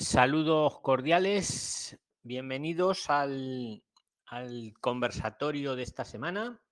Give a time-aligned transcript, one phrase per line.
[0.00, 3.82] Saludos cordiales, bienvenidos al,
[4.80, 6.62] conversatorio de esta semana.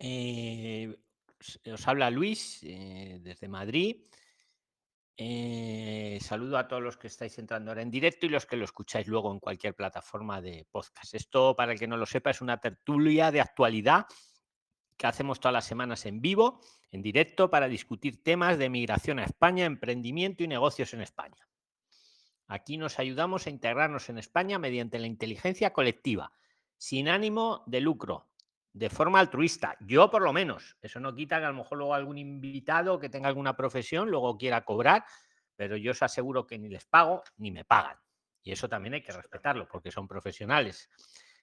[0.00, 0.98] Eh,
[1.72, 4.02] os habla Luis eh, desde Madrid.
[5.16, 8.64] Eh, saludo a todos los que estáis entrando ahora en directo y los que lo
[8.64, 11.14] escucháis luego en cualquier plataforma de podcast.
[11.14, 14.06] Esto, para el que no lo sepa, es una tertulia de actualidad
[14.96, 19.24] que hacemos todas las semanas en vivo, en directo, para discutir temas de migración a
[19.24, 21.46] España, emprendimiento y negocios en España.
[22.50, 26.32] Aquí nos ayudamos a integrarnos en España mediante la inteligencia colectiva,
[26.76, 28.26] sin ánimo de lucro,
[28.72, 29.76] de forma altruista.
[29.78, 30.76] Yo por lo menos.
[30.82, 34.36] Eso no quita que a lo mejor luego algún invitado que tenga alguna profesión luego
[34.36, 35.04] quiera cobrar,
[35.54, 37.96] pero yo os aseguro que ni les pago ni me pagan.
[38.42, 40.90] Y eso también hay que respetarlo porque son profesionales.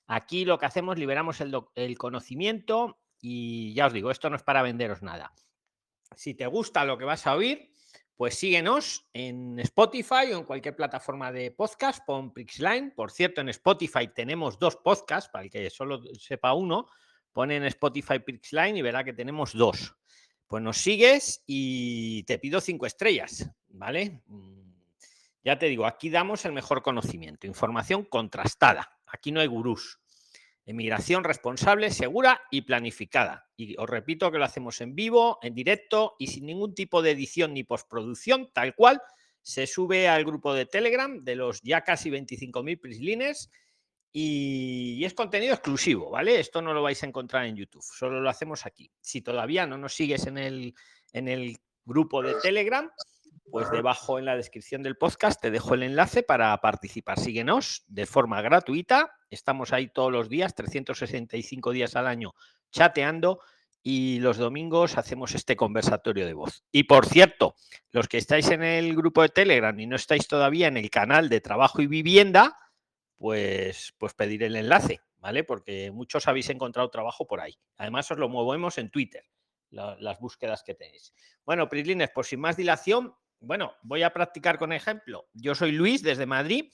[0.08, 4.44] Aquí lo que hacemos, liberamos el, el conocimiento y ya os digo, esto no es
[4.44, 5.32] para venderos nada.
[6.18, 7.72] Si te gusta lo que vas a oír,
[8.18, 12.92] pues síguenos en Spotify o en cualquier plataforma de podcast, pon Prixline.
[12.96, 16.88] Por cierto, en Spotify tenemos dos podcasts, para el que solo sepa uno,
[17.32, 19.96] pone en Spotify Prixline y verá que tenemos dos.
[20.48, 24.24] Pues nos sigues y te pido cinco estrellas, ¿vale?
[24.26, 24.72] Mm,
[25.44, 28.98] ya te digo, aquí damos el mejor conocimiento, información contrastada.
[29.06, 30.00] Aquí no hay gurús.
[30.68, 33.50] Emigración responsable, segura y planificada.
[33.56, 37.12] Y os repito que lo hacemos en vivo, en directo y sin ningún tipo de
[37.12, 39.02] edición ni postproducción, tal cual.
[39.42, 43.50] Se sube al grupo de Telegram de los ya casi 25.000 prislines
[44.12, 46.38] y, es contenido exclusivo, ¿vale?
[46.38, 48.92] Esto no lo vais a encontrar en YouTube, solo lo hacemos aquí.
[49.00, 50.76] Si todavía no nos sigues en el,
[51.14, 52.92] en el grupo de Telegram,
[53.52, 57.20] pues debajo en la descripción del podcast te dejo el enlace para participar.
[57.20, 59.12] Síguenos de forma gratuita.
[59.30, 62.34] Estamos ahí todos los días, 365 días al año,
[62.72, 63.40] chateando
[63.90, 66.66] y los domingos hacemos este conversatorio de voz.
[66.74, 67.56] Y por cierto,
[67.92, 71.30] los que estáis en el grupo de Telegram y no estáis todavía en el canal
[71.30, 72.58] de trabajo y vivienda,
[73.18, 75.46] pues, pues pedir el enlace, ¿vale?
[75.46, 77.58] Porque muchos habéis encontrado trabajo por ahí.
[77.78, 79.24] Además, os lo movemos en Twitter,
[79.70, 81.14] las búsquedas que tenéis.
[81.46, 85.28] Bueno, Prislines, por sin más dilación, bueno, voy a practicar con ejemplo.
[85.34, 86.72] Yo soy Luis desde Madrid.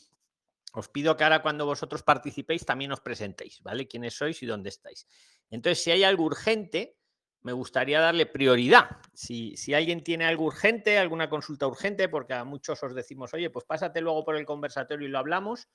[0.74, 3.88] Os pido que ahora cuando vosotros participéis también os presentéis, ¿vale?
[3.88, 5.08] ¿Quiénes sois y dónde estáis?
[5.52, 6.98] Entonces, si hay algo urgente,
[7.42, 8.98] me gustaría darle prioridad.
[9.14, 13.52] Si, si, alguien tiene algo urgente, alguna consulta urgente, porque a muchos os decimos, oye,
[13.52, 15.68] pues pásate luego por el conversatorio y lo hablamos,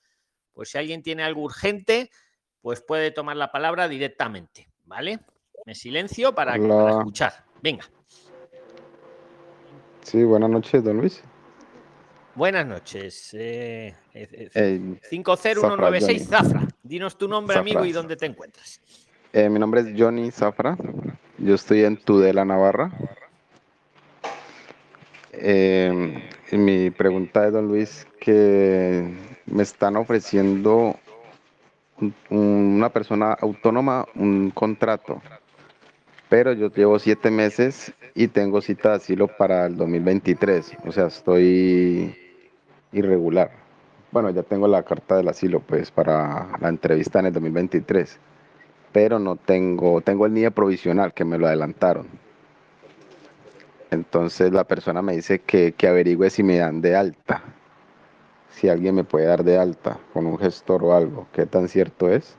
[0.51, 2.09] pues si alguien tiene algo urgente,
[2.61, 5.19] pues puede tomar la palabra directamente, ¿vale?
[5.65, 7.45] Me silencio para, para escuchar.
[7.61, 7.85] Venga.
[10.03, 11.23] Sí, buenas noches, don Luis.
[12.35, 13.31] Buenas noches.
[13.33, 13.93] Eh,
[15.09, 16.67] 50196 Zafra.
[16.81, 18.81] Dinos tu nombre, amigo, y dónde te encuentras.
[19.33, 20.77] Eh, mi nombre es Johnny Zafra.
[21.37, 22.91] Yo estoy en Tudela, Navarra.
[25.31, 29.13] Eh, mi pregunta es, don Luis, que
[29.45, 30.95] me están ofreciendo
[32.29, 35.21] una persona autónoma un contrato
[36.29, 41.07] pero yo llevo siete meses y tengo cita de asilo para el 2023, o sea,
[41.07, 42.15] estoy
[42.91, 43.51] irregular.
[44.11, 48.19] Bueno, ya tengo la carta del asilo, pues, para la entrevista en el 2023,
[48.91, 52.07] pero no tengo, tengo el NIE provisional que me lo adelantaron.
[53.91, 57.41] Entonces la persona me dice que, que averigüe si me dan de alta,
[58.51, 62.09] si alguien me puede dar de alta con un gestor o algo, ¿qué tan cierto
[62.09, 62.35] es?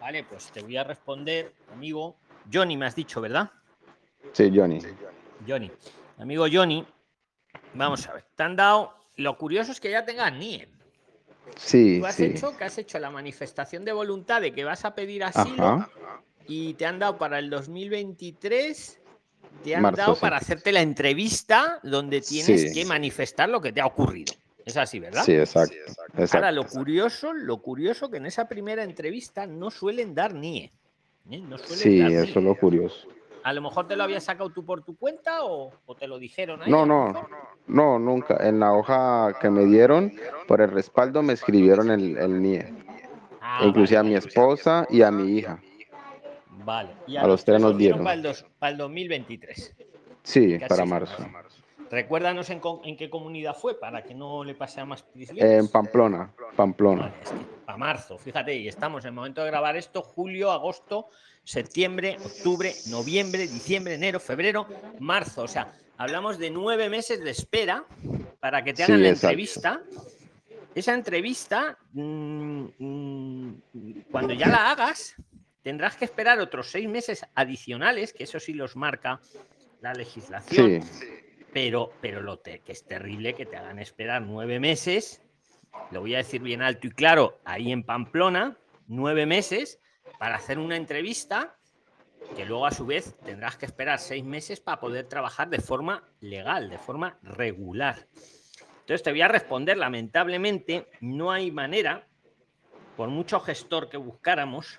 [0.00, 2.16] Vale, pues te voy a responder, amigo.
[2.52, 3.50] Johnny, me has dicho, ¿verdad?
[4.32, 4.80] Sí, Johnny.
[5.46, 5.70] Johnny.
[6.18, 6.86] Amigo Johnny,
[7.74, 8.24] vamos a ver.
[8.34, 8.94] Te han dado.
[9.16, 10.68] Lo curioso es que ya tengas NIE.
[11.56, 11.98] Sí.
[12.00, 15.24] Tú has hecho que has hecho la manifestación de voluntad de que vas a pedir
[15.24, 15.88] asilo
[16.46, 19.00] y te han dado para el 2023
[19.64, 23.86] te han dado para hacerte la entrevista donde tienes que manifestar lo que te ha
[23.86, 24.34] ocurrido.
[24.66, 25.22] Es así, ¿verdad?
[25.22, 25.76] Sí, exacto.
[26.32, 30.72] Ahora, lo curioso, lo curioso que en esa primera entrevista no suelen dar NIE.
[31.30, 31.42] ¿eh?
[31.66, 33.06] sí, eso es lo curioso.
[33.44, 36.62] A lo mejor te lo habías sacado tú por tu cuenta o, te lo dijeron
[36.62, 36.70] ahí.
[36.70, 37.28] No, no,
[37.68, 38.38] no, nunca.
[38.40, 40.12] En la hoja que me dieron,
[40.48, 42.74] por el respaldo me escribieron el, NIE.
[43.40, 45.60] Ah, Inclusive a mi esposa y a mi hija.
[46.64, 46.90] Vale.
[47.06, 48.02] Y a, los tres nos dieron.
[48.02, 49.76] Para el, para el 2023.
[50.24, 51.24] Sí, para marzo.
[51.90, 52.60] Recuérdanos en,
[52.96, 57.12] qué comunidad fue para que no le pase a más En Pamplona, Pamplona.
[57.66, 61.08] a marzo, fíjate, y estamos en el momento de grabar esto, julio, agosto,
[61.44, 64.66] septiembre, octubre, noviembre, diciembre, enero, febrero,
[64.98, 65.42] marzo.
[65.42, 67.84] O sea, hablamos de nueve meses de espera
[68.40, 69.80] para que te hagan la entrevista.
[70.74, 73.54] Esa entrevista, mm, mm,
[74.10, 75.14] cuando ya la hagas,
[75.62, 79.20] tendrás que esperar otros seis meses adicionales, que eso sí los marca
[79.80, 80.82] la legislación.
[81.56, 85.22] Pero, pero lo que es terrible que te hagan esperar nueve meses,
[85.90, 88.58] lo voy a decir bien alto y claro, ahí en Pamplona,
[88.88, 89.80] nueve meses
[90.18, 91.56] para hacer una entrevista
[92.36, 96.06] que luego a su vez tendrás que esperar seis meses para poder trabajar de forma
[96.20, 98.06] legal, de forma regular.
[98.80, 102.06] Entonces te voy a responder, lamentablemente no hay manera,
[102.98, 104.78] por mucho gestor que buscáramos,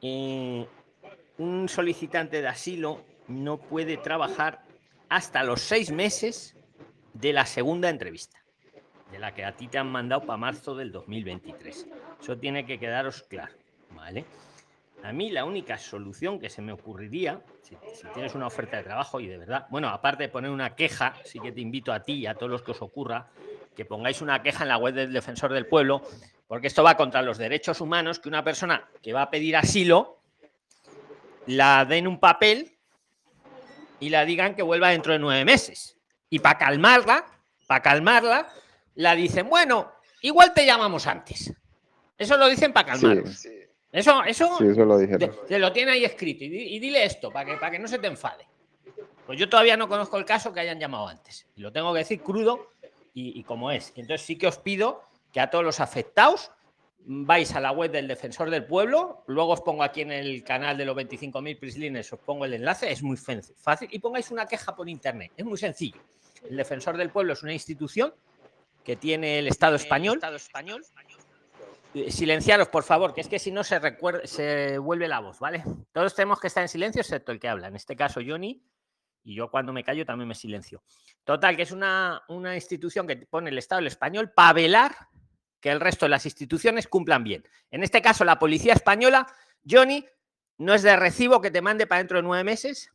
[0.00, 0.66] eh,
[1.36, 4.71] un solicitante de asilo no puede trabajar
[5.12, 6.56] hasta los seis meses
[7.12, 8.42] de la segunda entrevista,
[9.10, 11.86] de la que a ti te han mandado para marzo del 2023.
[12.18, 13.52] Eso tiene que quedaros claro,
[13.94, 14.24] ¿vale?
[15.02, 17.76] A mí la única solución que se me ocurriría, si,
[18.14, 21.38] tienes una oferta de trabajo y de verdad, bueno, aparte de poner una queja, sí
[21.40, 23.28] que te invito a ti y a todos los que os ocurra,
[23.76, 26.00] que pongáis una queja en la web del defensor del pueblo,
[26.48, 30.20] porque esto va contra los derechos humanos, que una persona que va a pedir asilo
[31.44, 32.71] la den un papel
[34.02, 35.96] y la digan que vuelva dentro de nueve meses.
[36.28, 37.24] Y para calmarla,
[37.68, 38.48] para calmarla,
[38.96, 41.52] la dicen, bueno, igual te llamamos antes.
[42.18, 43.30] Eso lo dicen para calmarla.
[43.92, 44.98] Eso, eso, lo
[45.46, 46.42] se lo tiene ahí escrito.
[46.42, 48.44] Y, dile esto para que, para que no se te enfade.
[49.24, 51.46] Pues yo todavía no conozco el caso que hayan llamado antes.
[51.54, 52.72] Y lo tengo que decir crudo
[53.14, 53.92] y, como es.
[53.94, 56.50] Entonces sí que os pido que a todos los afectados
[57.04, 60.76] vais a la web del Defensor del Pueblo, luego os pongo aquí en el canal
[60.78, 64.74] de los 25.000 prislines, os pongo el enlace, es muy fácil, y pongáis una queja
[64.74, 66.00] por internet, es muy sencillo.
[66.48, 68.14] El Defensor del Pueblo es una institución
[68.84, 70.20] que tiene el Estado español,
[71.94, 73.80] eh, silenciaros, por favor, que es que si no se,
[74.24, 75.62] se vuelve la voz, ¿vale?
[75.92, 77.68] Todos tenemos que estar en silencio, excepto el que habla.
[77.68, 78.62] En este caso, Johnny,
[79.24, 80.82] y yo cuando me callo también me silencio.
[81.24, 84.96] Total, que es una, una institución que pone el Estado español para velar
[85.62, 87.48] que el resto de las instituciones cumplan bien.
[87.70, 89.26] En este caso, la policía española,
[89.66, 90.04] Johnny,
[90.58, 92.92] no es de recibo que te mande para dentro de nueve meses,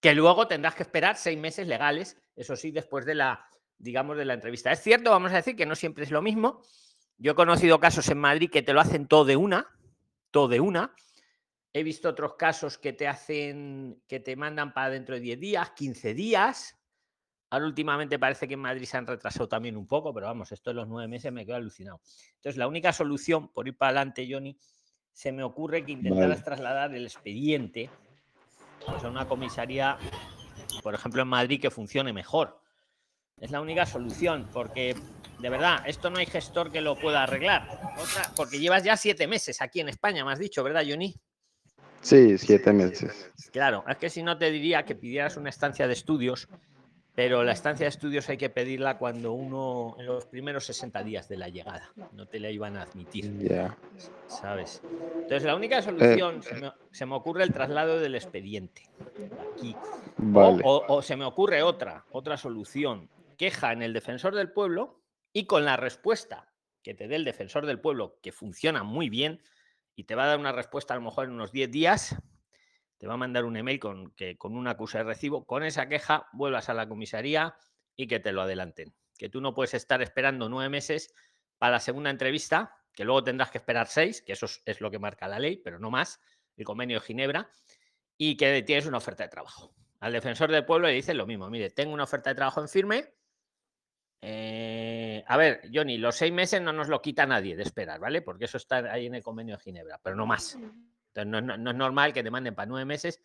[0.00, 4.24] que luego tendrás que esperar seis meses legales, eso sí, después de la, digamos, de
[4.24, 4.70] la entrevista.
[4.70, 6.62] Es cierto, vamos a decir que no siempre es lo mismo,
[7.18, 9.66] yo he conocido casos en Madrid que te lo hacen todo de una,
[10.30, 10.94] todo de una.
[11.72, 15.70] He visto otros casos que te hacen, que te mandan para dentro de 10 días,
[15.72, 16.76] 15 días.
[17.54, 20.70] Ahora últimamente parece que en Madrid se han retrasado también un poco, pero vamos, esto
[20.70, 22.00] de los nueve meses me quedo alucinado.
[22.34, 24.58] Entonces, la única solución, por ir para adelante, Johnny,
[25.12, 27.90] se me ocurre que intentaras trasladar el expediente
[28.84, 29.96] pues, a una comisaría,
[30.82, 32.60] por ejemplo, en Madrid, que funcione mejor.
[33.40, 34.96] Es la única solución, porque
[35.38, 37.68] de verdad, esto no hay gestor que lo pueda arreglar.
[38.34, 41.14] porque llevas ya siete meses aquí en España, me has dicho, ¿verdad, Johnny?
[42.00, 43.30] Sí, siete meses.
[43.52, 46.48] Claro, es que si no te diría que pidieras una estancia de estudios,
[47.14, 51.28] pero la estancia de estudios hay que pedirla cuando uno, en los primeros 60 días
[51.28, 53.38] de la llegada, no te la iban a admitir.
[53.38, 53.76] Ya.
[54.26, 54.82] ¿Sabes?
[55.14, 58.90] Entonces, la única solución, eh, se, me, ocurre el traslado del expediente.
[59.52, 59.76] Aquí.
[60.34, 63.08] o se me ocurre otra, otra solución.
[63.36, 65.00] Queja en el defensor del pueblo
[65.32, 66.52] y con la respuesta
[66.84, 69.40] que te dé el defensor del pueblo, que funciona muy bien
[69.96, 72.16] y te va a dar una respuesta a lo mejor en unos 10 días,
[73.04, 75.90] te va a mandar un email con, que, con una acusa de recibo, con esa
[75.90, 77.54] queja vuelvas a la comisaría
[77.94, 78.94] y que te lo adelanten.
[79.18, 81.12] Que tú no puedes estar esperando nueve meses
[81.58, 84.98] para la segunda entrevista, que luego tendrás que esperar seis, que eso es lo que
[84.98, 86.18] marca la ley, pero no más,
[86.56, 87.50] el convenio de Ginebra,
[88.16, 89.74] y que tienes una oferta de trabajo.
[90.00, 92.68] Al defensor del pueblo le dice lo mismo, mire, tengo una oferta de trabajo en
[92.70, 93.12] firme,
[94.22, 98.22] eh, a ver, Johnny, los seis meses no nos lo quita nadie de esperar, ¿vale?
[98.22, 100.56] Porque eso está ahí en el convenio de Ginebra, pero no más.
[101.14, 103.20] Entonces, no, es normal que te manden para nueve meses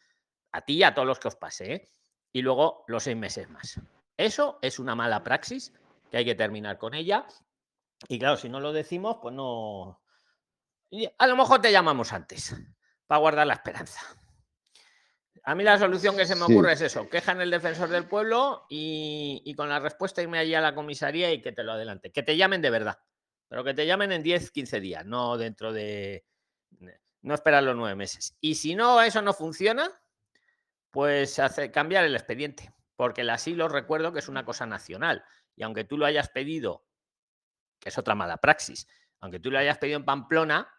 [0.52, 1.90] a ti y a todos los que os pase, ¿eh?
[2.32, 3.80] Y luego los seis meses más.
[4.16, 5.74] Eso es una mala praxis
[6.12, 7.26] que hay que terminar con ella.
[8.08, 10.02] Y claro, si no lo decimos, pues no.
[11.18, 12.56] A lo mejor te llamamos antes
[13.08, 14.00] para guardar la esperanza.
[15.44, 18.08] A mí la solución que se me ocurre es eso, queja en el defensor del
[18.08, 22.12] pueblo y, con la respuesta irme allí a la comisaría y que te lo adelante.
[22.12, 23.00] Que te llamen de verdad,
[23.48, 26.26] pero que te llamen en 10, 15 días, no dentro de...
[27.22, 28.38] No esperar los nueve meses.
[28.40, 29.92] Y si no, eso no funciona,
[30.92, 35.24] pues hace, cambiar el expediente, porque el asilo recuerdo que es una cosa nacional.
[35.56, 36.86] Y aunque tú lo hayas pedido,
[37.80, 38.88] que es otra mala praxis,
[39.20, 40.74] aunque tú lo hayas pedido en Pamplona,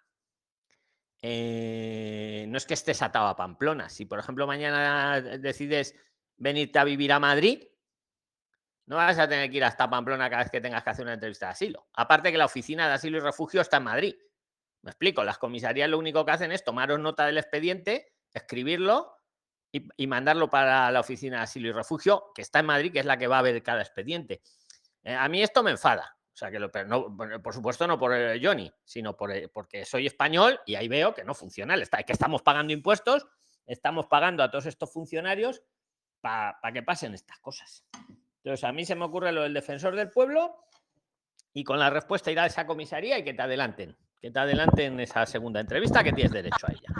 [1.23, 3.88] eh, no es que estés atado a Pamplona.
[3.88, 5.94] Si, por ejemplo, mañana decides
[6.37, 7.62] venirte a vivir a Madrid,
[8.87, 11.14] no vas a tener que ir hasta Pamplona cada vez que tengas que hacer una
[11.14, 11.88] entrevista de asilo.
[11.92, 14.14] Aparte que la oficina de asilo y refugio está en Madrid.
[14.83, 19.15] Me explico, las comisarías lo único que hacen es tomaros nota del expediente, escribirlo
[19.73, 23.07] y, mandarlo para la oficina de asilo y refugio, que está en Madrid, que es
[23.07, 24.43] la que va a ver cada expediente.
[25.05, 26.17] Eh, a mí esto me enfada.
[26.33, 30.75] O sea, que lo, por supuesto no por Johnny, sino eh, porque soy español y
[30.75, 31.77] ahí veo que no funciona.
[31.77, 33.27] Que estamos pagando impuestos,
[33.67, 35.63] estamos pagando a todos estos funcionarios
[36.21, 37.85] para que pasen estas cosas.
[38.43, 40.65] Entonces, a mí se me ocurre lo del defensor del pueblo
[41.53, 45.00] y con la respuesta ir a esa comisaría y que te adelanten, que te adelanten
[45.00, 46.95] esa segunda entrevista que tienes derecho a ella.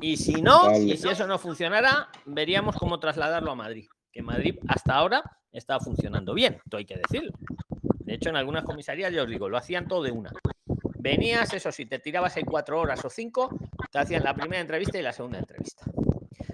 [0.00, 3.88] Y si no, y si eso no funcionara, veríamos cómo trasladarlo a Madrid.
[4.10, 5.22] Que Madrid hasta ahora
[5.52, 7.32] está funcionando bien, esto hay que decirlo.
[8.00, 10.32] De hecho, en algunas comisarías, yo os digo, lo hacían todo de una.
[11.02, 13.50] Venías, eso sí, te tirabas ahí cuatro horas o cinco,
[13.90, 15.84] te hacían la primera entrevista y la segunda entrevista.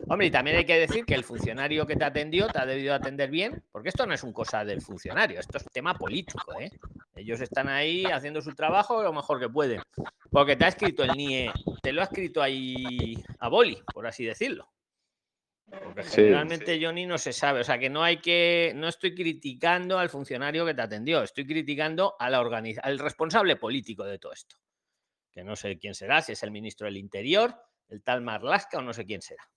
[0.09, 2.95] Hombre, y también hay que decir que el funcionario que te atendió te ha debido
[2.95, 6.59] atender bien, porque esto no es un cosa del funcionario, esto es tema político.
[6.59, 6.71] ¿eh?
[7.14, 9.83] Ellos están ahí haciendo su trabajo lo mejor que pueden.
[10.31, 11.52] Porque te ha escrito el NIE,
[11.83, 14.67] te lo ha escrito ahí a boli, por así decirlo.
[15.70, 17.60] Porque generalmente Johnny no se sabe.
[17.60, 18.72] O sea que no hay que.
[18.75, 24.04] No estoy criticando al funcionario que te atendió, estoy criticando a la al responsable político
[24.04, 24.56] de todo esto.
[25.30, 27.54] Que no sé quién será, si es el ministro del Interior,
[27.88, 29.48] el tal Marlaska o no sé quién será.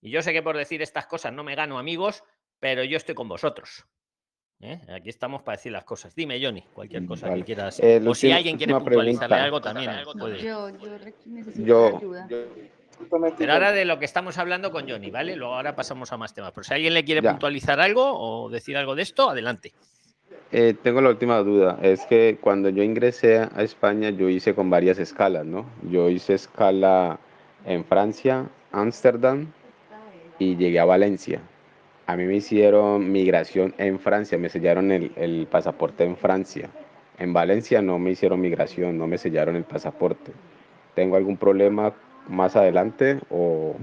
[0.00, 2.22] Y yo sé que por decir estas cosas no me gano amigos,
[2.58, 3.84] pero yo estoy con vosotros.
[4.60, 4.80] ¿eh?
[4.88, 6.14] Aquí estamos para decir las cosas.
[6.14, 7.80] Dime, Johnny, cualquier cosa que quieras.
[7.80, 9.90] Eh, o si alguien quiere puntualizarle algo también.
[10.38, 10.70] Yo,
[11.56, 12.28] yo ayuda.
[13.38, 15.36] Pero ahora de lo que estamos hablando con Johnny, ¿vale?
[15.36, 16.52] Luego ahora pasamos a más temas.
[16.52, 19.72] Pero si alguien le quiere puntualizar algo o decir algo de esto, adelante.
[20.52, 21.78] Eh, tengo la última duda.
[21.82, 25.66] Es que cuando yo ingresé a España, yo hice con varias escalas, ¿no?
[25.90, 27.18] Yo hice escala
[27.64, 29.52] en Francia, Ámsterdam,
[30.38, 31.40] y llegué a Valencia.
[32.06, 36.70] A mí me hicieron migración en Francia, me sellaron el, pasaporte en Francia.
[37.18, 40.32] En Valencia no me hicieron migración, no me sellaron el pasaporte.
[40.94, 41.92] ¿Tengo algún problema
[42.28, 43.76] más adelante o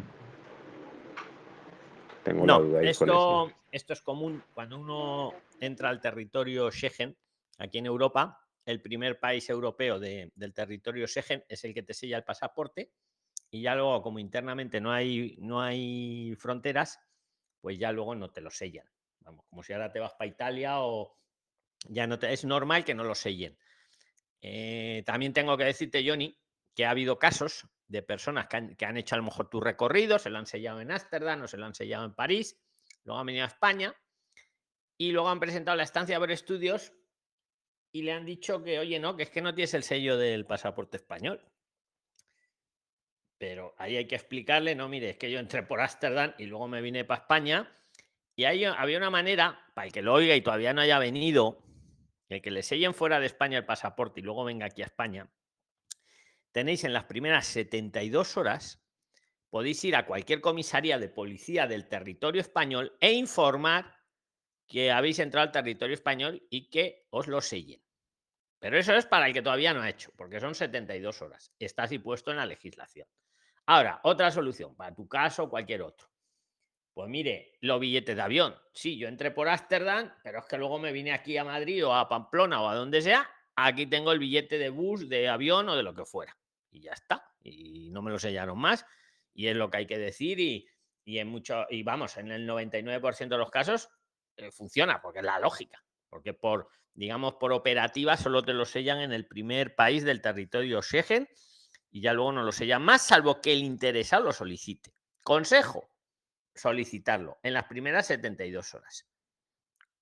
[2.23, 7.17] tengo no, duda esto, esto es común cuando uno entra al territorio Schengen,
[7.57, 12.17] aquí en Europa, el primer país europeo del territorio Schengen es el que te sella
[12.17, 12.91] el pasaporte
[13.51, 16.99] y ya luego como internamente no hay, no hay fronteras,
[17.61, 18.87] pues ya luego no te lo sellan.
[19.19, 21.17] Vamos, como si ahora te vas para Italia o
[21.87, 23.57] ya no te, es normal que no lo sellen.
[24.41, 26.37] Eh, también tengo que decirte, Johnny,
[26.73, 30.31] que ha habido casos de personas que han, hecho a lo mejor tu recorrido, se
[30.31, 32.59] lo han sellado en Ámsterdam o se lo han sellado en París,
[33.03, 33.95] luego han venido a España
[34.97, 36.91] y luego han presentado la estancia por estudios
[37.93, 40.47] y le han dicho que, oye, no, que es que no tienes el sello del
[40.47, 41.47] pasaporte español.
[43.37, 46.67] Pero ahí hay que explicarle, no, mire, es que yo entré por Ámsterdam y luego
[46.67, 47.71] me vine para España.
[48.35, 51.63] Y ahí había una manera, para el que lo oiga y todavía no haya venido,
[52.27, 55.29] el que le sellen fuera de España el pasaporte y luego venga aquí a España,
[56.53, 58.81] tenéis en las primeras 72 horas,
[59.49, 63.97] podéis ir a cualquier comisaría de policía del territorio español e informar
[64.65, 67.83] que habéis entrado al territorio español y que os lo sellen.
[68.59, 71.51] Pero eso es para el que todavía no ha hecho, porque son 72 horas.
[71.59, 73.07] Está así puesto en la legislación.
[73.65, 76.07] Ahora, otra solución, para tu caso o cualquier otro.
[76.93, 78.55] Pues mire, los billetes de avión.
[78.71, 81.93] Sí, yo entré por Ámsterdam, pero es que luego me vine aquí a Madrid o
[81.93, 83.29] a Pamplona o a donde sea.
[83.55, 86.37] Aquí tengo el billete de bus, de avión o de lo que fuera.
[86.73, 87.31] Y ya está.
[87.41, 88.85] Y no me lo sellaron más.
[89.33, 90.39] Y es lo que hay que decir.
[90.39, 90.67] Y,
[91.05, 93.89] en mucho, y vamos, en el 99% de los casos
[94.37, 95.83] eh, funciona, porque es la lógica.
[96.09, 100.81] Porque por, digamos, por operativa solo te lo sellan en el primer país del territorio
[100.81, 101.27] Schengen
[101.91, 104.95] y ya luego no lo sella más, salvo que el interesado lo solicite.
[105.21, 105.91] Consejo,
[106.55, 109.07] solicitarlo en las primeras 72 horas.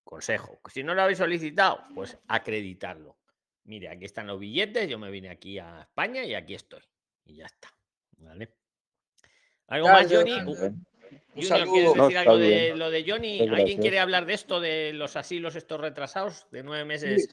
[0.04, 3.18] Consejo, si no lo habéis solicitado, pues acreditarlo.
[3.64, 6.82] Mire, aquí están los billetes, yo me vine aquí a España y aquí estoy.
[7.26, 7.74] Y ya está.
[8.18, 8.54] ¿Vale?
[9.68, 10.34] ¿Algo más, Johnny?
[10.34, 10.86] Un
[11.34, 13.40] ¿quieres decir algo de lo de Johnny?
[13.48, 17.30] ¿Alguien quiere hablar de esto, de los asilos estos retrasados de nueve meses?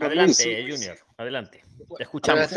[0.00, 1.62] adelante, Junior, adelante.
[1.96, 2.48] Te escuchamos.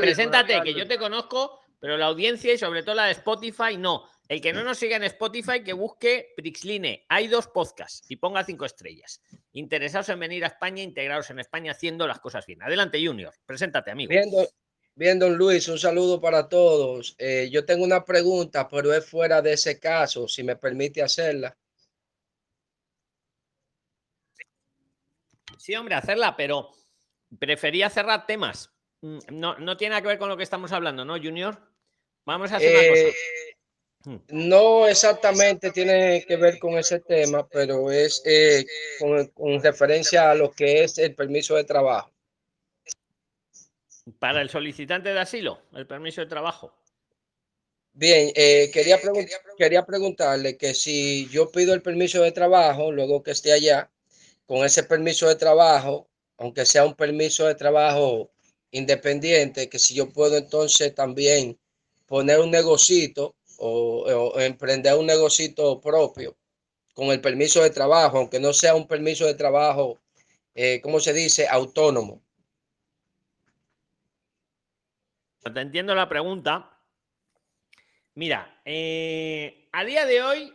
[0.00, 4.08] preséntate, que yo te conozco, pero la audiencia y sobre todo la de Spotify, no.
[4.32, 7.04] El que no nos siga en Spotify, que busque Prixline.
[7.10, 9.20] Hay dos podcasts y ponga cinco estrellas.
[9.52, 12.62] Interesados en venir a España, integrados en España, haciendo las cosas bien.
[12.62, 13.34] Adelante, Junior.
[13.44, 14.10] Preséntate, amigo.
[14.94, 17.14] Bien, don Luis, un saludo para todos.
[17.18, 21.54] Eh, yo tengo una pregunta, pero es fuera de ese caso, si me permite hacerla.
[25.58, 26.70] Sí, hombre, hacerla, pero
[27.38, 28.72] prefería cerrar temas.
[29.02, 31.60] Mm, no, no tiene que ver con lo que estamos hablando, ¿no, Junior?
[32.24, 33.16] Vamos a hacer una cosa.
[34.06, 34.48] Eh, mm.
[34.48, 38.64] No exactamente tiene que ver con ese tema, pero es eh,
[38.98, 42.10] con, referencia a lo que es el permiso de trabajo.
[44.18, 46.74] Para el solicitante de asilo, el permiso de trabajo.
[47.94, 48.98] Bien, eh, quería,
[49.56, 53.90] quería preguntarle que si yo pido el permiso de trabajo, luego que esté allá,
[54.46, 58.32] con ese permiso de trabajo, aunque sea un permiso de trabajo
[58.70, 61.58] independiente, que si yo puedo entonces también
[62.06, 66.36] poner un negocito o, emprender un negocio propio
[66.94, 70.00] con el permiso de trabajo, aunque no sea un permiso de trabajo,
[70.54, 71.46] eh, ¿cómo se dice?
[71.48, 72.22] Autónomo.
[75.42, 76.78] Te entiendo la pregunta.
[78.14, 80.54] Mira, eh, a día de hoy,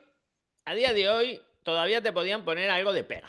[0.65, 3.27] a día de hoy todavía te podían poner algo de pega.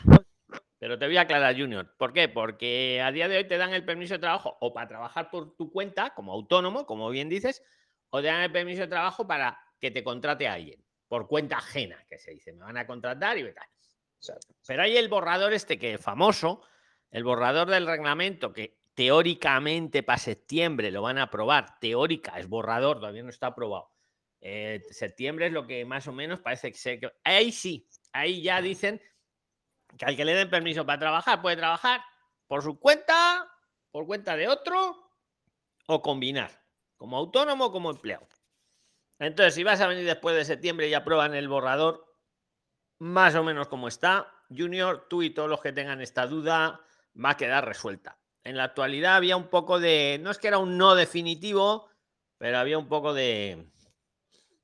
[0.77, 1.93] Pero te voy a aclarar, Junior.
[1.97, 2.29] ¿Por qué?
[2.29, 5.55] Porque a día de hoy te dan el permiso de trabajo o para trabajar por
[5.57, 7.63] tu cuenta, como autónomo, como bien dices,
[8.11, 11.57] o te dan el permiso de trabajo para que te contrate a alguien, por cuenta
[11.57, 12.53] ajena, que se dice.
[12.53, 13.67] Me van a contratar y tal.
[14.67, 16.61] Pero hay el borrador este que es famoso,
[17.11, 21.79] el borrador del reglamento que teóricamente para septiembre lo van a aprobar.
[21.79, 23.91] Teórica, es borrador, todavía no está aprobado.
[24.41, 26.99] Eh, septiembre es lo que más o menos parece que se...
[27.23, 29.01] Ahí sí, ahí ya dicen
[29.97, 32.01] que al que le den permiso para trabajar puede trabajar
[32.47, 33.49] por su cuenta,
[33.91, 35.13] por cuenta de otro
[35.87, 36.51] o combinar,
[36.95, 38.27] como autónomo o como empleado.
[39.19, 42.15] Entonces, si vas a venir después de septiembre y aprueban el borrador,
[42.99, 46.81] más o menos como está, Junior, tú y todos los que tengan esta duda,
[47.23, 48.17] va a quedar resuelta.
[48.43, 51.89] En la actualidad había un poco de, no es que era un no definitivo,
[52.37, 53.69] pero había un poco de,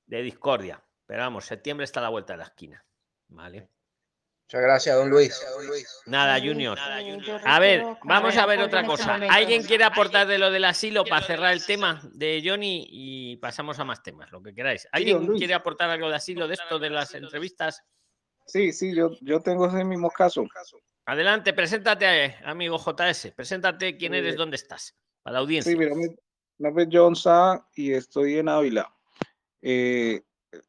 [0.06, 0.84] de discordia.
[1.06, 2.86] Pero vamos, septiembre está a la vuelta de la esquina.
[3.28, 3.70] ¿Vale?
[4.46, 5.42] Muchas gracias, don Luis.
[6.06, 6.78] Nada, Junior.
[7.46, 9.16] A ver, vamos a ver otra cosa.
[9.16, 13.80] ¿Alguien quiere aportar de lo del asilo para cerrar el tema de Johnny y pasamos
[13.80, 14.88] a más temas, lo que queráis?
[14.92, 17.82] ¿Alguien quiere aportar algo de asilo de esto de las entrevistas?
[18.46, 20.46] Sí, sí, yo, yo tengo ese mismo caso.
[21.08, 23.32] Adelante, preséntate, amigo JS.
[23.36, 25.72] Preséntate quién eres, dónde estás, para la audiencia.
[25.72, 26.16] Sí, mira, mi
[26.60, 28.96] nombre es John Sa y estoy en Ávila.
[29.64, 30.22] Eh,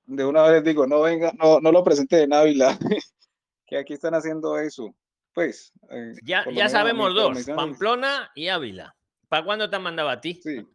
[0.06, 2.78] de una vez digo, no venga, no, no lo presenté en Ávila.
[3.66, 4.94] que aquí están haciendo eso.
[5.32, 5.72] Pues.
[5.90, 8.96] Eh, ya ya sabemos dos, Pamplona y Ávila.
[9.28, 10.34] ¿Para cuándo te han mandado a ti?
[10.34, 10.66] Sí.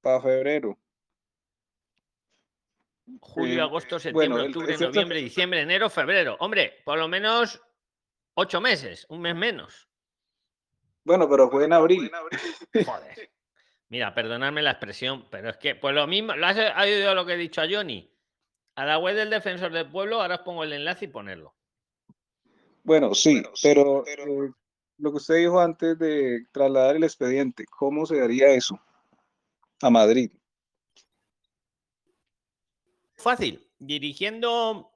[0.00, 0.78] Para febrero.
[3.20, 6.36] Julio, eh, agosto, septiembre, octubre, noviembre, diciembre, enero, febrero.
[6.38, 7.60] Hombre, por lo menos
[8.34, 9.88] ocho meses, un mes menos.
[11.04, 12.10] Bueno, pero fue en abril.
[12.86, 13.30] Joder.
[13.88, 17.32] Mira, perdonadme la expresión, pero es que, pues lo mismo, ¿lo has oído lo que
[17.32, 18.08] he dicho a Johnny?
[18.80, 21.54] A la web del defensor del pueblo, ahora os pongo el enlace y ponerlo.
[22.82, 24.52] Bueno, sí, pero, eh,
[24.96, 28.80] lo que usted dijo antes de trasladar el expediente, ¿cómo se daría eso
[29.82, 30.32] a Madrid?
[33.16, 34.90] Fácil, dirigiendo,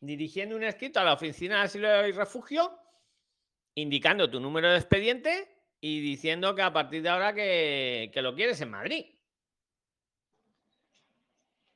[0.00, 2.78] dirigiendo un escrito a la oficina de asilo y refugio,
[3.74, 5.48] indicando tu número de expediente
[5.80, 9.13] y diciendo que a partir de ahora que, que lo quieres en Madrid.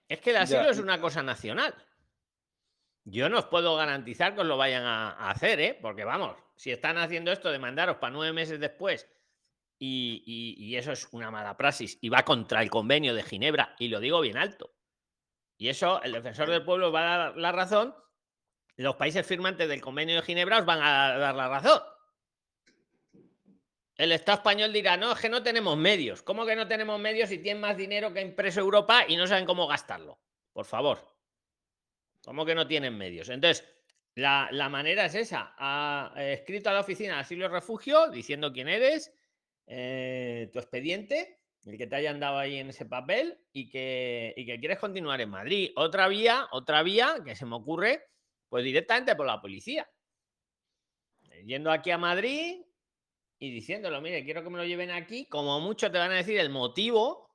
[0.08, 1.74] Es que el asilo es una cosa nacional.
[3.04, 5.78] Yo no os puedo garantizar que os lo vayan a, hacer, ¿eh?
[5.80, 9.08] Porque vamos, si están haciendo esto de mandaros para nueve meses después
[9.78, 14.00] y, eso es una mala praxis y va contra el convenio de Ginebra, y lo
[14.00, 14.74] digo bien alto.
[15.56, 17.94] Y eso, el defensor del pueblo va a dar la razón.
[18.76, 21.80] Los países firmantes del convenio de Ginebra os van a dar la razón.
[23.98, 26.22] El Estado español dirá, no, es que no tenemos medios.
[26.22, 29.44] ¿Cómo que no tenemos medios si tienen más dinero que impreso Europa y no saben
[29.44, 30.20] cómo gastarlo?
[30.52, 31.04] Por favor.
[32.24, 33.28] ¿Cómo que no tienen medios?
[33.28, 33.66] Entonces,
[34.14, 35.52] la, manera es esa.
[35.58, 39.12] Ha escrito a la oficina de asilo y refugio diciendo quién eres,
[39.66, 44.46] eh, tu expediente, el que te hayan dado ahí en ese papel y que, y
[44.46, 45.72] que quieres continuar en Madrid.
[45.74, 48.06] Otra vía, otra vía que se me ocurre,
[48.48, 49.90] pues directamente por la policía.
[51.44, 52.62] Yendo aquí a Madrid,
[53.38, 56.38] y diciéndolo, mire, quiero que me lo lleven aquí, como mucho te van a decir
[56.38, 57.30] el motivo,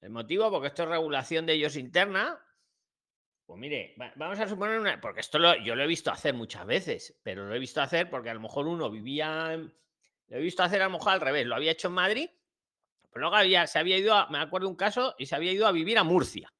[0.00, 2.44] el motivo, porque esto es regulación de ellos interna.
[3.46, 7.20] Pues mire, vamos a suponer una, porque esto yo lo he visto hacer muchas veces,
[7.22, 10.82] pero lo he visto hacer porque a lo mejor uno vivía, lo he visto hacer
[10.82, 12.30] a lo mejor al revés, lo había hecho en Madrid,
[13.10, 15.66] pero luego había, se había ido, a, me acuerdo un caso, y se había ido
[15.66, 16.52] a vivir a Murcia.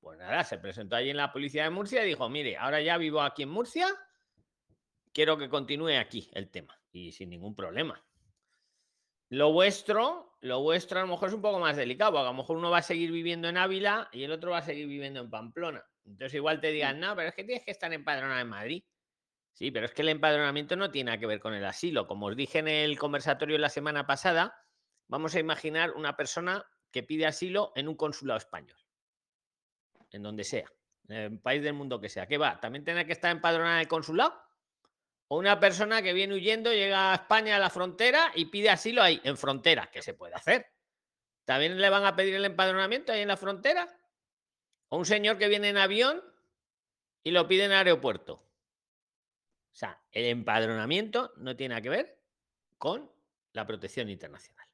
[0.00, 2.98] Pues nada, se presentó allí en la policía de Murcia y dijo, mire, ahora ya
[2.98, 3.86] vivo aquí en Murcia,
[5.12, 8.04] quiero que continúe aquí el tema y sin ningún problema.
[9.30, 12.58] Lo vuestro, lo vuestro a lo mejor es un poco más delicado, a lo mejor
[12.58, 15.30] uno va a seguir viviendo en Ávila y el otro va a seguir viviendo en
[15.30, 15.82] Pamplona.
[16.04, 18.84] Entonces igual te digan, no, pero es que tienes que estar empadronado en Madrid.
[19.54, 22.06] Sí, pero es que el empadronamiento no tiene que ver con el asilo.
[22.06, 24.54] Como os dije en el conversatorio la semana pasada,
[25.08, 28.78] vamos a imaginar una persona que pide asilo en un consulado español,
[30.10, 30.70] en donde sea,
[31.08, 32.26] en el país del mundo que sea.
[32.26, 32.60] ¿Qué va?
[32.60, 34.51] ¿También tiene que estar empadronada en el consulado?
[35.32, 39.02] O una persona que viene huyendo llega a España a la frontera y pide asilo
[39.02, 40.66] ahí, en frontera, ¿qué se puede hacer?
[41.46, 43.88] ¿También le van a pedir el empadronamiento ahí en la frontera?
[44.90, 46.22] ¿O un señor que viene en avión
[47.24, 48.34] y lo pide en aeropuerto?
[48.34, 52.22] O sea, el empadronamiento no tiene que ver
[52.76, 53.10] con
[53.54, 54.68] la protección internacional.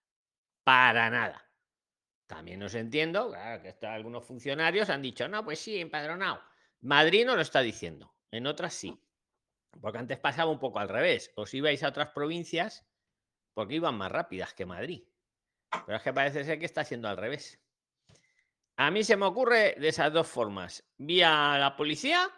[0.64, 1.49] Para nada.
[2.27, 6.42] También os entiendo, que algunos funcionarios han dicho, no, pues sí, empadronado.
[6.81, 9.01] Madrid no lo está diciendo, en otras sí.
[9.81, 11.31] Porque antes pasaba un poco al revés.
[11.37, 12.85] Os ibais a otras provincias
[13.55, 15.05] porque iban más rápidas que Madrid.
[15.87, 17.61] Pero es que parece ser que está siendo al revés.
[18.77, 22.29] A mí se me ocurre de esas dos formas, vía la policía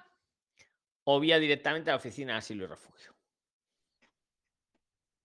[1.04, 3.14] o vía directamente a la oficina de asilo y refugio.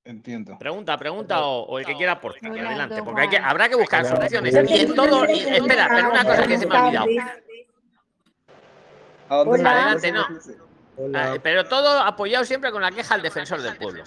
[0.04, 0.58] Entiendo.
[0.60, 2.52] Pregunta, pregunta o, o el que quiera aportar.
[2.52, 4.54] Adelante, porque hay que, habrá que buscar soluciones.
[4.70, 7.06] Y en todo, y- espera, pero una cosa que se me ha olvidado.
[9.30, 9.98] ¿A dónde Hola.
[10.00, 10.65] se- Adelante, no.
[10.98, 11.34] Hola.
[11.34, 14.04] Ah, pero todo apoyado siempre con la queja al defensor del pueblo.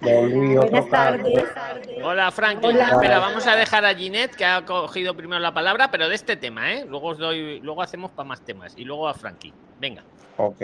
[0.00, 1.44] Buenas tardes.
[2.02, 2.76] Hola, Franklin.
[2.76, 2.90] Hola.
[2.92, 6.36] Espera, vamos a dejar a Ginette, que ha cogido primero la palabra, pero de este
[6.36, 6.84] tema, ¿eh?
[6.88, 8.74] Luego os doy, luego hacemos para más temas.
[8.76, 9.54] Y luego a Franklin.
[9.78, 10.04] Venga.
[10.36, 10.62] Ok.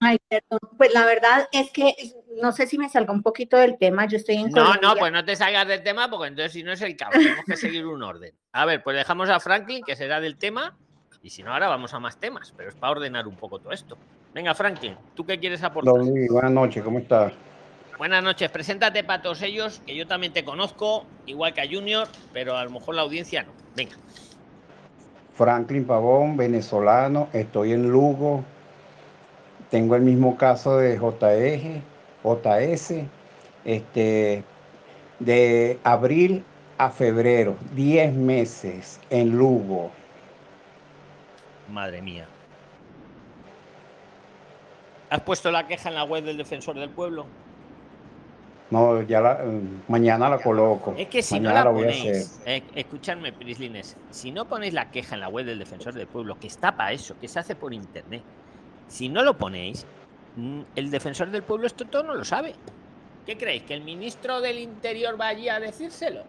[0.00, 0.60] Ay, perdón.
[0.76, 1.92] Pues la verdad es que
[2.40, 4.06] no sé si me salga un poquito del tema.
[4.06, 4.80] Yo estoy en No, Colombia.
[4.82, 7.44] no, pues no te salgas del tema, porque entonces si no es el caos, tenemos
[7.44, 8.32] que seguir un orden.
[8.52, 10.76] A ver, pues dejamos a Franklin, que será del tema,
[11.22, 13.72] y si no, ahora vamos a más temas, pero es para ordenar un poco todo
[13.72, 13.98] esto.
[14.34, 15.94] Venga, Franklin, ¿tú qué quieres aportar?
[15.94, 17.32] Luis, buenas noches, ¿cómo estás?
[17.98, 22.06] Buenas noches, preséntate para todos ellos, que yo también te conozco, igual que a Junior,
[22.32, 23.50] pero a lo mejor la audiencia no.
[23.74, 23.96] Venga.
[25.34, 28.44] Franklin Pavón, venezolano, estoy en Lugo.
[29.70, 31.82] Tengo el mismo caso de JS,
[32.24, 33.04] JS,
[33.64, 34.44] este,
[35.18, 36.44] de abril
[36.78, 39.90] a febrero, 10 meses en Lugo.
[41.68, 42.26] Madre mía.
[45.10, 47.26] ¿Has puesto la queja en la web del defensor del pueblo?
[48.70, 50.94] No, ya la, eh, mañana la coloco.
[50.98, 52.52] Es que si mañana no la voy a ponéis, hacer.
[52.52, 56.38] eh, escuchadme, Prislines, si no ponéis la queja en la web del defensor del pueblo,
[56.38, 58.22] que está para eso, que se hace por internet,
[58.86, 59.86] si no lo ponéis,
[60.36, 62.54] mm, el defensor del pueblo esto todo no lo sabe.
[63.24, 63.62] ¿Qué creéis?
[63.62, 66.24] ¿Que el ministro del Interior va allí a decírselo?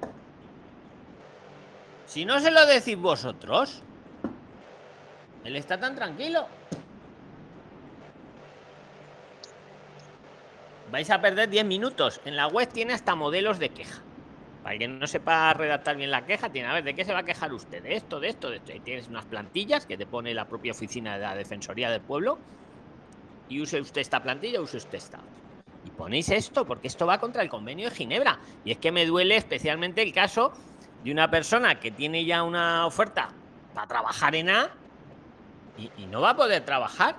[2.05, 3.83] Si no se lo decís vosotros,
[5.43, 6.47] él está tan tranquilo.
[10.91, 12.19] Vais a perder 10 minutos.
[12.25, 14.01] En la web tiene hasta modelos de queja.
[14.63, 17.19] Para que no sepa redactar bien la queja, tiene a ver de qué se va
[17.19, 18.73] a quejar usted, de esto, de esto, de esto.
[18.73, 22.39] Y tienes unas plantillas que te pone la propia oficina de la Defensoría del Pueblo.
[23.47, 25.19] Y use usted esta plantilla, use usted esta.
[25.85, 28.39] Y ponéis esto, porque esto va contra el convenio de Ginebra.
[28.65, 30.51] Y es que me duele especialmente el caso
[31.03, 33.29] de una persona que tiene ya una oferta
[33.73, 34.69] para trabajar en A
[35.77, 37.15] y, y no va a poder trabajar.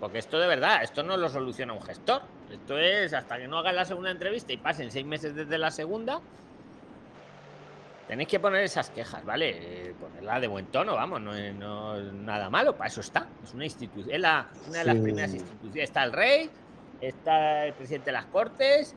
[0.00, 2.22] Porque esto de verdad, esto no lo soluciona un gestor.
[2.50, 5.70] Esto es hasta que no hagan la segunda entrevista y pasen seis meses desde la
[5.70, 6.20] segunda.
[8.06, 9.50] Tenéis que poner esas quejas, ¿vale?
[9.90, 13.26] Eh, ponerla de buen tono, vamos, no es, no es nada malo, para eso está.
[13.44, 15.02] Es una institución, es la- una de las Sí.
[15.02, 15.84] primeras instituciones.
[15.84, 16.50] Está el rey,
[17.02, 18.94] está el presidente de las cortes,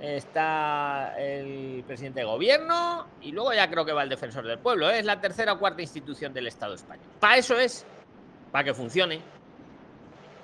[0.00, 4.90] está el presidente de gobierno y luego ya creo que va el defensor del pueblo.
[4.90, 4.98] ¿eh?
[4.98, 7.06] Es la tercera o cuarta institución del Estado español.
[7.20, 7.86] Para eso es,
[8.50, 9.20] para que funcione.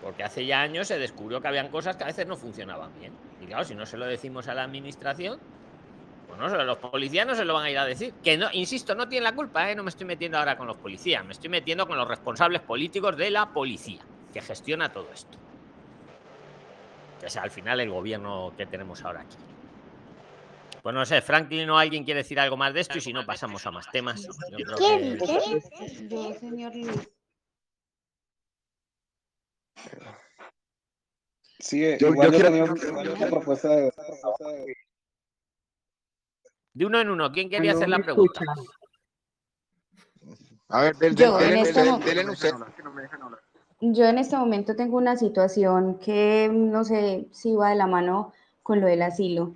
[0.02, 3.12] Porque hace ya años se descubrió que habían cosas que a veces no funcionaban bien.
[3.40, 5.38] Y claro, si no se lo decimos a la administración,
[6.26, 8.14] pues no, los policías no se lo van a ir a decir.
[8.22, 9.74] Que no, insisto, no tienen la culpa, ¿eh?
[9.74, 13.16] no me estoy metiendo ahora con los policías, me estoy metiendo con los responsables políticos
[13.16, 14.00] de la policía,
[14.32, 15.36] que gestiona todo esto.
[17.20, 19.37] Que es al final el gobierno que tenemos ahora aquí.
[20.83, 23.26] Pues no sé, Franklin o alguien quiere decir algo más de esto y si no
[23.26, 24.26] pasamos a más temas.
[24.78, 25.18] ¿Quién?
[25.18, 26.09] ¿Qué?
[26.09, 27.09] Yo, señor Luis.
[31.59, 34.76] Sí, eh, Yo- igual yo yo, quiero- tenía propuesta de, de-
[36.72, 38.40] De uno en uno, ¿quién quería hacer la pregunta?
[40.68, 42.52] A ver, del, del, en del- este del- momento- delen usted.
[43.80, 48.32] Yo en este momento tengo una situación que no sé si va de la mano
[48.62, 49.54] con lo del asilo.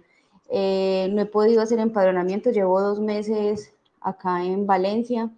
[0.50, 5.30] Eh, no he podido hacer empadronamiento, llevo dos meses acá en Valencia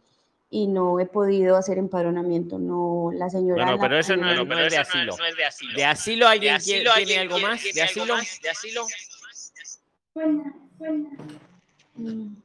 [0.50, 2.58] y no he podido hacer empadronamiento.
[2.58, 3.64] No, la señora.
[3.64, 5.12] Bueno, pero eso no es, no es de asilo.
[5.76, 7.62] ¿De asilo alguien quiere- tiene algo más?
[7.74, 8.14] ¿De asilo?
[11.96, 12.36] Mm.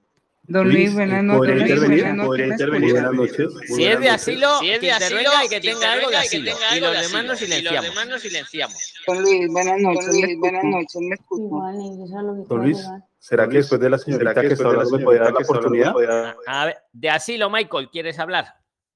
[0.51, 1.37] Don Luis, buenas noches.
[1.39, 2.03] ¿Podría Luis, intervenir?
[2.03, 2.89] buenas noches, ¿Podría ¿me intervenir?
[2.89, 3.09] escucha?
[3.09, 3.67] Buenas noches.
[3.75, 6.51] Si es de asilo, Si es que de asilo, que tenga algo de asilo.
[6.75, 8.21] Y los de demás nos silenciamos.
[8.21, 8.93] silenciamos.
[9.07, 10.05] Don Luis, buenas noches.
[10.05, 12.85] Don Luis, me buenas noches, me Don Luis.
[13.19, 15.95] ¿será que después de la señorita que está hablando me puede dar la oportunidad?
[16.47, 18.55] A ver, de asilo, Michael, ¿quieres hablar?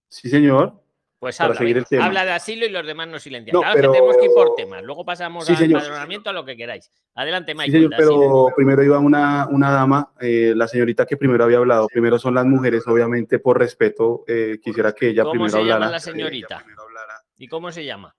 [0.09, 0.73] Sí, señor.
[1.17, 1.83] Pues Para habla, seguir venga.
[1.85, 2.05] el tema.
[2.05, 3.53] habla de asilo y los demás nos silencian.
[3.53, 4.83] No, claro pero- que tenemos que ir por temas.
[4.83, 6.91] Luego pasamos Sí, al empadronamiento a lo que queráis.
[7.15, 7.71] Adelante, Sí, Michael.
[7.83, 11.87] señor, pero primero iba una, una dama, eh, la señorita que primero había hablado.
[11.87, 15.73] Primero son las mujeres, obviamente, por respeto, eh, quisiera que ella ¿Cómo primero se llama
[15.75, 15.91] hablara.
[15.91, 16.65] la señorita?
[17.37, 18.13] ¿Y cómo se llama?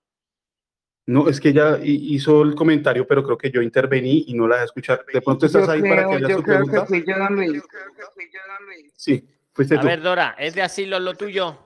[1.05, 4.47] No, es que ella hi- hizo el comentario, pero creo que yo intervení y no
[4.47, 5.05] la dejé escuchar.
[5.13, 6.85] ¿De pronto estás Yo ahí para que hagas yo tu creo que pregunta?
[6.87, 7.63] fui yo, don Luis.
[8.95, 9.87] Sí, fuiste A tú.
[9.87, 11.57] ver, Dora, ¿es de asilo lo tuyo?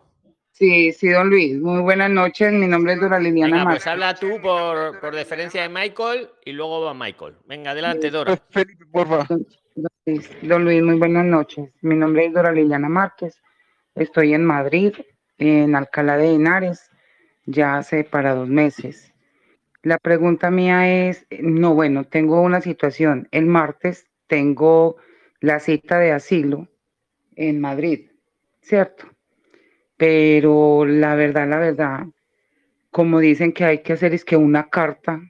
[0.62, 1.60] Sí, sí, don Luis.
[1.60, 2.54] Muy buenas noches.
[2.54, 3.88] Mi nombre es Dora Liliana Venga, pues Márquez.
[3.88, 7.34] habla tú por, por deferencia de Michael y luego va Michael.
[7.48, 8.38] Venga, adelante, Dora.
[8.52, 9.26] Felipe, porfa.
[9.28, 9.48] Don
[10.06, 11.72] Luis, don Luis, muy buenas noches.
[11.82, 13.42] Mi nombre es Dora Liliana Márquez.
[13.96, 14.94] Estoy en Madrid,
[15.40, 16.92] en Alcalá de Henares,
[17.48, 19.12] ya hace para dos meses.
[19.82, 23.28] La pregunta mía es, no, bueno, tengo una situación.
[23.32, 24.98] El martes tengo
[25.40, 26.68] la cita de asilo
[27.36, 28.12] en Madrid,
[28.62, 29.11] ¿cierto?
[30.02, 32.08] Pero la verdad, la verdad,
[32.90, 35.22] como dicen que hay que hacer es que una carta,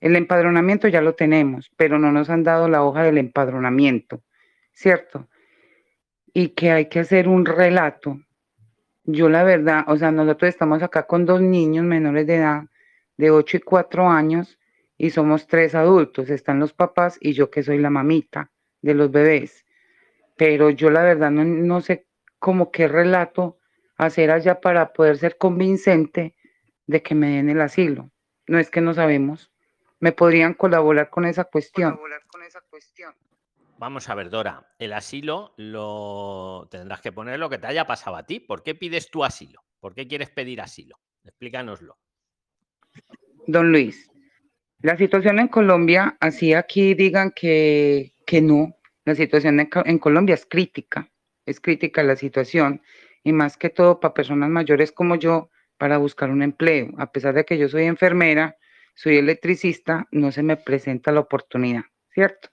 [0.00, 4.24] el empadronamiento ya lo tenemos, pero no nos han dado la hoja del empadronamiento,
[4.72, 5.28] ¿cierto?
[6.34, 8.18] Y que hay que hacer un relato.
[9.04, 12.64] Yo la verdad, o sea, nosotros estamos acá con dos niños menores de edad,
[13.16, 14.58] de 8 y 4 años,
[14.98, 18.50] y somos tres adultos, están los papás y yo que soy la mamita
[18.82, 19.64] de los bebés.
[20.36, 22.08] Pero yo la verdad no, no sé
[22.40, 23.59] cómo qué relato
[24.00, 26.34] hacer allá para poder ser convincente
[26.86, 28.10] de que me den el asilo.
[28.46, 29.52] No es que no sabemos.
[29.98, 32.00] ¿Me podrían colaborar con esa cuestión?
[33.78, 34.74] Vamos a ver, Dora.
[34.78, 38.40] El asilo lo tendrás que poner lo que te haya pasado a ti.
[38.40, 39.62] ¿Por qué pides tu asilo?
[39.80, 40.98] ¿Por qué quieres pedir asilo?
[41.24, 41.98] Explícanoslo.
[43.46, 44.10] Don Luis,
[44.80, 50.34] la situación en Colombia, así aquí digan que, que no, la situación en, en Colombia
[50.34, 51.10] es crítica,
[51.44, 52.82] es crítica la situación,
[53.22, 56.90] y más que todo para personas mayores como yo, para buscar un empleo.
[56.98, 58.56] A pesar de que yo soy enfermera,
[58.94, 62.50] soy electricista, no se me presenta la oportunidad, ¿cierto?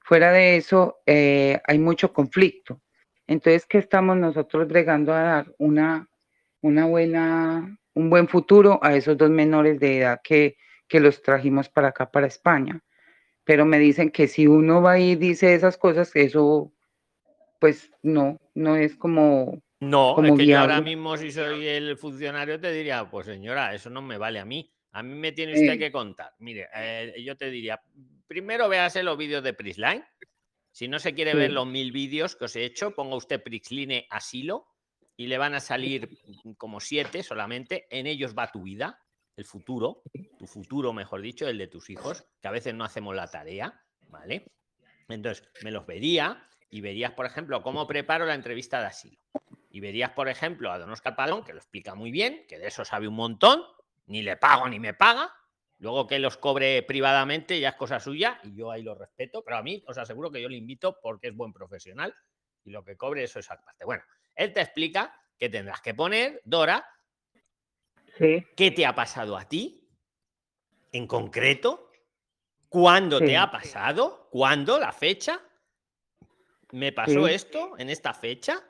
[0.00, 2.80] Fuera de eso, eh, hay mucho conflicto.
[3.26, 5.54] Entonces, ¿qué estamos nosotros bregando a dar?
[5.58, 6.08] Una,
[6.62, 10.56] una buena, un buen futuro a esos dos menores de edad que,
[10.88, 12.80] que los trajimos para acá, para España.
[13.44, 16.72] Pero me dicen que si uno va y dice esas cosas, eso,
[17.60, 21.96] pues no, no es como, No, como es que yo ahora mismo, si soy el
[21.96, 24.70] funcionario, te diría, pues señora, eso no me vale a mí.
[24.92, 25.78] A mí me tiene usted Eh.
[25.78, 26.32] que contar.
[26.38, 27.80] Mire, eh, yo te diría,
[28.26, 30.04] primero véase los vídeos de Prisline.
[30.72, 34.06] Si no se quiere ver los mil vídeos que os he hecho, ponga usted Prisline
[34.10, 34.66] asilo
[35.16, 36.08] y le van a salir
[36.58, 37.86] como siete solamente.
[37.90, 38.98] En ellos va tu vida,
[39.36, 40.02] el futuro,
[40.38, 43.82] tu futuro, mejor dicho, el de tus hijos, que a veces no hacemos la tarea,
[44.08, 44.44] ¿vale?
[45.08, 49.18] Entonces, me los vería y verías, por ejemplo, cómo preparo la entrevista de asilo.
[49.70, 52.66] Y verías, por ejemplo, a Don Oscar Padrón, que lo explica muy bien, que de
[52.66, 53.62] eso sabe un montón,
[54.06, 55.32] ni le pago ni me paga.
[55.78, 59.56] Luego que los cobre privadamente ya es cosa suya y yo ahí lo respeto, pero
[59.56, 62.14] a mí os aseguro que yo le invito porque es buen profesional
[62.64, 63.84] y lo que cobre eso es aparte.
[63.84, 64.02] Bueno,
[64.34, 66.84] él te explica que tendrás que poner, Dora,
[68.18, 69.88] sí, qué te ha pasado a ti
[70.92, 71.90] en concreto,
[72.68, 73.26] cuándo Sí.
[73.26, 75.40] te ha pasado, cuándo, la fecha.
[76.72, 77.34] Me pasó Sí.
[77.34, 78.62] esto en esta fecha.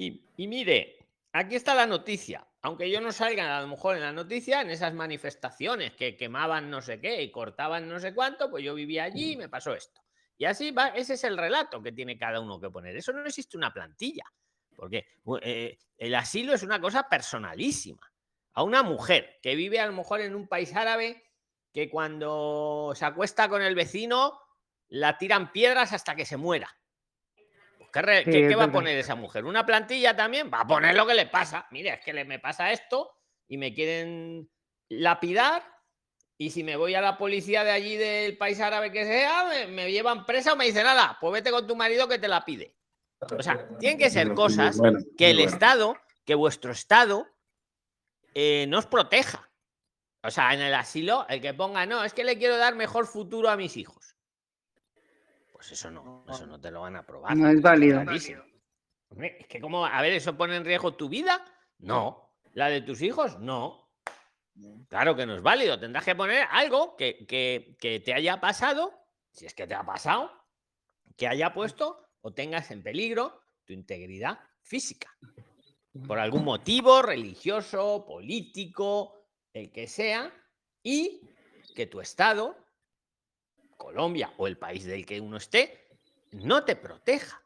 [0.00, 0.96] Y, mire,
[1.32, 2.46] aquí está la noticia.
[2.62, 6.70] Aunque yo no salga a lo mejor en la noticia, en esas manifestaciones que quemaban
[6.70, 9.74] no sé qué y cortaban no sé cuánto, pues yo vivía allí y me pasó
[9.74, 10.00] esto.
[10.38, 12.96] Y así va, ese es el relato que tiene cada uno que poner.
[12.96, 14.24] Eso no existe una plantilla,
[14.74, 15.06] porque
[15.42, 18.10] eh, el asilo es una cosa personalísima
[18.54, 21.22] a una mujer que vive a lo mejor en un país árabe
[21.72, 24.38] que cuando se acuesta con el vecino
[24.88, 26.79] la tiran piedras hasta que se muera.
[27.92, 29.44] ¿Qué, re- Sí, qué- es qué va a poner esa mujer?
[29.44, 30.50] ¿Una plantilla también?
[30.52, 31.66] Va a poner lo que le pasa.
[31.70, 33.10] Mire, es que le, me pasa esto
[33.48, 34.50] y me quieren
[34.88, 35.62] lapidar
[36.38, 39.66] y si me voy a la policía de allí del país árabe que sea, me,
[39.66, 42.44] me llevan presa o me dicen, nada, pues vete con tu marido que te la
[42.44, 42.76] pide.
[43.38, 45.50] O sea, tienen que ser cosas Bueno, que el bueno.
[45.52, 47.26] Estado, que vuestro Estado
[48.34, 49.50] eh, nos proteja.
[50.22, 53.06] O sea, en el asilo, el que ponga, no, es que le quiero dar mejor
[53.06, 54.16] futuro a mis hijos.
[55.60, 57.36] Pues eso no, eso no te lo van a aprobar.
[57.36, 58.00] No es válido.
[59.10, 61.44] Hombre, Es que como, a ver, ¿eso pone en riesgo tu vida?
[61.80, 62.32] No.
[62.54, 63.38] ¿La de tus hijos?
[63.38, 63.90] No.
[64.88, 65.78] Claro que no es válido.
[65.78, 68.90] Tendrás que poner algo que, que- que te haya pasado,
[69.32, 70.32] si es que te ha pasado,
[71.14, 75.14] que haya puesto o tengas en peligro tu integridad física.
[76.06, 80.32] Por algún motivo religioso, político, el que sea,
[80.82, 81.20] y
[81.74, 82.56] que tu estado,
[83.80, 85.88] Colombia o el país del que uno esté,
[86.32, 87.42] no te proteja.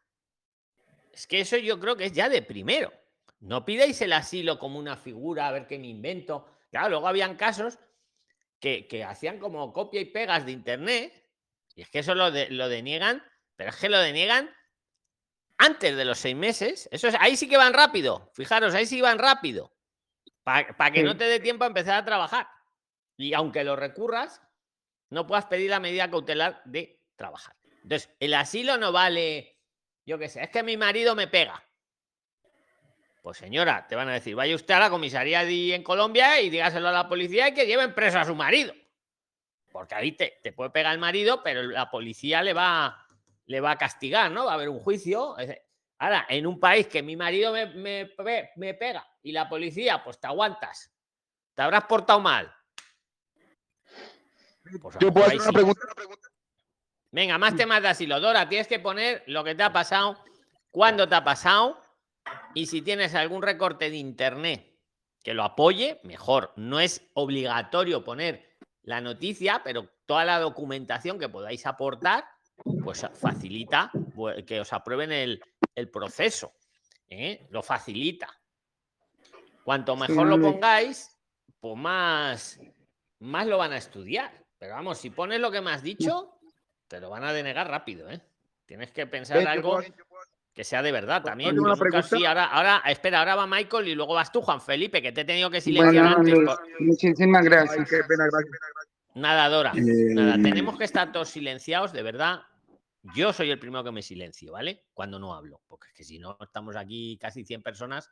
[1.12, 2.92] Es que eso yo creo que es ya de primero.
[3.38, 6.46] No pidáis el asilo como una figura, a ver qué me invento.
[6.70, 7.78] Claro, luego habían casos
[8.58, 11.24] que, que hacían como copia y pegas de internet,
[11.76, 13.22] y es que eso lo, de, lo deniegan,
[13.54, 14.50] pero es que lo deniegan
[15.56, 16.88] antes de los seis meses.
[16.90, 18.30] Eso es, ahí sí que van rápido.
[18.34, 19.72] Fijaros, ahí sí van rápido.
[20.42, 22.48] Para que no te dé tiempo a empezar a trabajar.
[23.16, 24.42] y aunque lo recurras,
[25.14, 27.56] no puedas pedir la medida cautelar de trabajar.
[27.82, 29.58] Entonces, el asilo no vale,
[30.04, 31.62] yo qué sé, es que mi marido me pega.
[33.22, 36.50] Pues señora, te van a decir, vaya usted a la comisaría de, en Colombia y
[36.50, 38.74] dígaselo a la policía y que lleven preso a su marido.
[39.72, 43.06] Porque ahí te, te puede pegar el marido, pero la policía le va,
[43.46, 44.44] le va a castigar, ¿no?
[44.44, 45.36] Va a haber un juicio.
[45.98, 48.10] Ahora, en un país que mi marido me, me,
[48.56, 50.94] me pega y la policía, pues te aguantas.
[51.54, 52.54] Te habrás portado mal.
[54.80, 55.80] Pues Yo puedo hacer una pregunta.
[57.10, 58.18] Venga, más temas de asilo.
[58.18, 60.18] Dora, tienes que poner lo que te ha pasado,
[60.70, 61.80] cuándo te ha pasado
[62.54, 64.74] y si tienes algún recorte de internet
[65.22, 66.52] que lo apoye, mejor.
[66.56, 72.24] No es obligatorio poner la noticia, pero toda la documentación que podáis aportar,
[72.82, 73.90] pues facilita
[74.46, 75.40] que os aprueben el,
[75.90, 76.52] proceso.
[77.08, 77.46] ¿eh?
[77.50, 78.28] Lo facilita.
[79.64, 81.18] Cuanto mejor lo pongáis,
[81.58, 82.60] pues más,
[83.20, 84.43] más lo van a estudiar.
[84.58, 86.38] Pero vamos, si pones lo que me has dicho,
[86.88, 88.20] te lo van a denegar rápido, ¿eh?
[88.66, 89.80] Tienes que pensar algo
[90.54, 91.56] que sea de verdad también.
[91.58, 95.24] ahora, ahora, espera, ahora va Michael y luego vas tú, Juan Felipe, que te he
[95.24, 96.38] tenido que silenciar antes.
[96.78, 97.88] Muchísimas gracias.
[99.14, 99.72] Nada, Dora.
[99.74, 102.42] Nada, tenemos que estar todos silenciados, de verdad.
[103.14, 104.86] Yo soy el primero que me silencio, ¿vale?
[104.94, 108.10] Cuando no hablo, porque es que si no, estamos aquí casi 100 personas,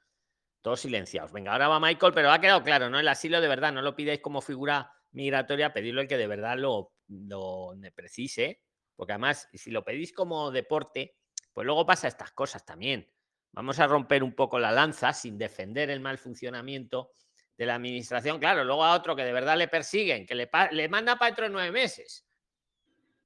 [0.60, 1.32] todos silenciados.
[1.32, 3.00] Venga, ahora va Michael, pero ha quedado claro, ¿no?
[3.00, 6.58] El asilo de verdad, no lo pidáis como figura migratoria, pedirlo el que de verdad
[6.58, 8.62] lo, lo precise,
[8.96, 11.16] porque además, si lo pedís como deporte,
[11.52, 13.10] pues luego pasa estas cosas también.
[13.52, 17.10] Vamos a romper un poco la lanza sin defender el mal funcionamiento
[17.56, 18.38] de la administración.
[18.38, 21.44] Claro, luego a otro que de verdad le persiguen, que le, le manda para dentro
[21.44, 22.26] de nueve meses.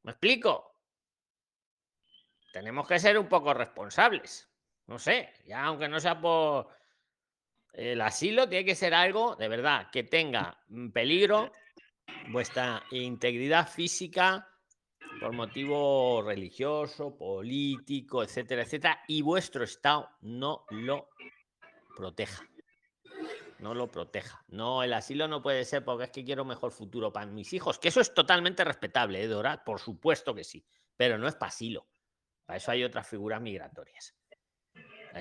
[0.02, 0.72] ¿Me explico?
[2.52, 4.48] Tenemos que ser un poco responsables.
[4.86, 6.68] No sé, ya aunque no sea por
[7.72, 10.58] el asilo, tiene que ser algo de verdad que tenga
[10.92, 11.52] peligro
[12.28, 14.48] vuestra integridad física
[15.20, 21.08] por motivo religioso, político, etcétera, etcétera, y vuestro Estado no lo
[21.96, 22.44] proteja.
[23.58, 24.44] No lo proteja.
[24.48, 27.78] No, el asilo no puede ser porque es que quiero mejor futuro para mis hijos,
[27.78, 29.64] que eso es totalmente respetable, ¿eh, Dora?
[29.64, 30.66] Por supuesto que sí,
[30.96, 31.88] pero no es para asilo.
[32.44, 34.15] Para eso hay otras figuras migratorias.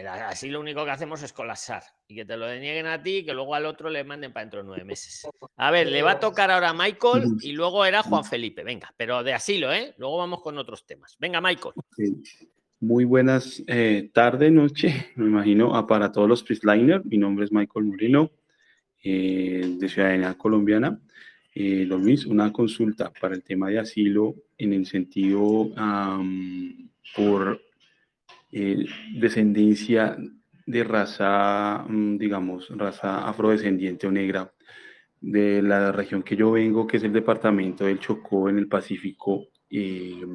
[0.03, 3.25] Así lo único que hacemos es colapsar y que te lo denieguen a ti y
[3.25, 5.27] que luego al otro le manden para dentro de nueve meses.
[5.55, 8.63] A ver, le va a tocar ahora a Michael y luego era Juan Felipe.
[8.63, 9.93] Venga, pero de asilo, ¿eh?
[9.97, 11.15] Luego vamos con otros temas.
[11.17, 11.73] Venga, Michael.
[12.81, 17.03] Muy buenas eh, tardes, noche, me imagino, para todos los Pristliner.
[17.05, 18.31] Mi nombre es Michael Murilo,
[19.01, 20.99] eh, de Ciudadanía Colombiana.
[21.53, 25.71] Eh, Luis, una consulta para el tema de asilo en el sentido
[27.15, 27.62] por
[28.57, 30.15] eh, descendencia
[30.65, 34.53] de raza, mm, digamos, raza afrodescendiente o negra
[35.19, 39.47] de la región que yo vengo, que es el departamento del Chocó en el Pacífico,
[39.69, 40.25] eh,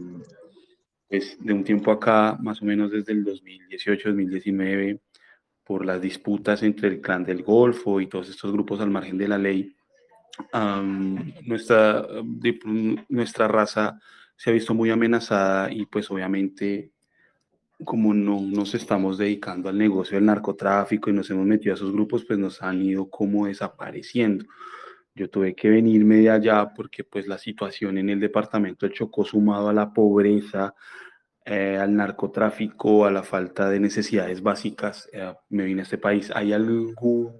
[1.08, 5.00] pues de un tiempo acá, más o menos desde el 2018-2019,
[5.64, 9.28] por las disputas entre el clan del Golfo y todos estos grupos al margen de
[9.28, 9.74] la ley,
[11.46, 12.06] nuestra,
[13.08, 13.98] nuestra raza
[14.36, 16.92] se ha visto muy amenazada y pues obviamente
[17.84, 21.92] como no nos estamos dedicando al negocio del narcotráfico y nos hemos metido a esos
[21.92, 24.44] grupos, pues nos han ido como desapareciendo.
[25.14, 29.24] Yo tuve que venirme de allá porque pues la situación en el departamento del Chocó
[29.24, 30.74] sumado a la pobreza,
[31.44, 36.30] eh, al narcotráfico, a la falta de necesidades básicas, eh, me vine a este país.
[36.34, 37.34] ¿Hay algo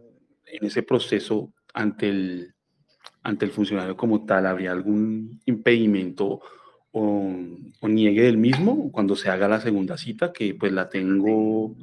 [0.46, 2.54] en ese proceso ante el,
[3.22, 4.46] ante el funcionario como tal?
[4.46, 6.40] ¿Habría algún impedimento
[6.92, 7.36] o,
[7.82, 11.74] niegue del mismo cuando se haga la segunda cita, que pues la tengo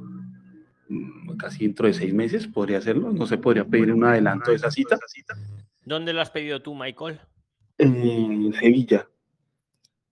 [0.87, 4.57] mm, casi dentro de seis meses, podría hacerlo, no se podría pedir un adelanto de
[4.57, 4.97] esa cita.
[5.83, 7.19] ¿Dónde lo has pedido tú, Michael?
[7.77, 9.07] En Sevilla.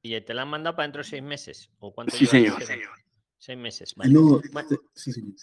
[0.01, 1.69] ¿Y te la han mandado para dentro de seis meses?
[1.79, 2.62] ¿O cuánto sí, señor.
[3.38, 3.95] Seis meses.
[3.97, 4.41] No,
[4.93, 5.34] sí, señor.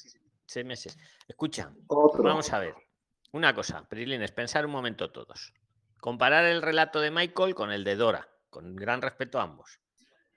[0.46, 0.98] Seis meses.
[1.28, 2.74] Escucha, vamos a ver.
[3.32, 5.52] Una cosa, Prilines, pensar un momento todos.
[5.98, 9.80] Comparar el relato de Michael con el de Dora con gran respeto a ambos.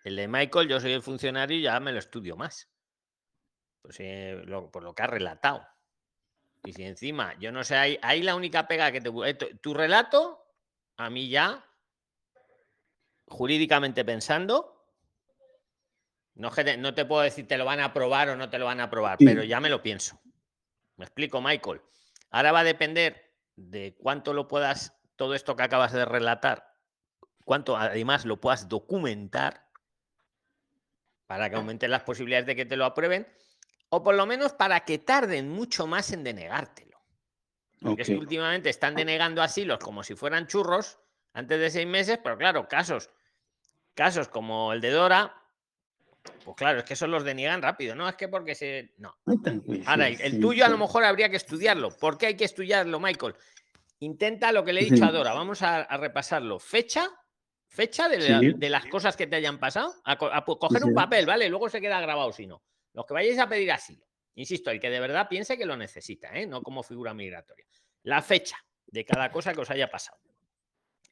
[0.03, 2.71] El de Michael, yo soy el funcionario y ya me lo estudio más.
[3.81, 4.41] Pues, eh,
[4.71, 5.67] por lo que ha relatado.
[6.63, 9.09] Y si encima, yo no sé, ahí, la única pega que te...
[9.09, 10.47] Eh, tu, relato,
[10.95, 11.63] a mí ya,
[13.27, 14.87] jurídicamente pensando,
[16.35, 18.79] no, no te puedo decir te lo van a aprobar o no te lo van
[18.79, 20.21] a aprobar, pero ya me lo pienso.
[20.95, 21.81] Me explico, Michael.
[22.31, 26.74] Ahora va a depender de cuánto lo puedas, todo esto que acabas de relatar,
[27.45, 29.65] cuánto además lo puedas documentar
[31.27, 33.27] para que aumenten las posibilidades de que te lo aprueben,
[33.89, 37.01] o por lo menos para que tarden mucho más en denegártelo.
[37.81, 40.99] Porque es que últimamente están denegando asilos como si fueran churros
[41.33, 43.09] antes de seis meses, pero claro, casos,
[43.93, 45.35] casos como el de Dora,
[46.43, 48.07] pues claro, es que esos los deniegan rápido, ¿no?
[48.09, 48.93] Es que porque se.
[48.97, 49.15] No.
[49.85, 51.91] Ahora, el, tuyo a lo mejor habría que estudiarlo.
[51.91, 53.35] ¿Por qué hay que estudiarlo, Michael?
[53.99, 55.11] Intenta lo que le he dicho a.
[55.11, 55.33] Dora.
[55.33, 56.57] Vamos a, a repasarlo.
[56.57, 57.07] Fecha,
[57.75, 58.53] fecha de, la- Sí.
[58.55, 59.93] de las cosas que te hayan pasado.
[60.05, 61.49] A, po- coger un papel, ¿vale?
[61.49, 62.63] Luego se queda grabado si no.
[62.93, 64.05] Los que vayáis a pedir asilo.
[64.35, 66.47] Insisto, el que de verdad piense que lo necesita, ¿eh?
[66.47, 67.65] No como figura migratoria.
[68.03, 68.57] La fecha
[68.87, 70.17] de cada cosa que os haya pasado.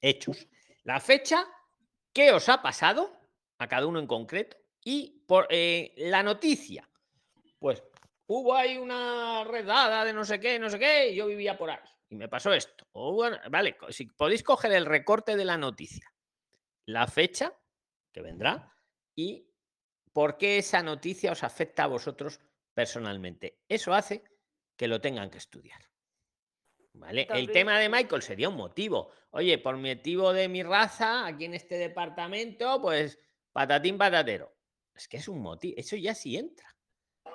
[0.01, 0.47] Hechos.
[0.83, 1.45] La fecha,
[2.11, 3.11] ¿qué os ha pasado?
[3.59, 4.57] A cada uno en concreto.
[4.83, 6.89] Y por eh, la noticia.
[7.59, 7.81] Pues
[8.27, 11.69] hubo ahí una redada de no sé qué, no sé qué, y yo vivía por
[11.69, 11.79] ahí.
[12.09, 12.85] Y me pasó esto.
[12.91, 16.11] O bueno, vale, si podéis coger el recorte de la noticia,
[16.85, 17.53] la fecha
[18.11, 18.73] que vendrá
[19.15, 19.47] y
[20.11, 22.39] por qué esa noticia os afecta a vosotros
[22.73, 23.59] personalmente.
[23.67, 24.23] Eso hace
[24.75, 25.81] que lo tengan que estudiar.
[26.95, 27.27] ¿Vale?
[27.31, 29.09] El tema de Michael sería un motivo.
[29.31, 33.17] Oye, por motivo de mi raza, aquí en este departamento, pues
[33.51, 34.55] patatín patatero.
[34.93, 35.73] Es que es un motivo.
[35.75, 36.75] Eso ya sí entra.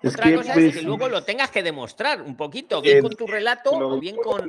[0.01, 2.99] Es Otra que, cosa pues, es que luego lo tengas que demostrar un poquito, bien
[2.99, 4.47] Eh, con tu relato o bien con.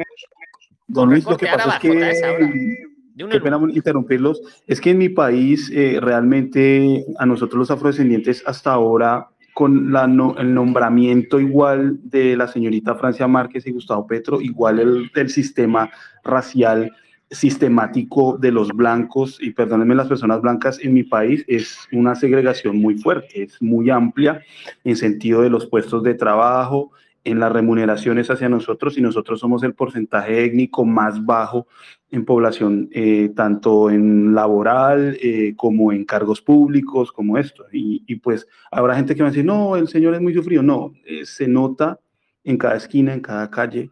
[0.86, 2.89] Don Luis, lo que pasa es que,
[3.28, 8.44] qué en pena interrumpirlos, es que en mi país eh, realmente a nosotros los afrodescendientes
[8.46, 14.08] hasta ahora con la no- el nombramiento igual de la señorita Francia Márquez y Gustavo
[14.08, 15.90] Petro, igual el, el sistema
[16.24, 16.92] racial
[17.32, 22.78] sistemático de los blancos, y perdónenme las personas blancas en mi país, es una segregación
[22.78, 24.42] muy fuerte, es muy amplia
[24.84, 26.92] en sentido de los puestos de trabajo,
[27.24, 31.68] en las remuneraciones hacia nosotros, y nosotros somos el porcentaje étnico más bajo
[32.12, 37.66] en población, eh, tanto en laboral eh, como en cargos públicos, como esto.
[37.72, 40.64] Y, y, pues habrá gente que va a decir, no, el señor es muy sufrido.
[40.64, 42.00] No, eh, se nota
[42.44, 43.90] en cada esquina, en cada calle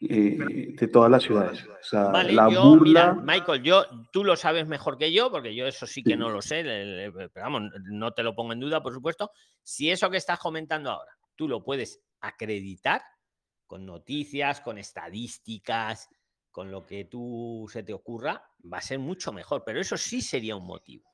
[0.00, 1.64] eh, de todas las ciudades.
[1.64, 2.82] O sea, Vale, la yo, burla.
[2.82, 6.30] mira, Michael, yo, tú lo sabes mejor que yo, porque yo eso sí que no
[6.30, 9.30] lo sé, le- le- pero vamos, no te lo pongo en duda, por supuesto.
[9.62, 13.02] Si eso que estás comentando ahora, tú lo puedes acreditar
[13.66, 16.08] con noticias, con estadísticas,
[16.50, 20.20] con lo que tú se te ocurra, va a ser mucho mejor, pero eso sí
[20.20, 21.08] sería un motivo.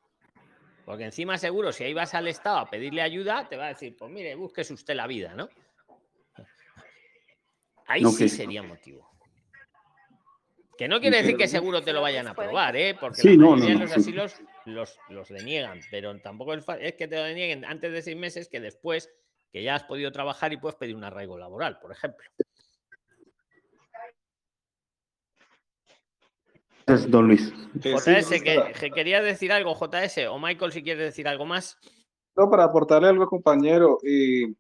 [0.85, 3.97] Porque encima seguro, si ahí vas al Estado a pedirle ayuda, te va a decir,
[3.97, 5.49] pues mire, búsquese usted la vida, ¿no?
[7.87, 9.09] Ahí sí sería motivo.
[10.79, 12.95] Que no quiere decir que seguro te lo vayan a aprobar, ¿eh?
[12.95, 13.97] Porque Sí, la no, no, los sí.
[14.01, 14.37] asilos
[14.67, 18.17] los, los deniegan, pero tampoco es, fa- es que te lo denieguen antes de seis
[18.17, 19.11] meses que después
[19.57, 22.23] que ya has podido trabajar y puedes pedir un arraigo laboral, por ejemplo.
[26.85, 27.55] Es don Luis.
[27.73, 31.79] JS, sí, que, que querías decir algo, JS, o Michael, si quieres decir algo más.
[32.37, 33.97] No, para aportarle algo, compañero.
[34.03, 34.53] eh,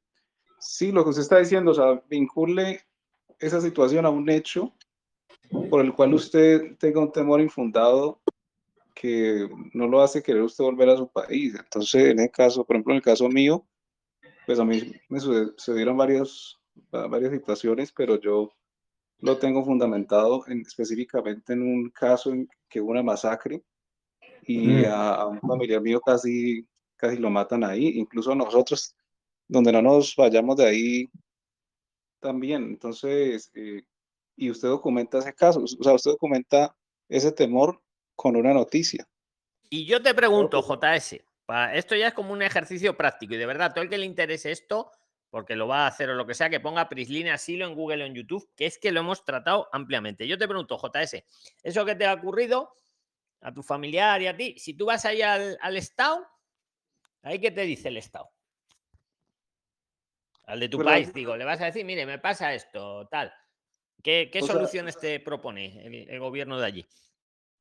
[0.58, 2.80] sí, lo que usted está diciendo, o sea, vincule
[3.38, 4.74] esa situación a un hecho
[5.68, 8.22] por el cual usted tenga un temor infundado
[8.94, 11.54] que no lo hace querer usted volver a su país.
[11.54, 13.66] Entonces, en el caso, por ejemplo, en el caso mío,
[14.46, 16.60] pues a mí me suce- sucedieron varios,
[16.94, 18.50] va- varias situaciones, pero yo
[19.20, 23.62] lo tengo fundamentado en, específicamente en un caso en que hubo una masacre
[24.42, 24.86] y Mm.
[24.86, 26.66] a, a un familiar mío casi,
[26.96, 28.94] casi lo matan ahí, incluso nosotros,
[29.48, 31.10] donde no nos vayamos de ahí
[32.20, 32.64] también.
[32.64, 33.82] Entonces, eh,
[34.36, 36.74] y usted documenta ese caso, o sea, usted documenta
[37.08, 37.80] ese temor
[38.14, 39.06] con una noticia.
[39.70, 41.24] Y yo te pregunto, JS,
[41.72, 44.50] esto ya es como un ejercicio práctico y de verdad, todo el que le interese
[44.50, 44.90] esto,
[45.30, 48.04] porque lo va a hacer o lo que sea, que ponga Prisline Asilo en Google
[48.04, 50.26] o en YouTube, que es que lo hemos tratado ampliamente.
[50.26, 51.24] Yo te pregunto, JS,
[51.62, 52.72] eso que te ha ocurrido
[53.40, 56.26] a tu familiar y a ti, si tú vas ahí al, al Estado,
[57.22, 58.30] ¿ahí qué te dice el Estado?
[60.44, 63.32] Al de tu Bueno, país, digo, le vas a decir, mire, me pasa esto, tal.
[64.02, 66.86] ¿Qué, qué sea, soluciones te propone el, el gobierno de allí?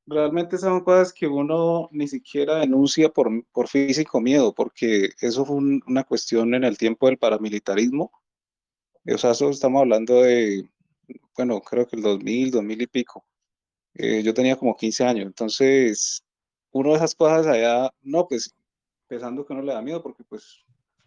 [0.08, 5.56] Realmente son cosas que uno ni siquiera denuncia por, por físico miedo, porque eso fue
[5.58, 8.12] un- una cuestión en el tiempo del paramilitarismo.
[9.14, 10.70] O sea, eso estamos hablando de,
[11.38, 13.26] bueno, creo que el 2000, 2000 y pico.
[13.96, 16.24] Eh, yo tenía como 15 años, entonces
[16.72, 18.54] uno de esas cosas allá, no, pues
[19.08, 20.66] pensando que no le da miedo, porque pues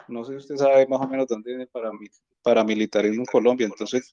[0.09, 2.11] no sé si usted sabe más o menos dónde viene el parami-
[2.43, 4.11] paramilitarismo en Colombia, entonces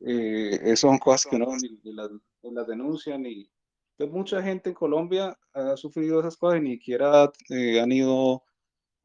[0.00, 2.10] eh, esas son cosas que uno ni, ni las,
[2.42, 3.50] ni las denuncia, ni
[4.00, 8.42] entonces, mucha gente en Colombia ha sufrido esas cosas y ni siquiera eh, han ido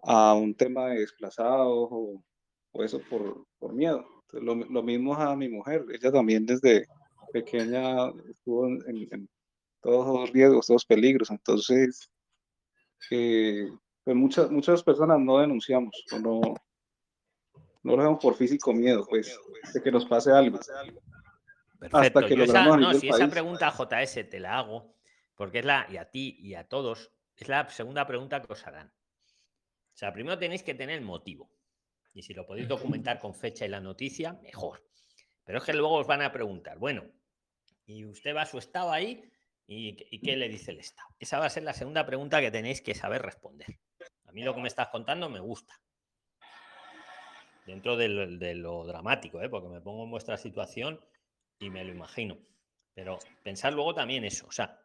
[0.03, 2.23] a un tema de desplazados o,
[2.71, 4.05] o eso por, por miedo.
[4.31, 6.85] Lo, lo mismo a mi mujer, ella también desde
[7.33, 9.27] pequeña estuvo en,
[9.81, 12.09] todos los riesgos, todos los peligros, entonces
[13.11, 13.67] eh,
[14.01, 16.39] pues muchas, muchas personas no denunciamos no,
[17.83, 19.37] no lo hacemos por físico miedo, pues,
[19.73, 20.57] de que nos pase algo.
[21.89, 22.19] Perfecto.
[22.19, 24.95] hasta que Yo esa, logramos no, si esa pregunta JS te la hago,
[25.35, 28.65] porque es la, y a ti y a todos, es la segunda pregunta que os
[28.65, 28.87] harán.
[28.87, 31.49] O sea, primero tenéis que tener el motivo.
[32.13, 34.83] Y si lo podéis documentar con fecha y la noticia, mejor.
[35.43, 37.03] Pero es que luego os van a preguntar, bueno,
[37.85, 39.29] y usted va a su estado ahí,
[39.67, 41.09] ¿y, y qué le dice el estado?
[41.19, 43.67] Esa va a ser la segunda pregunta que tenéis que saber responder.
[44.25, 45.79] A mí lo que me estás contando me gusta.
[47.65, 49.49] Dentro de lo, de lo dramático, ¿eh?
[49.49, 50.99] porque me pongo en vuestra situación
[51.59, 52.37] y me lo imagino.
[52.93, 54.81] Pero pensar luego también eso, o sea,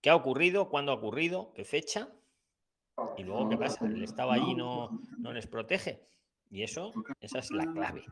[0.00, 0.68] ¿qué ha ocurrido?
[0.68, 1.52] ¿Cuándo ha ocurrido?
[1.54, 2.12] ¿Qué fecha?
[3.16, 3.84] Y luego, ¿qué pasa?
[3.84, 6.06] ¿El Estado allí no, no les protege?
[6.50, 8.04] Y eso, esa es la clave.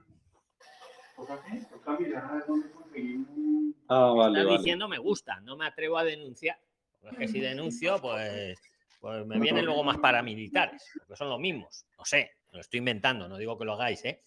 [3.89, 4.59] Ah, vale, Estás vale.
[4.59, 6.59] diciendo me gusta, no me atrevo a denunciar.
[7.01, 8.59] Porque es que si denuncio, pues,
[9.01, 11.87] pues me vienen luego más paramilitares, porque son los mismos.
[11.97, 14.25] No sé, lo estoy inventando, no digo que lo hagáis, ¿eh?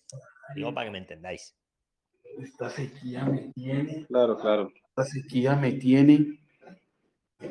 [0.56, 1.56] Digo para que me entendáis.
[2.24, 4.72] Esta sequía me tiene, Claro, claro.
[4.89, 6.39] esta sequía me tiene.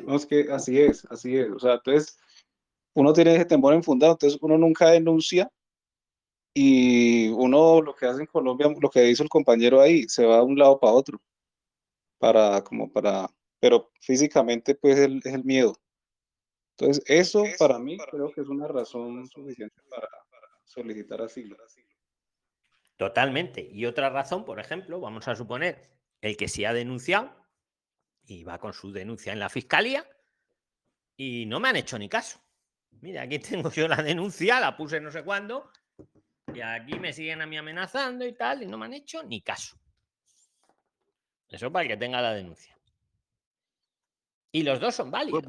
[0.05, 1.49] No, es que así es, así es.
[1.51, 2.17] O sea, entonces,
[2.93, 5.51] uno tiene ese temor enfundado, entonces uno nunca denuncia
[6.53, 10.37] y uno lo que hace en Colombia, lo que hizo el compañero ahí, se va
[10.37, 11.21] de un lado para otro,
[12.17, 15.75] para, como para, pero físicamente pues el- es el miedo.
[16.77, 21.55] Entonces, eso para mí creo que es una razón suficiente para, para solicitar asilo.
[22.99, 23.69] Totalmente.
[23.71, 25.89] Y otra razón, por ejemplo, vamos a suponer
[26.19, 27.33] el que sí ha denunciado
[28.25, 30.05] y va con su denuncia en la fiscalía
[31.15, 32.41] y no me han hecho ni caso.
[32.99, 35.71] Mira, aquí tengo yo la denuncia, la puse no sé cuándo
[36.53, 39.39] y aquí me siguen a mí amenazando y tal y no me han hecho ni
[39.39, 39.79] caso.
[41.47, 42.77] Eso para el que tenga la denuncia.
[44.51, 45.45] Y los dos son válidos.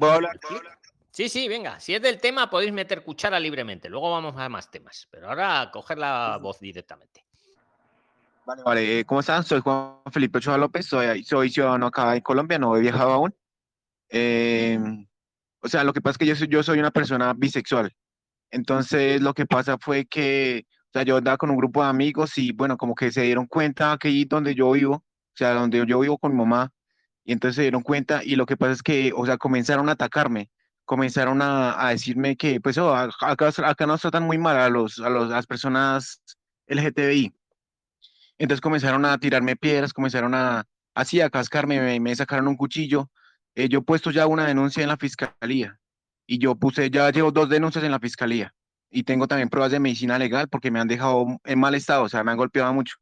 [1.11, 1.81] Sí, sí, venga.
[1.81, 3.89] Si es del tema, podéis meter cuchara libremente.
[3.89, 5.09] Luego vamos a más temas.
[5.11, 7.25] Pero ahora a coger la voz directamente.
[8.45, 8.99] Vale, vale.
[8.99, 9.43] eh, ¿Cómo están?
[9.43, 13.35] Soy Juan Felipe Ochoa López, soy, soy ciudadano acá en Colombia, no he viajado aún.
[14.09, 14.79] Eh,
[15.61, 17.95] o sea, lo que pasa es que yo soy, yo soy una persona bisexual.
[18.49, 22.37] Entonces, lo que pasa fue que, o sea, yo andaba con un grupo de amigos
[22.37, 25.85] y, bueno, como que se dieron cuenta que ahí donde yo vivo, o sea, donde
[25.87, 26.71] yo vivo con mi mamá,
[27.23, 29.93] y entonces se dieron cuenta y lo que pasa es que, o sea, comenzaron a
[29.93, 30.49] atacarme,
[30.83, 34.99] comenzaron a, a decirme que, pues, oh, acá, acá nos tratan muy mal a los,
[34.99, 36.21] a los, a las personas
[36.67, 37.33] LGTBI.
[38.41, 40.65] Entonces comenzaron a tirarme piedras, comenzaron a,
[40.95, 43.11] así, a cascarme, me, me sacaron un cuchillo.
[43.53, 45.77] Eh, yo he puesto ya una denuncia en la fiscalía
[46.25, 48.51] y yo puse, ya llevo dos denuncias en la fiscalía
[48.89, 52.09] y tengo también pruebas de medicina legal porque me han dejado en mal estado, o
[52.09, 52.95] sea, me han golpeado mucho.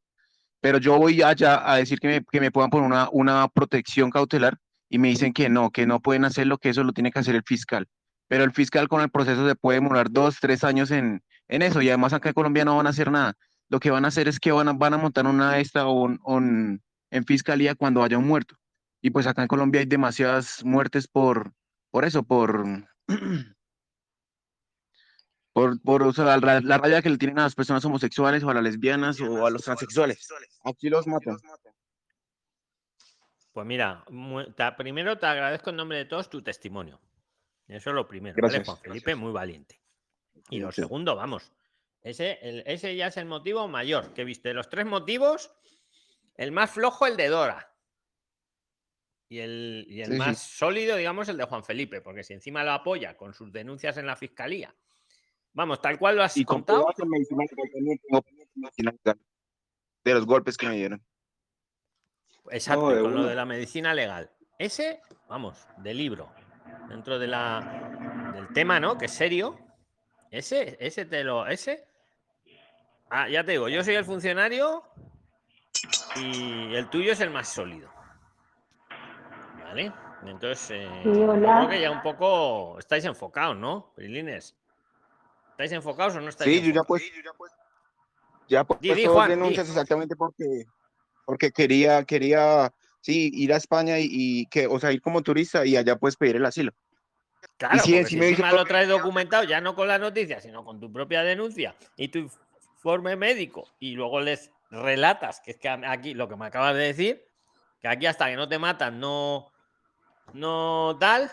[0.59, 4.09] Pero yo voy allá a decir que me, que me puedan poner una, una protección
[4.09, 4.57] cautelar
[4.89, 7.35] y me dicen que no, que no pueden hacerlo, que eso lo tiene que hacer
[7.35, 7.87] el fiscal.
[8.27, 11.81] Pero el fiscal con el proceso se puede demorar dos, tres años en, en eso
[11.81, 13.37] y además acá en Colombia no van a hacer nada
[13.69, 15.93] lo que van a hacer es que van a, van a montar una esta o
[16.03, 18.55] un- un- en fiscalía cuando haya un muerto.
[19.01, 21.53] Y pues acá en Colombia hay demasiadas muertes por,
[21.91, 22.65] por eso, por,
[25.53, 28.49] por, por o sea, la, la raya que le tienen a las personas homosexuales o
[28.49, 30.27] a las lesbianas o a los transexuales.
[30.63, 31.37] Aquí los matan.
[33.51, 34.05] Pues mira,
[34.55, 36.99] te- primero te agradezco en nombre de todos tu testimonio.
[37.67, 38.35] Eso es lo primero.
[38.41, 39.79] ¿vale, Gracias, Juan Felipe, muy valiente.
[40.49, 41.51] Y lo segundo, vamos.
[42.01, 44.53] Ese, el- ese ya es el motivo mayor que viste.
[44.53, 45.51] Los tres motivos,
[46.35, 47.65] el más flojo, el de Dora.
[49.31, 50.17] Y el, y el Sí, sí.
[50.17, 53.97] más sólido, digamos, el de Juan Felipe, porque si encima lo apoya con sus denuncias
[53.97, 54.73] en la fiscalía.
[55.53, 56.85] Vamos, tal cual lo has Y contado.
[60.03, 61.03] de los golpes que me dieron.
[62.51, 64.31] Exacto, con lo de la medicina legal.
[64.57, 66.31] Ese, vamos, de libro.
[66.87, 68.97] Dentro de la, del tema, ¿no?
[68.97, 69.59] Que es serio.
[70.31, 71.45] Ese, ese te lo.
[71.47, 71.87] Ese.
[73.09, 74.83] Ah, ya te digo, yo soy el funcionario
[76.15, 77.89] y el tuyo es el más sólido.
[79.63, 79.91] ¿Vale?
[80.25, 81.55] Entonces, eh, Sí, yo hola.
[81.57, 83.91] creo que ya un poco estáis enfocados, ¿no?
[83.95, 84.55] Prilines.
[85.51, 86.87] ¿Estáis enfocados o no estáis Sí, yo ya enfocados?
[86.87, 87.51] pues,
[88.47, 89.35] ya pues Di, di, dos Juan, di.
[89.35, 90.65] denuncias exactamente porque,
[91.25, 95.65] porque quería, quería, sí, ir a España y, y que, o sea, ir como turista
[95.65, 96.71] y allá pues pedir el asilo.
[97.57, 100.39] Claro, sí, porque sí si me dice- lo traes documentado, ya no con la noticia,
[100.41, 102.29] sino con tu propia denuncia y tu
[102.79, 106.83] informe médico, y luego les relatas, que es que aquí lo que me acabas de
[106.83, 107.25] decir,
[107.81, 109.51] que aquí hasta que no te matan, no,
[110.33, 111.29] no tal.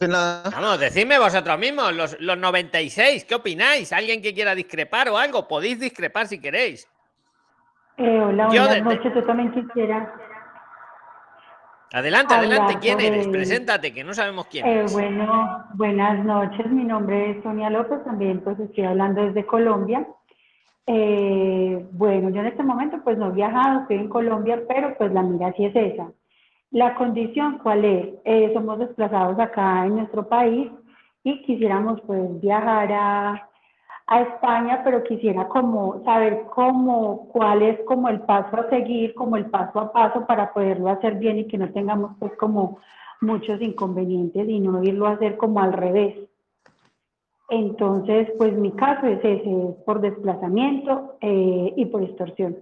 [0.00, 0.42] No.
[0.50, 3.92] Vamos, decidme vosotros mismos, los, los 96, ¿qué opináis?
[3.92, 5.46] ¿Alguien que quiera discrepar o algo?
[5.46, 6.88] Podéis discrepar si queréis.
[7.96, 9.12] Eh, hola, buenas noches.
[9.14, 10.12] Yo también quisiera.
[11.92, 13.26] Adelante, adelante, ¿quién eres?
[13.26, 14.92] Preséntate, que no sabemos quién Eh, eres.
[14.92, 16.70] bueno, buenas noches.
[16.70, 18.04] Mi nombre es Sonia López.
[18.04, 20.06] También pues estoy hablando desde Colombia.
[20.86, 25.12] Eh, bueno, yo en este momento pues no he viajado, estoy en Colombia, pero pues
[25.12, 26.10] la mira sí es esa.
[26.70, 28.08] La condición, ¿cuál es?
[28.24, 30.70] Eh, somos desplazados acá en nuestro país
[31.24, 33.48] y quisiéramos pues viajar a,
[34.10, 39.36] a España, pero quisiera como saber cómo, cuál es como el paso a seguir, como
[39.36, 42.80] el paso a paso para poderlo hacer bien y que no tengamos pues como
[43.20, 46.18] muchos inconvenientes y no irlo a hacer como al revés.
[47.50, 52.56] Entonces, pues mi caso es ese, por desplazamiento eh, y por extorsión.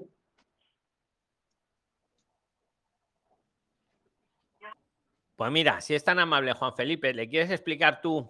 [5.34, 8.28] Pues mira, si es tan amable, Juan Felipe, ¿le quieres explicar tú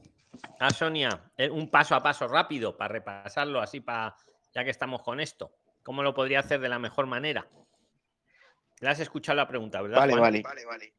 [0.59, 4.17] a Sonia eh, un paso a paso rápido para repasarlo así, para
[4.55, 5.53] ya que estamos con esto?
[5.83, 7.49] ¿Cómo lo podría hacer de la mejor manera?
[8.81, 9.99] Le has escuchado la pregunta, ¿verdad?
[9.99, 10.43] Vale, Juan?
[10.67, 10.95] vale.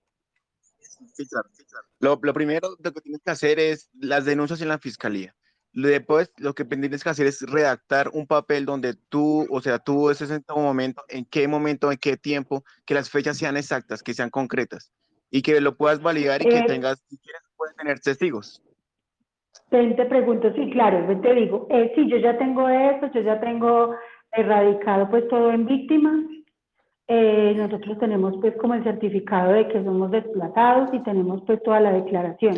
[1.13, 1.87] Sí, claro, sí, claro.
[1.99, 5.35] Lo, lo primero lo que tienes que hacer es las denuncias en la fiscalía.
[5.71, 10.09] Después, lo que tienes que hacer es redactar un papel donde tú, o sea, tú
[10.09, 14.01] ese en todo momento, en qué momento, en qué tiempo, que las fechas sean exactas,
[14.01, 14.91] que sean concretas
[15.29, 18.63] y que lo puedas validar y que Eh, tengas, si quieres, puedes tener testigos.
[19.69, 23.39] Te, te pregunto, sí, claro, te digo, eh, sí, yo ya tengo eso, yo ya
[23.39, 23.95] tengo
[24.31, 26.25] erradicado pues todo en víctimas.
[27.07, 31.79] Eh, nosotros tenemos pues como el certificado de que somos desplazados y tenemos pues toda
[31.79, 32.55] la declaración.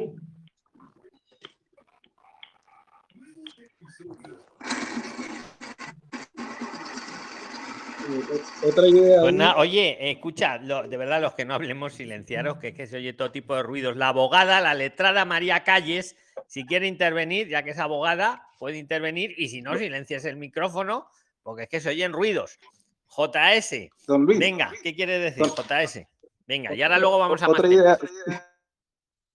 [8.64, 9.22] Otra idea.
[9.22, 12.88] Pues oye, eh, escucha, lo- de verdad, los que no hablemos, silenciaros, que, es que
[12.88, 13.96] se oye todo tipo de ruidos.
[13.96, 16.16] La abogada, la letrada María Calles,
[16.48, 21.08] si quiere intervenir, ya que es abogada, puede intervenir y si no, silencias el micrófono,
[21.44, 22.60] porque es que se oyen ruidos.
[23.08, 24.40] JS, Don Luis.
[24.40, 26.08] venga, ¿qué quiere decir JS?
[26.48, 28.00] Venga, y ahora luego vamos a Otra idea.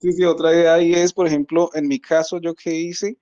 [0.00, 3.18] Sí, sí, otra idea ahí es, por ejemplo, en mi caso, yo qué hice,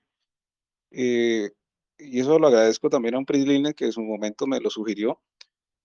[0.91, 1.51] eh,
[1.99, 5.21] y eso lo agradezco también a un PRISLINE que en su momento me lo sugirió.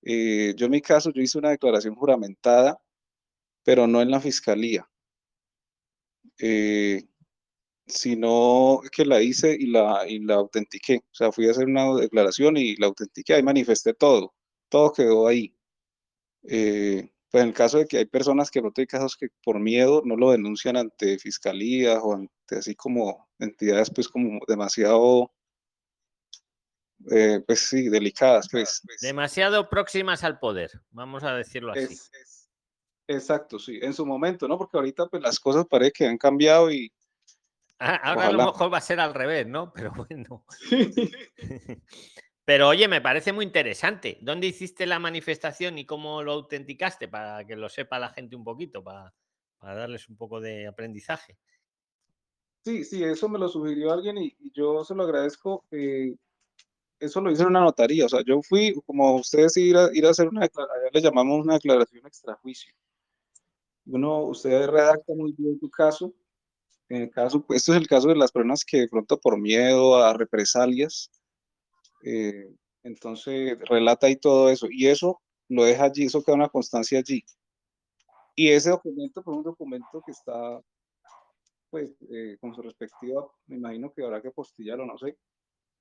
[0.01, 2.81] eh, yo en mi caso, yo hice una declaración juramentada,
[3.63, 4.89] pero no en la fiscalía,
[6.39, 7.03] eh,
[7.89, 10.97] sino que la hice y la, y la autentiqué.
[11.11, 14.33] O sea, fui a hacer una declaración y la autentiqué, ahí manifesté todo,
[14.69, 15.55] todo quedó ahí.
[16.43, 19.59] Eh, pues en el caso de que hay personas que no hay casos que por
[19.59, 25.31] miedo no lo denuncian ante fiscalías o ante así como entidades pues como demasiado
[27.11, 28.81] eh, pues sí, delicadas pues.
[29.01, 31.83] Demasiado próximas al poder, vamos a decirlo así.
[31.93, 32.49] Es- es-
[33.07, 34.57] exacto, sí, en su momento, ¿no?
[34.57, 36.91] Porque ahorita pues las cosas parece que han cambiado y
[37.79, 39.71] Ah, Ahora a lo mejor va a ser al revés, ¿no?
[39.73, 40.45] Pero bueno.
[42.45, 44.17] Pero oye, me parece muy interesante.
[44.21, 47.07] ¿Dónde hiciste la manifestación y cómo lo autenticaste?
[47.07, 49.13] Para que lo sepa la gente un poquito, para,
[49.59, 51.37] para darles un poco de aprendizaje.
[52.65, 55.65] Sí, sí, eso me lo sugirió alguien y, y yo se lo agradezco.
[55.71, 56.15] eh,
[56.99, 60.05] eso lo hice en una notaría, o sea, yo fui, como ustedes ir a, ir
[60.05, 62.73] a hacer una declaración, allá le llamamos una declaración extrajuicio.
[63.85, 66.13] Uno, usted redacta muy bien su caso.
[66.89, 69.39] En el caso, pues, este es el caso de las personas que de pronto por
[69.39, 71.11] miedo a represalias,
[72.03, 72.49] eh,
[72.83, 77.23] entonces relata ahí todo eso y eso lo deja allí, eso queda una constancia allí.
[78.35, 80.61] Y ese documento, pues, un documento que está
[81.69, 85.17] pues eh, con su respectiva, me imagino que habrá que postillarlo, no sé,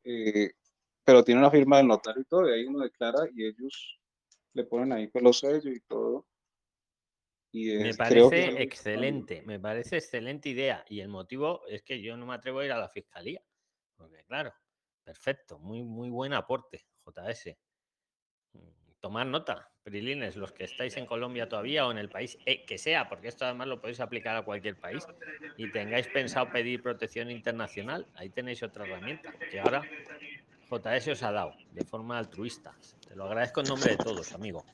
[0.04, 0.50] eh,
[1.02, 3.98] pero tiene una firma del notario y todo, y ahí uno declara y ellos
[4.52, 6.26] le ponen ahí pues los sellos y todo.
[7.52, 10.84] Y Me es- parece que- excelente, me parece excelente idea.
[10.88, 13.42] Y el motivo es que yo no me atrevo a ir a la fiscalía.
[13.96, 14.52] Porque, claro,
[15.02, 17.58] perfecto, muy, muy buen aporte, JS.
[18.52, 18.68] Mm,
[19.00, 22.78] Tomad nota, Prilines, los que estáis en Colombia todavía o en el país eh, que
[22.78, 25.06] sea, porque esto además lo podéis aplicar a cualquier país
[25.56, 29.88] y tengáis pensado pedir protección internacional, ahí tenéis otra herramienta que ahora
[30.68, 32.76] JS os ha dado de forma altruista.
[33.06, 34.66] Te lo agradezco en nombre de todos, amigo.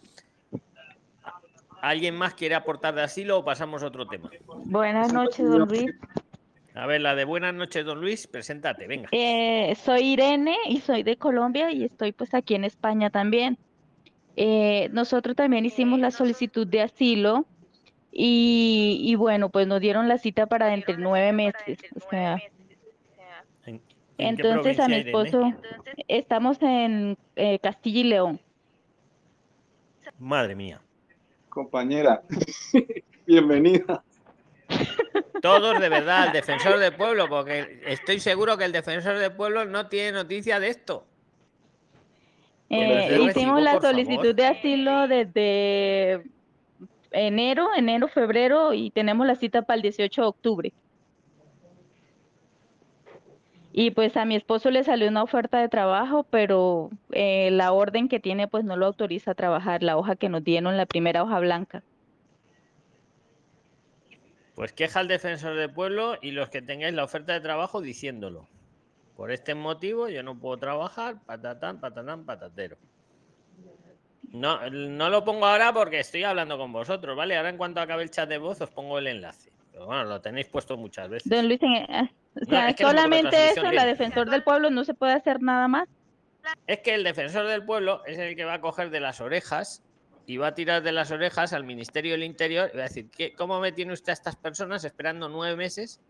[1.84, 4.30] ¿Alguien más quiere aportar de asilo o pasamos a otro tema?
[4.64, 5.92] Buenas noches, don Luis.
[6.74, 9.10] A ver, la de buenas noches, don Luis, preséntate, venga.
[9.12, 13.58] Eh, soy Irene y soy de Colombia y estoy pues aquí en España también.
[14.34, 17.44] Eh, nosotros también hicimos la solicitud de asilo
[18.10, 21.80] y, y bueno, pues nos dieron la cita para dentro de nueve meses.
[21.94, 22.38] O sea,
[23.66, 23.80] ¿En, en
[24.16, 25.52] qué entonces a mi esposo,
[26.08, 28.40] estamos en eh, Castilla y León.
[30.18, 30.80] Madre mía.
[31.54, 32.20] Compañera,
[33.26, 34.02] bienvenida.
[35.40, 39.64] Todos de verdad, el defensor del pueblo, porque estoy seguro que el defensor del pueblo
[39.64, 41.06] no tiene noticia de esto.
[42.70, 43.90] Eh, hicimos recibo, la favor.
[43.90, 46.24] solicitud de asilo desde
[47.12, 50.72] enero, enero, febrero y tenemos la cita para el 18 de octubre.
[53.76, 58.08] Y pues a mi esposo le salió una oferta de trabajo, pero eh, la orden
[58.08, 61.24] que tiene pues no lo autoriza a trabajar, la hoja que nos dieron, la primera
[61.24, 61.82] hoja blanca.
[64.54, 68.46] Pues queja al defensor del pueblo y los que tengáis la oferta de trabajo diciéndolo.
[69.16, 72.76] Por este motivo yo no puedo trabajar, patatán, patatán, patatero.
[74.30, 77.36] No, no lo pongo ahora porque estoy hablando con vosotros, ¿vale?
[77.36, 79.53] Ahora en cuanto acabe el chat de voz os pongo el enlace.
[79.74, 81.28] Pero bueno, lo tenéis puesto muchas veces.
[81.28, 82.10] Don Luis, en- eh,
[82.46, 85.88] No, es que solamente eso, la defensor del pueblo no se puede hacer nada más.
[86.68, 89.82] Es que el defensor del pueblo es el que va a coger de las orejas
[90.26, 93.10] y va a tirar de las orejas al Ministerio del Interior y va a decir,
[93.10, 96.00] ¿qué, ¿cómo me tiene usted a estas personas esperando nueve meses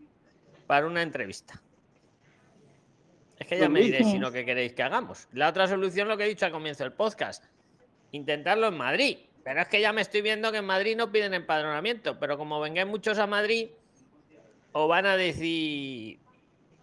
[0.67, 1.61] para una entrevista?
[3.39, 5.27] Es que ya me diréis si no que queréis que hagamos.
[5.33, 7.43] La otra solución, lo que he dicho al comienzo del podcast,
[8.11, 9.17] intentarlo en Madrid.
[9.45, 12.59] Pero es que ya me estoy viendo que en Madrid no piden empadronamiento, pero como
[12.59, 13.69] vengáis muchos a Madrid,
[14.71, 16.17] os van a decir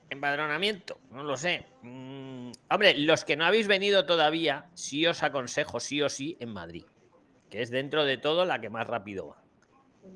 [0.09, 1.67] empadronamiento, no lo sé.
[1.83, 6.51] Mm, hombre, los que no habéis venido todavía, sí os aconsejo, sí o sí, en
[6.51, 6.85] Madrid,
[7.51, 9.43] que es dentro de todo la que más rápido va.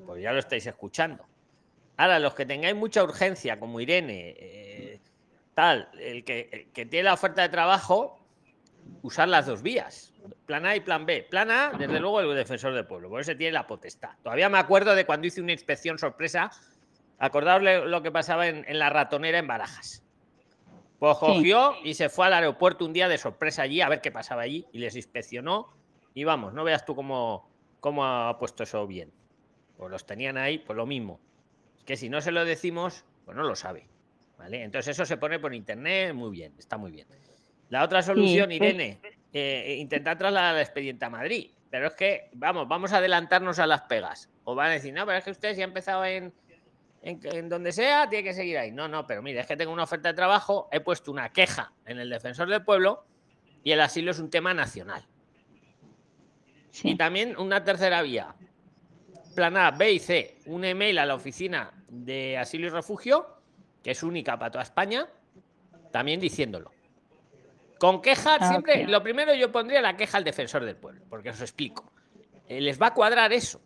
[0.05, 1.25] Pues ya lo estáis escuchando.
[1.97, 5.01] Ahora, los que tengáis mucha urgencia, como Irene, eh,
[5.53, 8.25] tal, el que, el que tiene la oferta de trabajo,
[9.01, 10.13] usar las dos vías,
[10.45, 11.27] plan A y plan B.
[11.29, 14.11] Plan A, desde luego, el defensor del pueblo, por eso tiene la potestad.
[14.23, 16.51] Todavía me acuerdo de cuando hice una inspección sorpresa,
[17.19, 20.03] acordaos lo que pasaba en, en la ratonera en Barajas.
[20.99, 21.25] Pues Sí.
[21.25, 24.41] cogió y se fue al aeropuerto un día de sorpresa allí a ver qué pasaba
[24.41, 25.67] allí y les inspeccionó.
[26.15, 27.47] Y vamos, no veas tú cómo,
[27.79, 29.11] cómo ha puesto eso bien.
[29.77, 31.19] Pues los tenían ahí, pues lo mismo.
[31.77, 33.87] Es que si no se lo decimos, pues no lo sabe.
[34.39, 34.63] ¿Vale?
[34.63, 37.07] Entonces eso se pone por internet, muy bien, está muy bien.
[37.69, 38.99] La otra solución, Irene,
[39.33, 41.51] eh, intentar trasladar el expediente a Madrid.
[41.69, 44.29] Pero es que, vamos, vamos a adelantarnos a las pegas.
[44.45, 46.33] O van a decir, no, pero es que usted si ha empezado en,
[47.01, 48.71] en, en donde sea, tiene que seguir ahí.
[48.71, 51.73] No, no, pero mire, es que tengo una oferta de trabajo, he puesto una queja
[51.85, 53.05] en el defensor del pueblo
[53.63, 55.05] y el asilo es un tema nacional.
[56.83, 58.33] Y también una tercera vía.
[59.35, 60.37] Plan A, B y C.
[60.45, 63.27] Un email a la oficina de asilo y refugio,
[63.83, 65.07] que es única para toda España,
[65.91, 66.71] también diciéndolo.
[67.79, 71.29] Con queja, Ah, siempre, lo primero yo pondría la queja al defensor del pueblo, porque
[71.29, 71.91] os explico.
[72.47, 73.61] Eh, les va a cuadrar eso.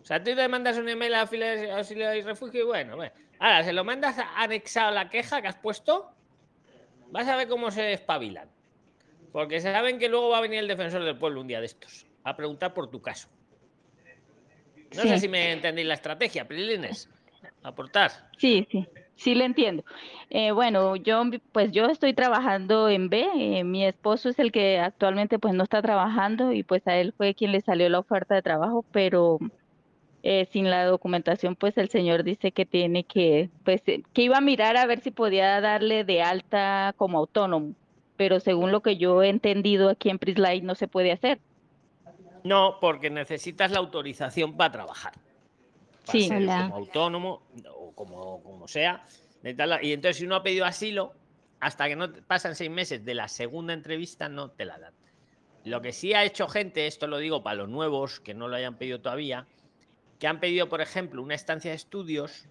[0.00, 3.12] O sea, tú te mandas un email a asilo y refugio y bueno, bueno.
[3.38, 6.10] Ahora, se lo mandas anexado a la queja que has puesto,
[7.10, 8.48] vas a ver cómo se espabilan.
[9.32, 12.06] Porque saben que luego va a venir el defensor del pueblo un día de estos
[12.24, 13.28] a preguntar por tu caso.
[14.94, 15.08] No Sí.
[15.08, 17.08] sé si me entendéis la estrategia, Prilines.
[17.62, 18.10] Aportar.
[18.38, 18.86] Sí, sí,
[19.20, 19.84] sí le entiendo.
[20.30, 24.78] Eh, bueno, yo pues yo estoy trabajando en B, eh, mi esposo es el que
[24.78, 28.34] actualmente pues no está trabajando y pues a él fue quien le salió la oferta
[28.34, 29.38] de trabajo, pero
[30.22, 34.38] eh, sin la documentación pues el señor dice que tiene que, pues eh, que iba
[34.38, 37.74] a mirar a ver si podía darle de alta como autónomo,
[38.16, 41.40] pero según lo que yo he entendido aquí en Prislay no se puede hacer.
[42.42, 45.12] No, porque necesitas la autorización para trabajar.
[46.10, 46.28] Sí.
[46.28, 47.42] como autónomo
[47.74, 49.04] o como, como sea.
[49.42, 51.14] Y entonces, si uno ha pedido asilo,
[51.60, 54.94] hasta que no pasan seis meses de la segunda entrevista, no te la dan.
[55.64, 58.56] Lo que sí ha hecho gente, esto lo digo para los nuevos que no lo
[58.56, 59.46] hayan pedido todavía,
[60.18, 62.46] que han pedido, por ejemplo, una estancia de estudios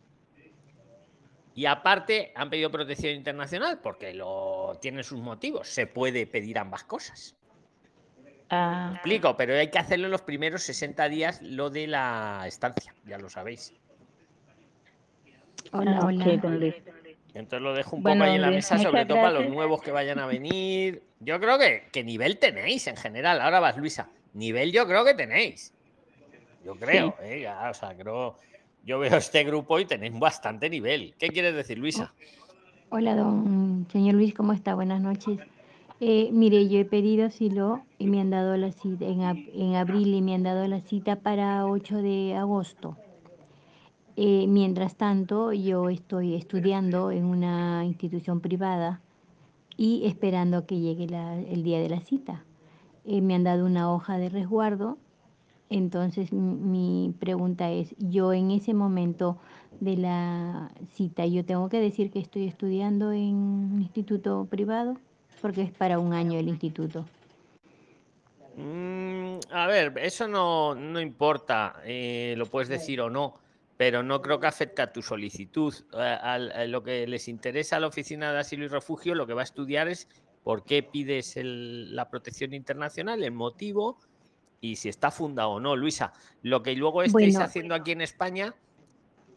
[1.56, 5.68] y aparte han pedido protección internacional porque lo tienen sus motivos.
[5.68, 7.36] Se puede pedir ambas cosas.
[8.50, 12.96] Ah, explico, pero hay que hacerlo en los primeros 60 días lo de la estancia,
[13.06, 13.74] ya lo sabéis.
[15.72, 16.38] Hola, hola.
[16.38, 16.76] don Luis.
[17.34, 19.82] Entonces lo dejo un Bueno, poco ahí en la mesa, sobre todo para los nuevos
[19.82, 21.04] que vayan a venir.
[21.20, 23.40] Yo creo que, que nivel tenéis en general.
[23.42, 24.10] Ahora vas, Luisa.
[24.34, 25.74] Nivel yo creo que tenéis.
[26.66, 27.42] Yo creo, ¿eh?
[27.42, 28.36] Ya, o sea, creo.
[28.84, 31.14] Yo veo este grupo y tenéis bastante nivel.
[31.20, 32.14] ¿Qué quieres decir, Luisa?
[32.90, 34.74] Hola, don señor Luis, ¿cómo está?
[34.74, 35.40] Buenas noches.
[36.02, 39.76] Eh, mire, yo he pedido asilo y me han dado la cita en, ab- en
[39.76, 42.96] abril y me han dado la cita para 8 de agosto.
[44.16, 49.02] Eh, mientras tanto, yo estoy estudiando en una institución privada
[49.78, 51.06] y esperando que llegue
[51.50, 52.44] el día de la cita.
[53.06, 54.98] Eh, me han dado una hoja de resguardo.
[55.70, 59.38] Entonces, mi pregunta es, yo en ese momento
[59.80, 64.98] de la cita, yo tengo que decir que estoy estudiando en un instituto privado,
[65.40, 67.06] porque es para un año el instituto.
[68.56, 73.36] Mm, a ver, eso no, no importa, eh, lo puedes decir o no,
[73.78, 75.74] pero no creo que afecte a tu solicitud.
[75.94, 79.26] A- al- a lo que les interesa a la Oficina de Asilo y Refugio, lo
[79.26, 80.08] que va a estudiar es
[80.44, 83.98] por qué pides el- la protección internacional, el motivo
[84.62, 85.76] y si está fundado o no.
[85.76, 86.12] Luisa,
[86.42, 87.46] lo que luego estéis Bueno.
[87.46, 88.54] haciendo aquí en España,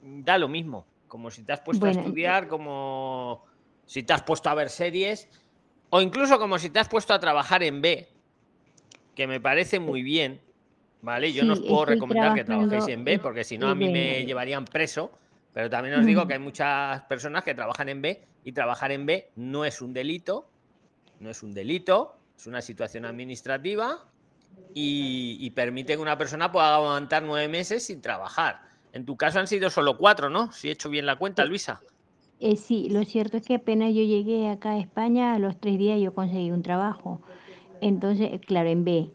[0.00, 3.44] da lo mismo, como si te has puesto a estudiar, como
[3.86, 5.28] si te has puesto a ver series,
[5.94, 8.08] o incluso como si te has puesto a trabajar en B,
[9.14, 10.40] que me parece muy bien,
[11.02, 11.34] ¿vale?
[11.34, 14.24] Yo no os puedo recomendar que trabajéis en B, porque si no a mí me
[14.24, 15.12] llevarían preso,
[15.52, 16.28] pero también os digo Ujú.
[16.28, 19.92] que hay muchas personas que trabajan en B y trabajar en B no es un
[19.92, 20.50] delito,
[21.18, 23.98] no es un delito, es una situación administrativa
[24.72, 28.62] y, y permite que una persona pueda aguantar nueve meses sin trabajar.
[28.92, 30.52] En tu caso han sido solo cuatro, ¿no?
[30.52, 31.82] Si he hecho bien la cuenta, Luisa.
[32.42, 35.78] Eh, sí, lo cierto es que apenas yo llegué acá a España, a los tres
[35.78, 37.20] días yo conseguí un trabajo.
[37.80, 39.10] Entonces, claro, en B,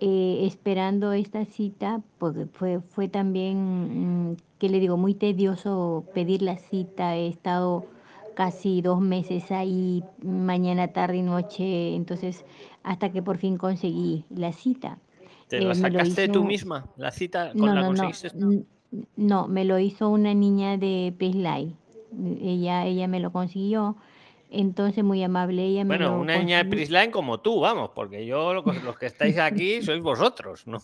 [0.00, 4.96] eh, esperando esta cita, porque fue, fue también, mm, ¿qué le digo?
[4.98, 7.16] Muy tedioso pedir la cita.
[7.16, 7.86] He estado
[8.34, 12.44] casi dos meses ahí, mañana, tarde y noche, entonces,
[12.84, 14.98] hasta que por fin conseguí la cita.
[15.48, 16.90] ¿Te Eh, la sacaste tú misma?
[16.96, 18.32] ¿La cita con No, la no, no, conseguiste?
[19.16, 21.76] no, me lo hizo una niña de Prisline.
[22.42, 23.96] Ella, ella me lo consiguió,
[24.50, 26.70] entonces muy amable, ella me Bueno, lo una niña de.
[26.70, 30.82] Prisline como tú, vamos, porque yo, los que estáis aquí, sois vosotros, ¿no?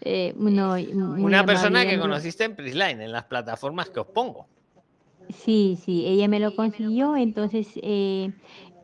[0.00, 4.46] Eh, no, muy Una persona que conociste en Prisline, en las plataformas que os pongo.
[5.28, 8.30] Sí, sí, ella me lo consiguió, entonces eh,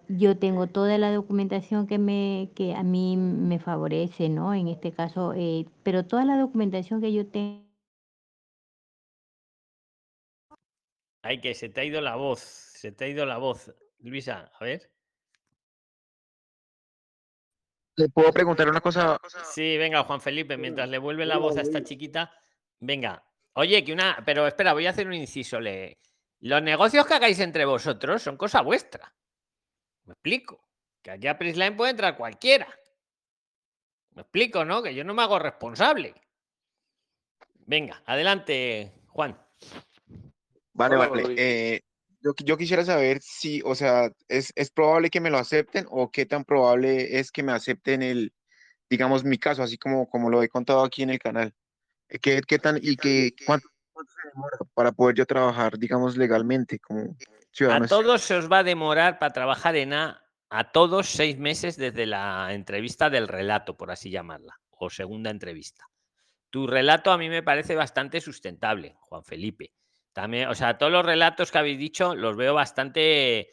[0.08, 4.52] yo tengo toda la documentación que me que a mí me favorece, ¿no?
[4.52, 7.63] En este caso, eh, pero toda la documentación que yo tengo
[11.24, 13.74] Ay, que se te ha ido la voz, se te ha ido la voz.
[14.00, 14.92] Luisa, a ver.
[17.96, 19.18] ¿Le puedo preguntar una cosa?
[19.50, 22.30] Sí, venga, Juan Felipe, mientras le vuelve la voz a esta chiquita.
[22.78, 23.24] Venga.
[23.54, 24.22] Oye, que una.
[24.26, 25.58] Pero espera, voy a hacer un inciso.
[25.60, 25.98] Le...
[26.40, 29.14] Los negocios que hagáis entre vosotros son cosa vuestra.
[30.04, 30.62] Me explico.
[31.00, 32.68] Que aquí a Prisline puede entrar cualquiera.
[34.10, 34.82] Me explico, ¿no?
[34.82, 36.14] Que yo no me hago responsable.
[37.60, 39.40] Venga, adelante, Juan.
[40.74, 41.34] Vale, Hola, vale.
[41.36, 41.80] Eh,
[42.20, 46.10] yo, yo quisiera saber si, o sea, es, es probable que me lo acepten o
[46.10, 48.32] qué tan probable es que me acepten el,
[48.88, 51.54] digamos, mi caso, así como, como lo he contado aquí en el canal.
[52.08, 56.16] Eh, ¿Qué, qué tan y qué, cuánto, cuánto se demora para poder yo trabajar, digamos,
[56.16, 57.16] legalmente como
[57.52, 57.84] ciudadano?
[57.84, 61.76] A todos se os va a demorar para trabajar en A, a todos seis meses
[61.76, 65.86] desde la entrevista del relato, por así llamarla, o segunda entrevista.
[66.50, 69.72] Tu relato a mí me parece bastante sustentable, Juan Felipe.
[70.14, 73.50] También, o sea, todos los relatos que habéis dicho los veo bastante,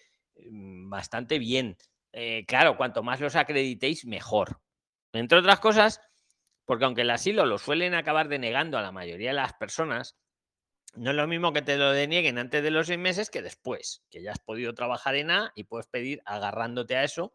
[0.49, 1.77] mm, bastante bien.
[2.13, 4.61] Eh, claro, cuanto más los acreditéis, mejor.
[5.13, 6.01] Entre otras cosas,
[6.65, 10.17] porque aunque el asilo lo suelen acabar denegando a la mayoría de las personas,
[10.95, 14.03] no es lo mismo que te lo denieguen antes de los seis meses que después,
[14.11, 17.33] que ya has podido trabajar en A y puedes pedir, agarrándote a eso,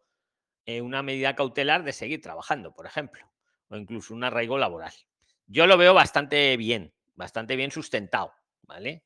[0.65, 3.31] eh, una medida cautelar de seguir trabajando, por ejemplo,
[3.69, 4.93] o incluso un arraigo laboral.
[5.47, 9.03] Yo lo veo bastante bien, bastante bien sustentado, ¿vale?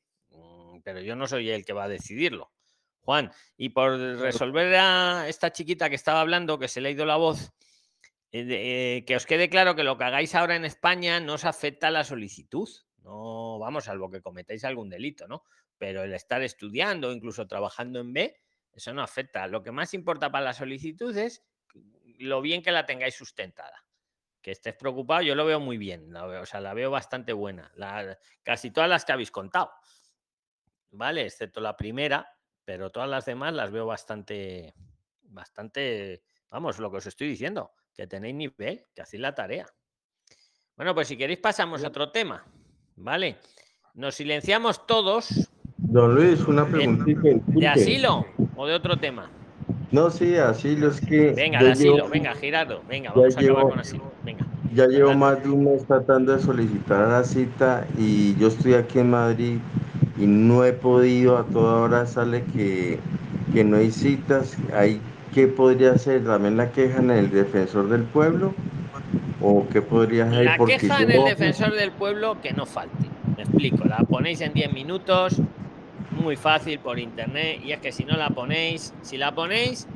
[0.82, 2.52] Pero yo no soy el que va a decidirlo.
[3.00, 7.04] Juan, y por resolver a esta chiquita que estaba hablando, que se le ha ido
[7.04, 7.52] la voz,
[8.30, 11.44] eh, eh, que os quede claro que lo que hagáis ahora en España no os
[11.44, 12.68] afecta a la solicitud.
[13.02, 15.42] No, vamos, salvo que cometáis algún delito, ¿no?
[15.76, 18.40] Pero el estar estudiando o incluso trabajando en B,
[18.72, 19.48] eso no afecta.
[19.48, 21.44] Lo que más importa para la solicitud es
[22.18, 23.84] lo bien que la tengáis sustentada.
[24.40, 27.72] Que estés preocupado, yo lo veo muy bien, o sea, la veo bastante buena.
[27.74, 29.72] La- casi todas las que habéis contado,
[30.92, 31.26] ¿vale?
[31.26, 32.26] Excepto la primera,
[32.64, 34.74] pero todas las demás las veo bastante,
[35.22, 39.66] bastante, vamos, lo que os estoy diciendo, que tenéis nivel, que hacéis la tarea.
[40.76, 42.44] Bueno, pues si queréis pasamos a otro tema,
[42.96, 43.38] ¿vale?
[43.94, 45.50] Nos silenciamos todos
[45.92, 47.20] Don Luis, una de, preguntita.
[47.46, 48.24] de asilo
[48.56, 49.30] o de otro tema.
[49.90, 53.40] No, sí, asilo es que Venga, de asilo, llevo, venga, Girardo, venga, ya vamos a
[53.40, 54.12] acabar llevo, con asilo.
[54.22, 58.74] Venga, ya llevo más de un mes tratando de solicitar la cita y yo estoy
[58.74, 59.58] aquí en Madrid
[60.18, 62.98] y no he podido, a toda hora sale que,
[63.52, 64.56] que no hay citas.
[64.74, 65.00] Hay,
[65.34, 66.24] ¿Qué podría hacer?
[66.24, 68.54] ¿También la queja en el defensor del pueblo?
[69.40, 70.44] ¿O qué podría hacer?
[70.44, 73.08] La Porque queja en el defensor del pueblo que no falte.
[73.36, 75.40] Me explico, la ponéis en 10 minutos,
[76.10, 79.88] muy fácil por internet, y es que si no la ponéis, si la ponéis,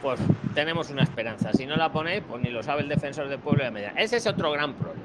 [0.00, 0.20] pues
[0.54, 1.52] tenemos una esperanza.
[1.52, 3.92] Si no la ponéis, pues ni lo sabe el defensor del pueblo de media.
[3.96, 5.02] Ese es otro gran problema.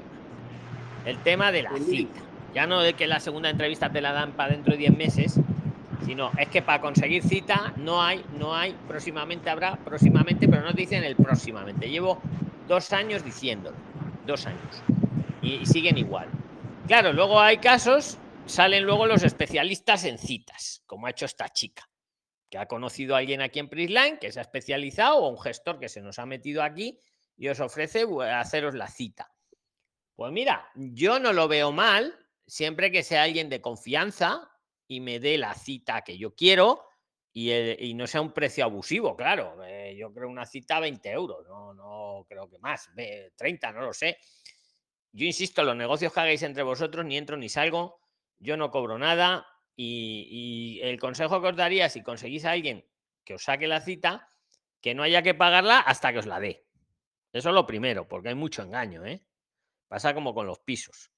[1.04, 2.20] El tema de la cita.
[2.54, 5.40] Ya no de que la segunda entrevista te la dan para dentro de 10 meses,
[6.04, 10.74] sino es que para conseguir cita no hay, no hay, próximamente habrá, próximamente, pero no
[10.74, 11.88] te dicen el próximamente.
[11.88, 12.20] Llevo
[12.66, 13.76] dos años diciéndolo,
[14.26, 14.84] dos años,
[15.40, 16.28] y, y siguen igual.
[16.86, 21.88] Claro, luego hay casos, salen luego los especialistas en citas, como ha hecho esta chica,
[22.50, 25.78] que ha conocido a alguien aquí en Prisline, que se ha especializado, o un gestor
[25.78, 26.98] que se nos ha metido aquí
[27.36, 29.30] y os ofrece bu- haceros la cita.
[30.16, 32.14] Pues mira, yo no lo veo mal,
[32.52, 34.46] siempre que sea alguien de confianza
[34.86, 36.84] y me dé la cita que yo quiero
[37.32, 39.64] y, no sea un precio abusivo, claro.
[39.64, 43.80] eh, yo creo una cita 20 euros, no, no creo que más, ve, 30, no
[43.80, 44.18] lo sé.
[45.12, 47.98] Yo insisto, los negocios que hagáis entre vosotros, ni entro ni salgo,
[48.38, 52.86] yo no cobro nada y, y el consejo que os daría, si conseguís a alguien
[53.24, 54.28] que os saque la cita,
[54.82, 56.66] que no haya que pagarla hasta que os la dé.
[57.32, 59.24] Eso es lo primero, porque hay mucho engaño, ¿eh?
[59.88, 61.11] Pasa como con los pisos.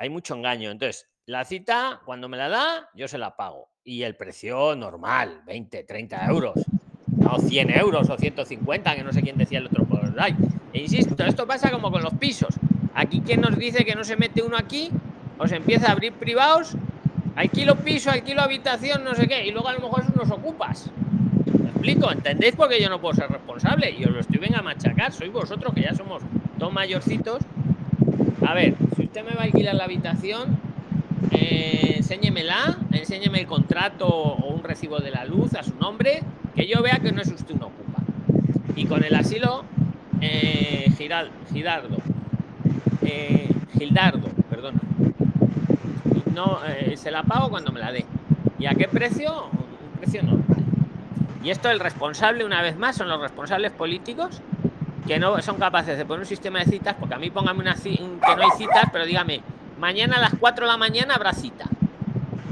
[0.00, 0.70] Hay mucho engaño.
[0.70, 3.68] Entonces, la cita, cuando me la da, yo se la pago.
[3.84, 6.54] Y el precio normal, 20, 30 euros.
[7.18, 10.34] No 100 euros o 150, que no sé quién decía el otro por ahí.
[10.72, 12.54] E insisto, esto pasa como con los pisos.
[12.94, 14.90] Aquí, ¿quién nos dice que no se mete uno aquí?
[15.36, 16.74] Os empieza a abrir privados,
[17.36, 20.90] alquilo piso, alquilo habitación, no sé qué, y luego a lo mejor son unos ocupas.
[21.62, 22.10] ¿Me explico?
[22.10, 23.90] ¿Entendéis por qué yo no puedo ser responsable?
[23.90, 25.12] Y os lo estoy venga a machacar.
[25.12, 26.22] Sois vosotros que ya somos
[26.58, 27.42] todos mayorcitos.
[28.46, 28.74] A ver,
[29.10, 30.56] usted me va a alquilar la habitación,
[31.32, 36.22] eh, enséñemela, enséñeme el contrato o un recibo de la luz a su nombre,
[36.54, 38.02] que yo vea que no es usted un ocupa.
[38.76, 39.64] Y con el asilo,
[40.20, 41.96] eh, Giral- Gidardo,
[43.02, 44.78] eh, Gildardo, perdona.
[46.32, 48.04] No, eh, se la pago cuando me la dé.
[48.60, 49.46] ¿Y a qué precio?
[49.50, 50.44] Un precio normal.
[51.42, 54.40] Y esto el responsable, una vez más, son los responsables políticos
[55.10, 57.74] que no son capaces de poner un sistema de citas, porque a mí póngame una
[57.74, 59.42] que no hay citas, pero dígame,
[59.76, 61.64] mañana a las 4 de la mañana habrá cita.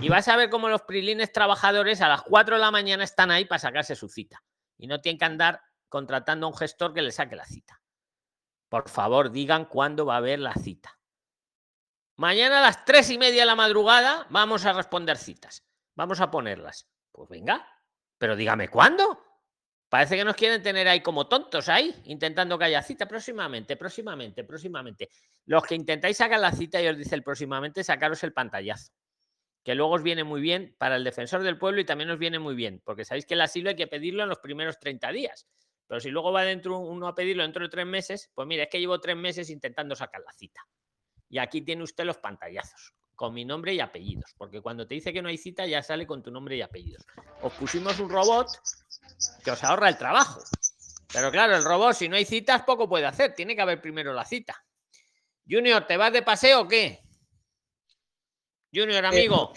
[0.03, 3.31] Y vas a ver cómo los prilines trabajadores a las 4 de la mañana están
[3.31, 4.43] ahí para sacarse su cita.
[4.77, 7.81] Y no tienen que andar contratando a un gestor que le saque la cita.
[8.69, 10.99] Por favor, digan cuándo va a haber la cita.
[12.17, 15.65] Mañana a las tres y media de la madrugada vamos a responder citas.
[15.95, 16.89] Vamos a ponerlas.
[17.13, 17.65] Pues venga,
[18.19, 19.28] pero dígame cuándo.
[19.89, 24.45] Parece que nos quieren tener ahí como tontos ahí, intentando que haya cita próximamente, próximamente,
[24.45, 25.09] próximamente.
[25.47, 28.93] Los que intentáis sacar la cita y os dice el próximamente, sacaros el pantallazo.
[29.65, 32.39] Que luego os viene muy bien para el defensor del pueblo y también os viene
[32.39, 35.47] muy bien, porque sabéis que el asilo hay que pedirlo en los primeros 30 días.
[35.87, 38.69] Pero si luego va dentro uno a pedirlo dentro de tres meses, pues mira, es
[38.69, 40.61] que llevo tres meses intentando sacar la cita.
[41.31, 45.13] Y aquí tiene usted los pantallazos, con mi nombre y apellidos, porque cuando te dice
[45.13, 47.05] que no hay cita ya sale con tu nombre y apellidos.
[47.43, 48.47] Os pusimos un robot
[49.43, 50.41] que os ahorra el trabajo.
[51.13, 53.35] Pero claro, el robot, si no hay citas, poco puede hacer.
[53.35, 54.55] Tiene que haber primero la cita.
[55.51, 57.01] Junior, ¿te vas de paseo o qué?
[58.73, 59.53] Junior, amigo,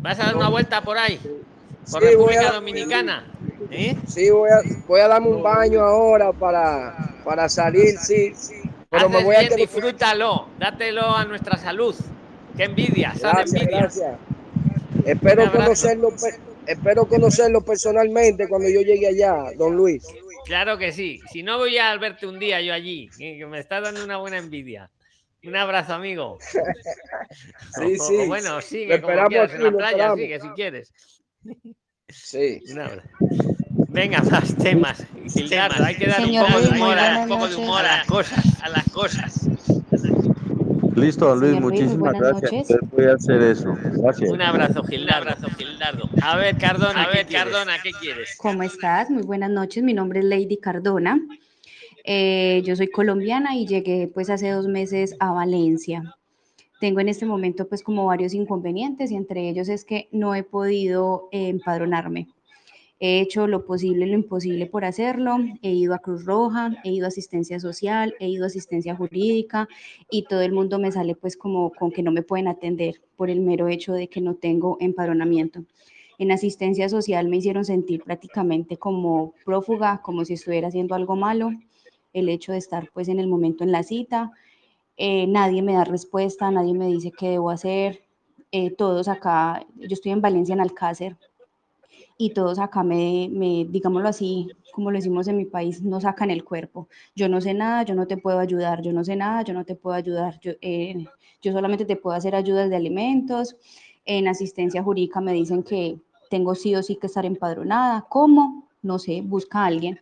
[0.00, 1.18] ¿vas a dar una vuelta por ahí?
[1.18, 3.26] Por Sí, voy República a- Dominicana.
[3.70, 3.94] ¿Eh?
[4.06, 8.32] Sí, voy a, voy a darme un baño ahora para, para salir, sí.
[8.88, 11.94] Pero me Haces voy a bien, disfrútalo, dátelo a nuestra salud.
[12.56, 13.80] Qué envidia, son Gracias, envidias.
[13.98, 14.18] gracias.
[15.06, 16.38] Espero conocerlo, pe-
[16.72, 20.06] espero conocerlo personalmente cuando yo llegue allá, don Luis.
[20.46, 21.20] Claro que sí.
[21.32, 24.18] Si no voy a verte un día yo allí, que que me está dando una
[24.18, 24.90] buena envidia.
[25.44, 26.38] Un abrazo, amigo.
[27.76, 28.16] Sí, o- sí.
[28.18, 30.18] o bueno, sigue como esperamos quieras, aquí, en la playa, esperamos.
[30.20, 30.92] sigue si quieres.
[32.08, 32.62] Sí.
[32.70, 33.08] Un abrazo.
[33.88, 35.04] Venga, más temas.
[35.32, 38.06] Gildardo, hay que dar un poco de humor, a, un poco de humor a las
[38.06, 39.48] cosas, a las cosas.
[40.96, 42.70] Listo, Luis, muchísimas buenas gracias.
[42.70, 42.90] noches.
[42.92, 43.74] Voy a hacer eso.
[43.96, 44.30] Gracias.
[44.30, 45.48] Un abrazo, Gildardo.
[45.56, 46.08] Gildardo.
[46.22, 48.36] A ver, Cardona, a ver, Cardona, ¿qué quieres?
[48.38, 49.10] ¿Cómo estás?
[49.10, 49.82] Muy buenas noches.
[49.82, 51.20] Mi nombre es Lady Cardona.
[52.04, 56.14] Eh, yo soy colombiana y llegué pues hace dos meses a Valencia.
[56.78, 60.42] Tengo en este momento pues como varios inconvenientes y entre ellos es que no he
[60.42, 62.28] podido eh, empadronarme.
[63.00, 65.36] He hecho lo posible y lo imposible por hacerlo.
[65.62, 69.68] He ido a Cruz Roja, he ido a asistencia social, he ido a asistencia jurídica
[70.10, 73.30] y todo el mundo me sale pues como con que no me pueden atender por
[73.30, 75.64] el mero hecho de que no tengo empadronamiento.
[76.18, 81.50] En asistencia social me hicieron sentir prácticamente como prófuga, como si estuviera haciendo algo malo.
[82.12, 84.30] El hecho de estar pues en el momento en la cita,
[84.96, 88.04] eh, nadie me da respuesta, nadie me dice qué debo hacer.
[88.52, 91.16] eh, todos acá, yo estoy en Valencia, en Alcácer,
[92.16, 96.30] y todos acá me, me, digámoslo así, como lo decimos en mi país, no sacan
[96.30, 96.88] el cuerpo.
[97.14, 99.64] Yo no sé nada, yo no te puedo ayudar, yo no sé nada, yo no
[99.64, 100.38] te puedo ayudar.
[100.40, 101.04] Yo, eh,
[101.42, 103.56] yo solamente te puedo hacer ayudas de alimentos.
[104.04, 105.98] En asistencia jurídica me dicen que
[106.30, 108.06] tengo sí o sí que estar empadronada.
[108.08, 108.68] ¿Cómo?
[108.82, 109.98] No sé, busca a alguien.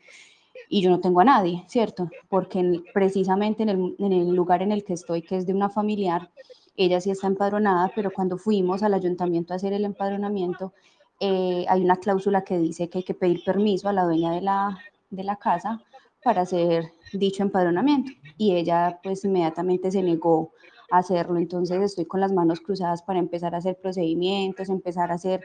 [0.69, 2.09] Y yo no tengo a nadie, ¿cierto?
[2.29, 5.53] Porque en- precisamente en el, en el lugar en el que estoy, que es de
[5.55, 6.31] una familiar,
[6.77, 10.73] ella sí está empadronada, pero cuando fuimos al ayuntamiento a hacer el empadronamiento,
[11.21, 14.41] eh, hay una cláusula que dice que hay que pedir permiso a la dueña de
[14.41, 14.79] la,
[15.11, 15.81] de la casa
[16.23, 18.13] para hacer dicho empadronamiento.
[18.39, 20.53] Y ella pues inmediatamente se negó
[20.91, 21.39] a hacerlo.
[21.39, 25.43] Entonces estoy con las manos cruzadas para empezar a hacer procedimientos, empezar a hacer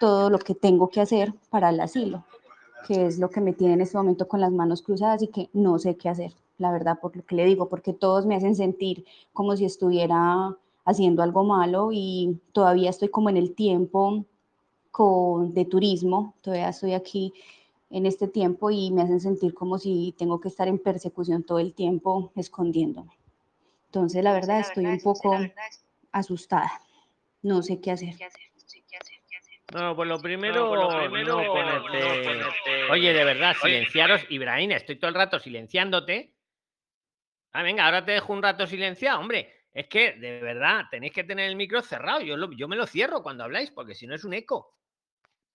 [0.00, 2.24] todo lo que tengo que hacer para el asilo,
[2.88, 5.50] que es lo que me tiene en este momento con las manos cruzadas y que
[5.52, 8.56] no sé qué hacer, la verdad, por lo que le digo, porque todos me hacen
[8.56, 9.04] sentir
[9.34, 10.56] como si estuviera
[10.86, 14.24] haciendo algo malo y todavía estoy como en el tiempo
[14.90, 17.32] con, de turismo, todavía estoy aquí
[17.90, 21.58] en este tiempo y me hacen sentir como si tengo que estar en persecución todo
[21.58, 23.12] el tiempo escondiéndome.
[23.86, 25.36] Entonces, la verdad, estoy un poco
[26.12, 26.70] asustada.
[27.42, 28.14] No sé qué hacer.
[29.74, 30.88] No, pues lo primero, no
[31.52, 32.90] ponerte...
[32.90, 34.22] Oye, de verdad, silenciaros.
[34.28, 36.34] Ibrahim, estoy todo el rato silenciándote.
[37.52, 39.66] Ah, venga, ahora te dejo un rato silenciado, hombre.
[39.72, 42.20] Es que, de verdad, tenéis que tener el micro cerrado.
[42.20, 44.74] Yo, yo me lo cierro cuando habláis, porque si no es un eco.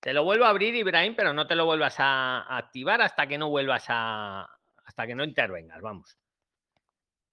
[0.05, 3.39] Te lo vuelvo a abrir, Ibrahim, pero no te lo vuelvas a activar hasta que
[3.39, 4.47] no vuelvas a.
[4.83, 6.15] hasta que no intervengas, vamos.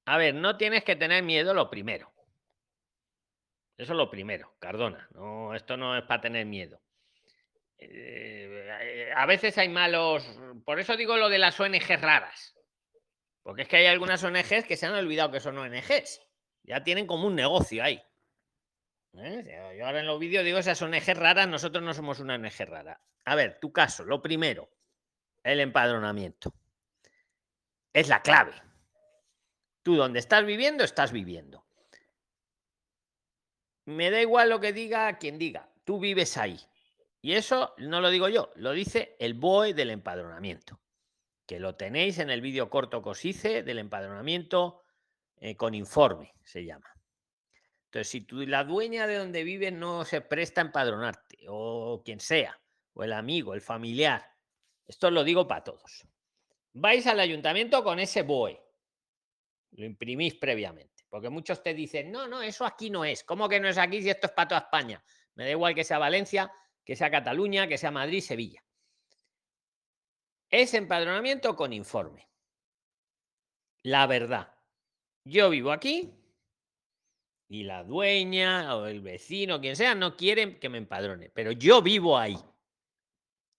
[0.07, 2.11] A ver, no tienes que tener miedo lo primero.
[3.77, 5.07] Eso es lo primero, Cardona.
[5.13, 6.81] No, esto no es para tener miedo.
[7.77, 10.27] Eh, a veces hay malos.
[10.65, 12.55] Por eso digo lo de las ONGs raras.
[13.43, 16.23] Porque es que hay algunas ONGs que se han olvidado que son ONGs.
[16.63, 18.03] Ya tienen como un negocio ahí.
[19.15, 19.77] ¿Eh?
[19.79, 23.01] Yo ahora en los vídeos digo esas ONGs raras, nosotros no somos una ONG rara.
[23.25, 24.71] A ver, tu caso, lo primero,
[25.43, 26.55] el empadronamiento.
[27.93, 28.55] Es la clave.
[29.83, 31.67] Tú donde estás viviendo, estás viviendo.
[33.85, 36.59] Me da igual lo que diga quien diga, tú vives ahí.
[37.21, 40.81] Y eso no lo digo yo, lo dice el BOE del empadronamiento,
[41.47, 44.83] que lo tenéis en el vídeo corto que os hice del empadronamiento
[45.37, 46.93] eh, con informe, se llama.
[47.93, 52.21] Entonces, si tú, la dueña de donde vives no se presta a empadronarte, o quien
[52.21, 52.59] sea,
[52.95, 54.27] o el amigo, el familiar,
[54.87, 56.09] esto lo digo para todos.
[56.73, 58.59] Vais al ayuntamiento con ese BOE,
[59.73, 61.05] lo imprimís previamente.
[61.11, 63.25] Porque muchos te dicen, no, no, eso aquí no es.
[63.25, 65.05] ¿Cómo que no es aquí si esto es para toda España?
[65.35, 66.51] Me da igual que sea Valencia,
[66.87, 68.65] que sea Cataluña, que sea Madrid, Sevilla.
[70.49, 72.27] Es empadronamiento con informe.
[73.83, 74.55] La verdad.
[75.25, 76.22] Yo vivo aquí
[77.53, 81.83] y la dueña o el vecino, quien sea, no quieren que me empadrone, pero yo
[81.83, 82.39] vivo ahí.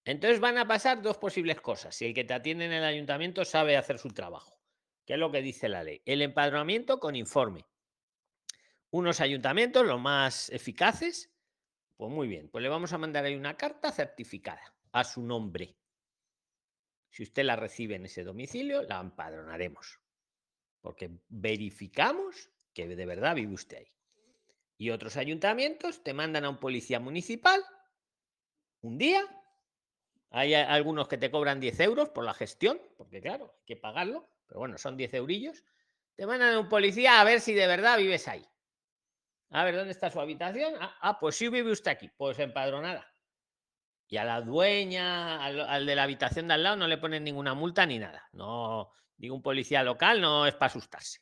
[0.03, 1.95] Entonces van a pasar dos posibles cosas.
[1.95, 4.59] Si el que te atiende en el ayuntamiento sabe hacer su trabajo
[5.05, 6.01] ¿Qué es lo que dice la ley?
[6.05, 7.65] El empadronamiento con informe.
[8.89, 11.31] Unos ayuntamientos, los más eficaces,
[11.97, 15.75] pues muy bien, pues le vamos a mandar ahí una carta certificada a su nombre.
[17.09, 19.99] Si usted la recibe en ese domicilio, la empadronaremos.
[20.81, 23.91] Porque verificamos que de verdad vive usted ahí.
[24.77, 27.63] Y otros ayuntamientos te mandan a un policía municipal
[28.81, 29.23] un día.
[30.29, 34.33] Hay algunos que te cobran 10 euros por la gestión, porque claro, hay que pagarlo
[34.53, 35.63] pero bueno, son 10 eurillos,
[36.15, 38.45] te mandan a un policía a ver si de verdad vives ahí.
[39.49, 40.75] A ver, ¿dónde está su habitación?
[40.79, 43.11] Ah, ah pues sí vive usted aquí, pues empadronada.
[44.07, 47.55] Y a la dueña, al, de la habitación de al lado, no le ponen ninguna
[47.55, 48.29] multa ni nada.
[48.33, 51.21] No, digo, un policía local no es para asustarse.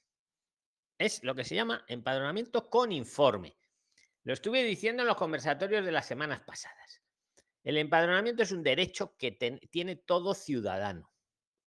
[1.01, 3.57] Es lo que se llama empadronamiento con informe.
[4.21, 7.01] Lo estuve diciendo en los conversatorios de las semanas pasadas.
[7.63, 11.11] El empadronamiento es un derecho que tiene todo ciudadano.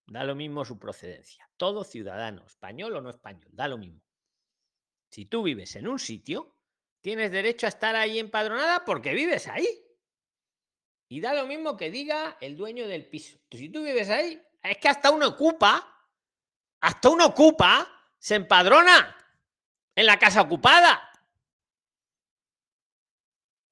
[0.07, 1.47] Da lo mismo su procedencia.
[1.59, 4.01] Todo ciudadano, español o no español, da lo mismo.
[5.11, 6.57] Si tú vives en un sitio,
[7.03, 9.69] tienes derecho a estar ahí empadronada porque vives ahí.
[11.07, 13.39] Y da lo mismo que diga el dueño del piso.
[13.51, 16.09] Si tú vives ahí, es que hasta uno ocupa,
[16.81, 17.87] hasta uno ocupa,
[18.19, 19.17] se empadrona
[19.99, 21.11] en la casa ocupada.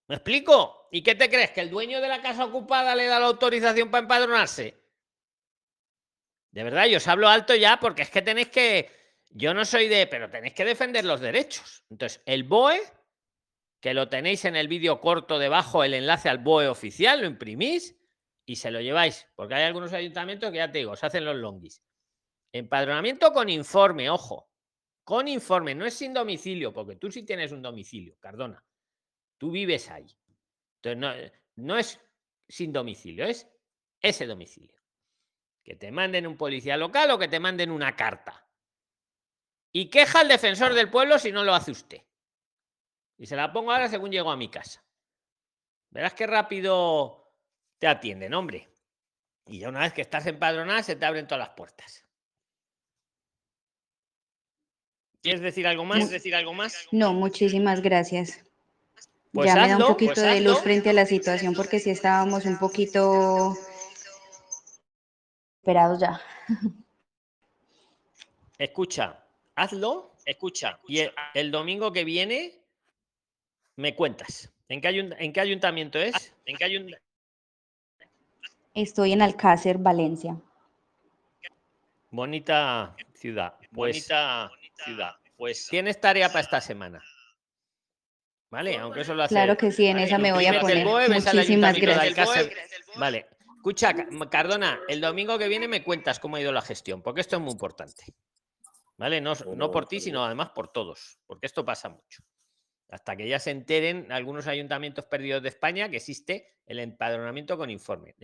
[0.09, 0.89] ¿Me explico?
[0.91, 1.53] ¿Y qué te crees?
[1.53, 4.83] ¿Que el dueño de la casa ocupada le da la autorización para empadronarse?
[6.51, 8.91] De verdad, yo os hablo alto ya porque es que tenéis que.
[9.31, 10.09] Yo no soy de.
[10.09, 11.85] Pero tenéis que defender los derechos.
[11.91, 12.83] Entonces, el BOE,
[13.81, 17.95] que lo tenéis en el vídeo corto debajo, el enlace al BOE oficial, lo imprimís
[18.45, 19.29] y se lo lleváis.
[19.37, 21.85] Porque hay algunos ayuntamientos que ya te digo, se hacen los longuis.
[22.51, 24.51] Empadronamiento con informe, ojo.
[25.07, 28.67] Con informe, no es sin domicilio, porque tú sí tienes un domicilio, Cardona.
[29.39, 30.09] Tú vives ahí.
[30.83, 32.01] Entonces, no, no es
[32.49, 33.49] sin domicilio, es
[34.01, 34.83] ese domicilio.
[35.63, 38.49] Que te manden un policía local o que te manden una carta.
[39.73, 42.03] Y queja al defensor del pueblo si no lo hace usted.
[43.17, 44.85] Y se la pongo ahora según llego a mi casa.
[45.91, 47.33] Verás qué rápido
[47.79, 48.69] te atienden, hombre.
[49.47, 52.06] Y ya una vez que estás empadronada, se te abren todas las puertas.
[55.27, 56.09] ¿Quieres decir algo más?
[56.09, 56.87] decir algo más?
[56.93, 58.45] No, muchísimas gracias.
[59.33, 61.91] Pues ya me da un poquito pues de luz frente a la situación porque si
[61.91, 63.57] estábamos un poquito
[65.59, 66.21] esperados ya.
[68.59, 69.19] Escucha,
[69.57, 70.79] hazlo, escucha.
[70.87, 71.01] Y
[71.35, 72.61] el, domingo que viene
[73.75, 74.53] me cuentas.
[74.69, 76.33] ¿En qué, en qué ayuntamiento es?
[76.45, 76.99] ¿En qué
[78.75, 80.41] Estoy en Alcácer, Valencia.
[82.13, 83.55] Bonita ciudad.
[83.73, 84.51] Pues, Bonita
[84.85, 85.15] ciudad.
[85.37, 87.03] Pues tienes tarea para esta semana.
[88.51, 88.77] ¿Vale?
[88.79, 89.35] Aunque eso lo hace.
[89.35, 90.85] Claro que sí, en esa me voy a poner.
[90.85, 92.51] BOE, Muchísimas gracias.
[92.97, 93.27] Vale.
[93.57, 97.21] Escucha, Ca- Cardona, el domingo que viene me cuentas cómo ha ido la gestión, porque
[97.21, 98.05] esto es muy importante.
[98.97, 99.21] ¿Vale?
[99.21, 102.23] No, no por ti, sino además por todos, porque esto pasa mucho.
[102.89, 107.69] Hasta que ya se enteren algunos ayuntamientos perdidos de España que existe el empadronamiento con
[107.69, 108.15] informe.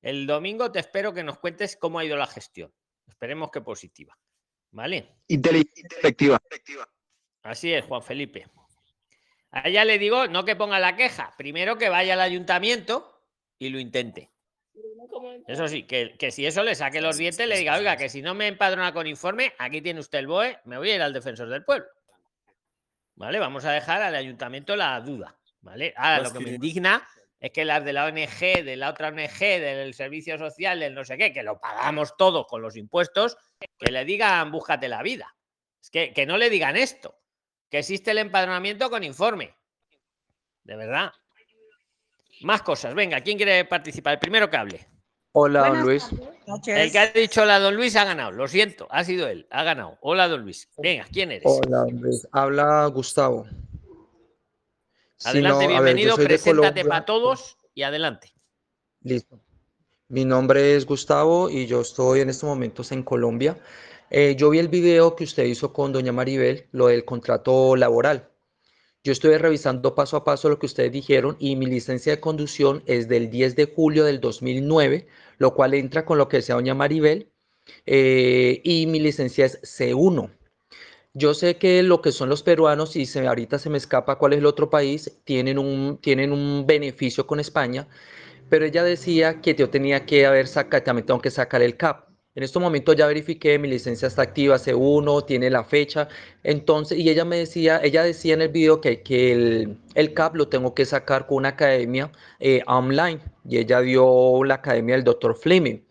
[0.00, 2.72] El domingo te espero que nos cuentes cómo ha ido la gestión.
[3.08, 4.16] Esperemos que positiva.
[4.72, 5.06] ¿Vale?
[5.28, 6.40] Inteligente, efectiva.
[7.42, 8.46] Así es, Juan Felipe.
[9.50, 13.22] A ella le digo, no que ponga la queja, primero que vaya al ayuntamiento
[13.58, 14.30] y lo intente.
[15.46, 18.22] Eso sí, que, que si eso le saque los dientes, le diga, oiga, que si
[18.22, 21.12] no me empadrona con informe, aquí tiene usted el BOE, me voy a ir al
[21.12, 21.86] defensor del pueblo.
[23.14, 23.38] ¿Vale?
[23.38, 25.36] Vamos a dejar al ayuntamiento la duda.
[25.60, 25.92] ¿Vale?
[25.96, 27.06] Ahora, lo que me indigna
[27.42, 31.04] es que las de la ONG, de la otra ONG, del servicio social, del no
[31.04, 33.36] sé qué, que lo pagamos todos con los impuestos,
[33.76, 35.34] que le digan, búscate la vida.
[35.82, 37.18] Es que, que no le digan esto,
[37.68, 39.56] que existe el empadronamiento con informe.
[40.62, 41.10] De verdad.
[42.42, 42.94] Más cosas.
[42.94, 44.12] Venga, ¿quién quiere participar?
[44.12, 44.88] El primero que hable.
[45.32, 46.08] Hola, don Luis.
[46.66, 48.30] El que ha dicho la don Luis ha ganado.
[48.30, 49.48] Lo siento, ha sido él.
[49.50, 49.98] Ha ganado.
[50.02, 50.68] Hola, don Luis.
[50.78, 51.42] Venga, ¿quién eres?
[51.44, 52.28] Hola, don Luis.
[52.30, 53.48] Habla Gustavo.
[55.24, 56.16] Adelante, ver, bienvenido.
[56.16, 58.32] de Preséntate para todos y adelante.
[59.02, 59.40] Listo.
[60.08, 63.58] Mi nombre es Gustavo y yo estoy en estos momentos en Colombia.
[64.10, 68.28] Eh, yo vi el video que usted hizo con doña Maribel, lo del contrato laboral.
[69.04, 72.82] Yo estuve revisando paso a paso lo que ustedes dijeron y mi licencia de conducción
[72.86, 75.08] es del 10 de julio del 2009,
[75.38, 77.32] lo cual entra con lo que decía doña Maribel,
[77.86, 80.30] eh, y mi licencia es C1.
[81.14, 84.32] Yo sé que lo que son los peruanos, y se, ahorita se me escapa cuál
[84.32, 87.86] es el otro país, tienen un, tienen un beneficio con España,
[88.48, 92.08] pero ella decía que yo tenía que haber sacado, también tengo que sacar el CAP.
[92.34, 96.08] En estos momentos ya verifiqué, mi licencia está activa, C1, tiene la fecha,
[96.42, 100.36] entonces, y ella me decía, ella decía en el video que, que el, el CAP
[100.36, 102.10] lo tengo que sacar con una academia
[102.40, 105.36] eh, online, y ella dio la academia del Dr.
[105.36, 105.82] Fleming.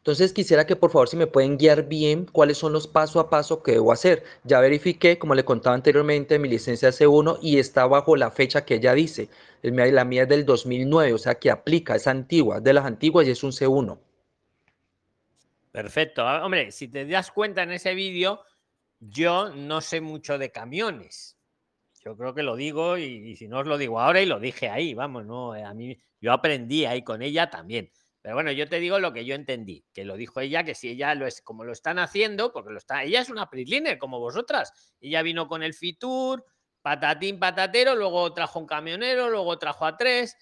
[0.00, 3.28] Entonces quisiera que por favor si me pueden guiar bien cuáles son los paso a
[3.28, 4.24] paso que debo hacer.
[4.44, 8.76] Ya verifiqué, como le contaba anteriormente, mi licencia C1 y está bajo la fecha que
[8.76, 9.28] ella dice.
[9.62, 13.32] La mía es del 2009, o sea que aplica, es antigua, de las antiguas y
[13.32, 13.98] es un C1.
[15.70, 16.26] Perfecto.
[16.26, 18.40] Ah, Hombre, si te das cuenta en ese vídeo,
[19.00, 21.36] yo no sé mucho de camiones.
[22.02, 24.40] Yo creo que lo digo y, y si no os lo digo ahora y lo
[24.40, 27.90] dije ahí, vamos, no, eh, a mí yo aprendí ahí con ella también.
[28.22, 30.90] Pero bueno, yo te digo lo que yo entendí, que lo dijo ella, que si
[30.90, 34.20] ella lo es como lo están haciendo, porque lo está, ella es una prisliner como
[34.20, 34.94] vosotras.
[35.00, 36.44] Ella vino con el Fitur,
[36.82, 40.36] patatín patatero, luego trajo un camionero, luego trajo a tres.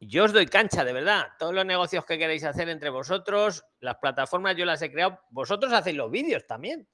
[0.00, 1.28] Yo os doy cancha, de verdad.
[1.38, 5.20] Todos los negocios que queréis hacer entre vosotros, las plataformas yo las he creado.
[5.30, 6.88] Vosotros hacéis los vídeos también.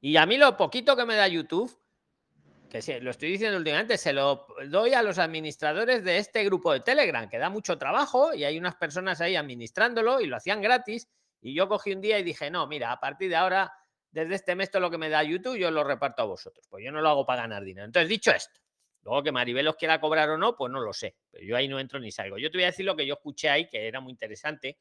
[0.00, 1.70] Y a mí lo poquito que me da YouTube,
[2.68, 6.72] que sí, lo estoy diciendo últimamente, se lo doy a los administradores de este grupo
[6.72, 10.60] de Telegram, que da mucho trabajo y hay unas personas ahí administrándolo y lo hacían
[10.60, 11.08] gratis.
[11.40, 13.72] Y yo cogí un día y dije, no, mira, a partir de ahora,
[14.10, 16.66] desde este mes, todo lo que me da YouTube, yo lo reparto a vosotros.
[16.68, 17.84] Pues yo no lo hago para ganar dinero.
[17.86, 18.60] Entonces, dicho esto,
[19.02, 21.16] luego que Maribel os quiera cobrar o no, pues no lo sé.
[21.30, 22.38] Pero yo ahí no entro ni salgo.
[22.38, 24.78] Yo te voy a decir lo que yo escuché ahí, que era muy interesante.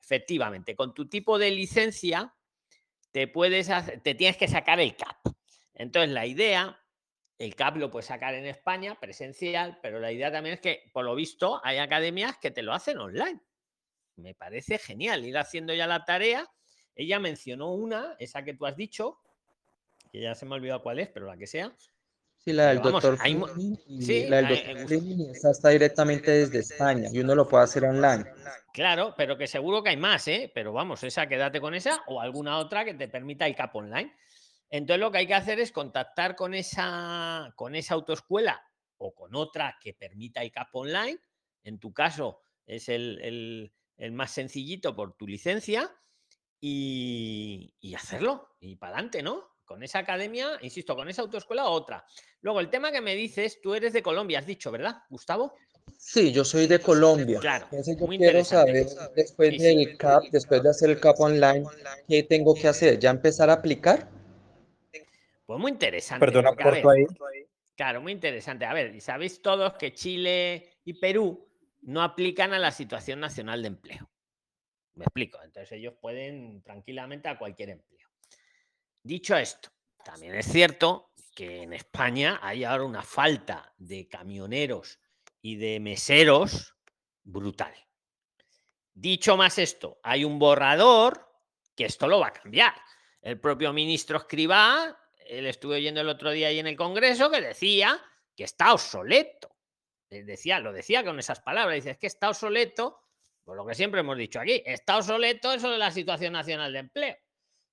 [0.00, 2.34] Efectivamente, con tu tipo de licencia,
[3.10, 5.16] te puedes hacer- te tienes que sacar el CAP.
[5.74, 6.81] Entonces, la idea,
[7.38, 11.04] el CAP lo puedes sacar en España, presencial, pero la idea también es que, por
[11.04, 13.40] lo visto, hay academias que te lo hacen online.
[14.16, 16.48] Me parece genial ir haciendo ya la tarea.
[16.94, 19.18] Ella mencionó una, esa que tú has dicho,
[20.12, 21.74] que ya se me ha olvidado cuál es, pero la que sea.
[22.38, 23.40] Sí, la del vamos, doctor hay
[23.86, 27.20] y sí, la del hay- doctor eh, Fleming y esa está directamente desde España y
[27.20, 28.24] uno lo puede hacer online.
[28.72, 30.50] Claro, pero que seguro que hay más, ¿eh?
[30.52, 34.12] Pero vamos, esa quédate con esa o alguna otra que te permita el CAP online.
[34.72, 38.60] Entonces lo que hay que hacer es contactar con esa, con esa autoescuela
[38.96, 41.20] o con otra que permita el CAP online.
[41.62, 45.94] En tu caso es el, el- el más sencillito por tu licencia
[46.60, 49.44] y, y hacerlo y para adelante, ¿no?
[49.64, 52.04] Con esa academia, insisto, con esa autoescuela o otra.
[52.40, 55.54] Luego, el tema que me dices, tú eres de Colombia, has dicho, ¿verdad, Gustavo?
[55.98, 57.40] Sí, yo soy de Colombia.
[57.40, 61.64] Claro, Entonces yo quiero saber, después del CAP, después de hacer el CAP online,
[62.08, 62.98] ¿qué tengo que hacer?
[62.98, 64.08] ¿Ya empezar a aplicar?
[65.52, 66.24] Pues muy interesante.
[66.24, 67.46] Perdona, porque, ver, ahí.
[67.76, 68.64] Claro, muy interesante.
[68.64, 71.46] A ver, y sabéis todos que Chile y Perú
[71.82, 74.10] no aplican a la situación nacional de empleo.
[74.94, 75.42] Me explico.
[75.42, 78.08] Entonces ellos pueden tranquilamente a cualquier empleo.
[79.02, 79.68] Dicho esto,
[80.02, 85.00] también es cierto que en España hay ahora una falta de camioneros
[85.42, 86.78] y de meseros
[87.24, 87.74] brutal.
[88.94, 91.28] Dicho más esto, hay un borrador
[91.76, 92.72] que esto lo va a cambiar.
[93.20, 97.40] El propio ministro Escribá, él estuve oyendo el otro día ahí en el Congreso, que
[97.40, 98.00] decía
[98.34, 99.54] que está obsoleto.
[100.10, 103.00] Decía, lo decía con esas palabras, dice, es que está obsoleto,
[103.44, 106.78] por lo que siempre hemos dicho aquí, está obsoleto eso de la situación nacional de
[106.80, 107.16] empleo.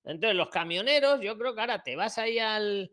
[0.04, 2.90] Entonces, los camioneros, yo creo que ahora te vas ahí al,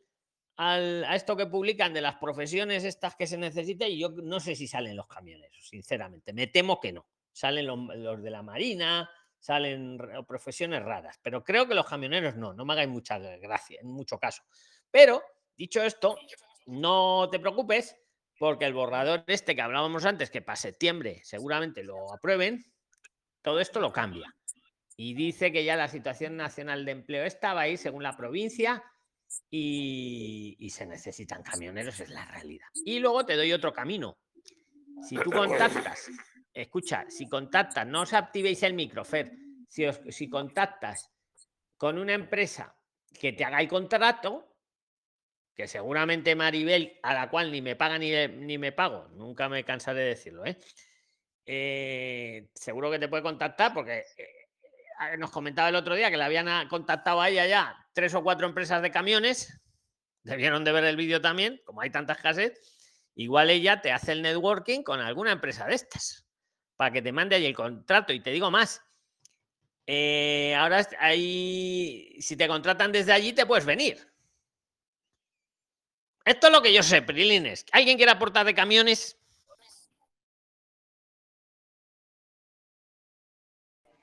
[0.58, 4.56] a esto que publican de las profesiones estas que se necesitan y yo no sé
[4.56, 6.34] si salen los camioneros, sinceramente.
[6.34, 7.08] Me temo que no.
[7.32, 9.10] Salen los, de la Marina,
[9.40, 9.98] salen
[10.28, 14.18] profesiones raras, pero creo que los camioneros no, no me hagáis mucha gracia, en mucho
[14.18, 14.44] caso.
[14.92, 15.24] Pero,
[15.56, 16.18] dicho esto,
[16.66, 17.96] no te preocupes,
[18.38, 22.66] porque el borrador este que hablábamos antes, que para septiembre seguramente lo aprueben,
[23.42, 24.34] todo esto lo cambia.
[24.96, 28.84] Y dice que ya la situación nacional de empleo estaba ahí, según la provincia,
[29.50, 32.68] y, se necesitan camioneros, es la realidad.
[32.86, 34.18] Y luego te doy otro camino.
[35.08, 36.10] Si tú contactas,
[36.62, 39.32] escucha, si contactas, no os activéis el microfer,
[39.68, 41.12] si, si contactas
[41.78, 42.76] con una empresa
[43.20, 44.56] que te haga el contrato,
[45.56, 49.64] que seguramente Maribel, a la cual ni me paga ni, ni me pago, nunca me
[49.64, 50.58] cansaré de decirlo, ¿eh?
[51.46, 56.24] Eh, seguro que te puede contactar porque eh, nos comentaba el otro día que le
[56.26, 59.60] habían contactado a ella ya tres o cuatro empresas de camiones,
[60.24, 62.78] debieron de ver el vídeo también, como hay tantas cassettes,
[63.16, 66.27] igual ella te hace el networking con alguna empresa de estas,
[66.78, 68.14] para que te mande ahí el contrato.
[68.14, 68.82] Y te digo más,
[69.86, 73.98] eh, ahora ahí, si te contratan desde allí, te puedes venir.
[76.24, 77.66] Esto es lo que yo sé, Prilines.
[77.72, 79.18] ¿Alguien quiere aportar de camiones?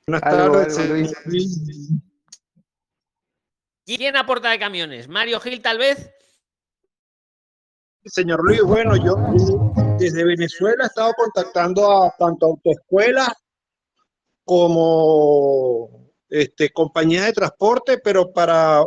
[0.07, 1.13] Buenas tardes.
[3.87, 5.09] ¿Quién aporta de camiones?
[5.09, 6.11] ¿Mario Gil, tal vez?
[8.07, 9.17] Señor Luis, bueno, yo
[10.05, 13.29] desde Venezuela he estado contactando a tanto autoescuelas
[14.45, 18.85] como este, compañías de transporte, pero para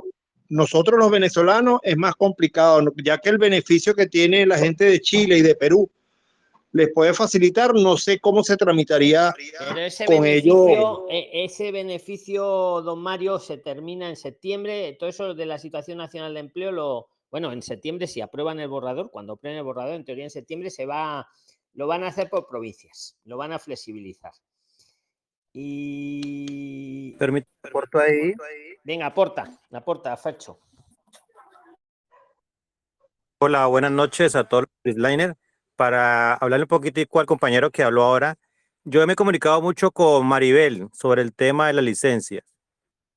[0.49, 5.01] nosotros los venezolanos es más complicado, ya que el beneficio que tiene la gente de
[5.01, 5.89] Chile y de Perú
[6.71, 9.33] les puede facilitar, no sé cómo se tramitaría
[10.05, 10.99] con ellos.
[11.09, 14.95] E, ese beneficio, don Mario, se termina en septiembre.
[14.99, 18.67] Todo eso de la situación nacional de empleo, lo, bueno, en septiembre si aprueban el
[18.67, 21.27] borrador, cuando aprueben el borrador, en teoría en septiembre se va,
[21.73, 24.31] lo van a hacer por provincias, lo van a flexibilizar.
[25.53, 27.15] Y.
[27.17, 28.33] Permite, aporto ahí.
[28.83, 30.59] Venga, aporta, aporta, Fercho.
[33.39, 35.37] Hola, buenas noches a todos los Liner
[35.77, 38.37] para hablarle un poquitico al compañero que habló ahora,
[38.83, 42.43] yo me he comunicado mucho con Maribel sobre el tema de la licencia.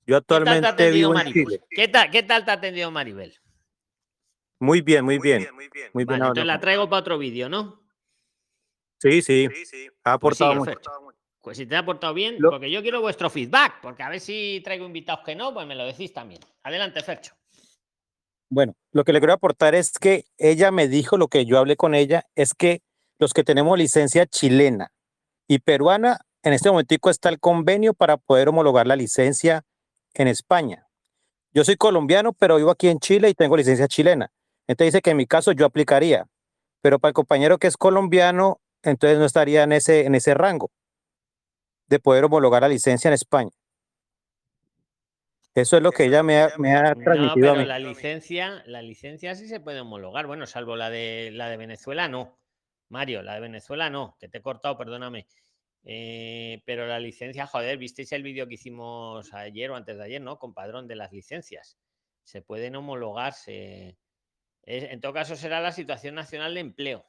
[0.06, 1.60] Yo actualmente vivo en Chile.
[1.70, 3.39] ¿Qué tal, ¿Qué tal te ha atendido Maribel?
[4.60, 5.48] Muy bien, muy bien.
[5.92, 7.82] Muy bien, entonces la traigo para otro vídeo, ¿no?
[8.98, 9.46] Sí, sí.
[10.04, 10.78] Ha pues aportado mucho.
[11.40, 14.60] Pues si te ha aportado bien, porque yo quiero vuestro feedback, porque a ver si
[14.62, 16.40] traigo invitados que no, pues me lo decís también.
[16.62, 17.34] Adelante, Fercho.
[18.50, 21.76] Bueno, lo que le quiero aportar es que ella me dijo, lo que yo hablé
[21.76, 22.82] con ella, es que
[23.18, 24.92] los que tenemos licencia chilena
[25.48, 29.64] y peruana, en este momentico está el convenio para poder homologar la licencia
[30.12, 30.86] en España.
[31.54, 34.30] Yo soy colombiano, pero vivo aquí en Chile y tengo licencia chilena.
[34.70, 36.28] Entonces dice que en mi caso yo aplicaría,
[36.80, 40.70] pero para el compañero que es colombiano, entonces no estaría en ese, en ese rango
[41.88, 43.50] de poder homologar la licencia en España.
[45.56, 48.80] Eso es lo que ella me ha, me ha transmitido no, pero La licencia, la
[48.80, 50.28] licencia sí se puede homologar.
[50.28, 52.38] Bueno, salvo la de la de Venezuela, no.
[52.90, 55.26] Mario, la de Venezuela no, que te he cortado, perdóname.
[55.82, 60.20] Eh, pero la licencia, joder, visteis el vídeo que hicimos ayer o antes de ayer,
[60.20, 60.38] ¿no?
[60.38, 61.76] Con padrón de las licencias.
[62.22, 63.98] Se pueden homologarse.
[64.64, 67.06] En todo caso, será la situación nacional de empleo,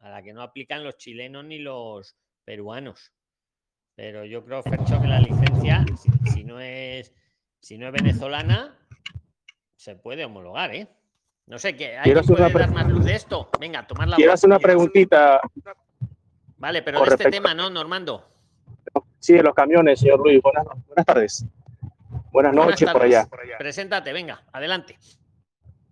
[0.00, 3.12] a la que no aplican los chilenos ni los peruanos.
[3.94, 5.84] Pero yo creo, Fercho, que la licencia,
[6.32, 7.14] si no es
[7.64, 8.76] si no es venezolana,
[9.74, 10.86] se puede homologar, ¿eh?
[11.46, 13.48] No sé, ¿qué, ¿hay puede dar más luz de esto?
[13.58, 15.40] Venga, tomar la Quiero hacer una preguntita.
[16.58, 18.28] Vale, pero de este tema, ¿no, Normando?
[19.18, 20.42] Sí, de los camiones, señor Luis.
[20.42, 21.46] Buenas, buenas tardes.
[22.30, 23.26] Buenas, noches por, allá.
[23.58, 24.98] Preséntate, venga, adelante.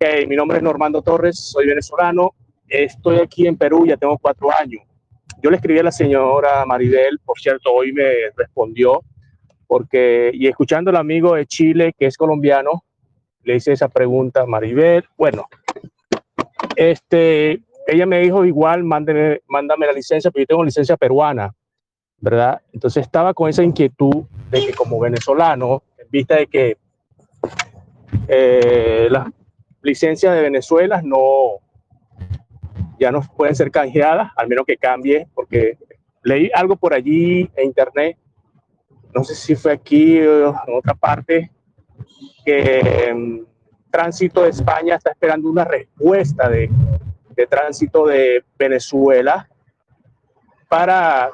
[0.04, 2.34] Okay, mi nombre es Normando Torres, soy venezolano.
[2.66, 4.82] Estoy aquí en Perú, ya tengo cuatro años.
[5.40, 9.04] Yo le escribí a la señora Maribel, por cierto, hoy me respondió
[9.68, 12.82] porque, y escuchando al amigo de Chile, que es colombiano,
[13.44, 15.04] le hice esa pregunta a Maribel.
[15.16, 15.46] Bueno,
[16.74, 21.54] este, ella me dijo igual, mándame, mándame la licencia, pero yo tengo licencia peruana,
[22.18, 22.60] ¿verdad?
[22.72, 26.76] Entonces estaba con esa inquietud de que como venezolano, en vista de que
[28.26, 29.28] eh, las
[29.82, 31.60] licencias de Venezuela no,
[32.98, 35.78] ya no pueden ser canjeadas, al menos que cambie, porque
[36.22, 38.16] leí algo por allí en internet
[39.14, 41.50] no sé si fue aquí o en otra parte,
[42.44, 43.40] que mm,
[43.90, 46.70] Tránsito de España está esperando una respuesta de
[47.50, 49.48] tránsito de Venezuela
[50.68, 51.30] para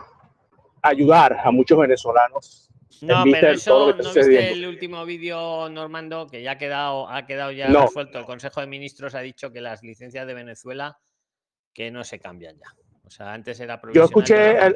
[0.82, 2.67] ayudar a muchos venezolanos.
[3.02, 7.52] No, pero eso no viste el último vídeo, Normando, que ya ha quedado, ha quedado
[7.52, 7.82] ya No.
[7.82, 8.18] resuelto.
[8.18, 10.98] El Consejo de Ministros ha dicho que las licencias de Venezuela
[11.72, 12.74] que no se cambian ya.
[13.04, 14.74] O sea, antes era Yo escuché al,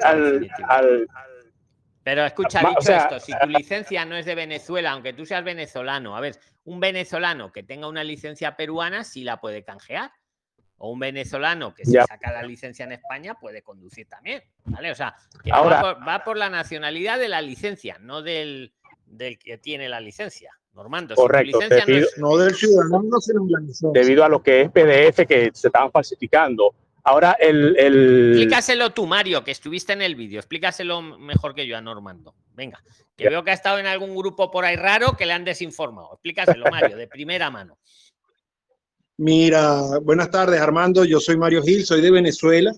[2.02, 5.26] Pero escucha, dicho o sea, esto, si tu licencia no es de Venezuela, aunque tú
[5.26, 10.12] seas venezolano, a ver, un venezolano que tenga una licencia peruana sí la puede canjear.
[10.84, 12.04] O un venezolano que se Ya.
[12.06, 14.42] saca la licencia en España puede conducir también.
[14.64, 14.90] ¿Vale?
[14.90, 15.14] O sea,
[15.44, 18.72] que Ahora- va, por, va por la nacionalidad de la licencia, no del,
[19.06, 20.50] del que tiene la licencia.
[20.74, 23.90] Normando, Correcto, si tu licencia no debido- es- No del ciudadano, sino de la licencia.
[24.02, 26.74] debido a lo que es PDF que se estaban falsificando.
[27.04, 30.40] Ahora el, el Explícaselo tú, Mario, que estuviste en el vídeo.
[30.40, 32.34] Explícaselo mejor que yo a Normando.
[32.54, 32.82] Venga,
[33.16, 33.30] que Ya.
[33.30, 36.14] veo que ha estado en algún grupo por ahí raro que le han desinformado.
[36.14, 37.78] Explícaselo, Mario, de primera mano.
[39.18, 42.72] Mira, buenas tardes Armando, yo soy Mario Gil, soy de Venezuela.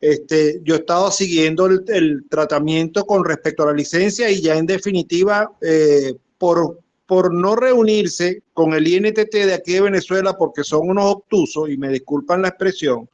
[0.00, 4.66] Este, yo he estado siguiendo el, tratamiento con respecto a la licencia y ya en
[4.66, 10.90] definitiva, eh, por, por no reunirse con el INTT de aquí de Venezuela, porque son
[10.90, 13.08] unos obtusos, y me disculpan la expresión,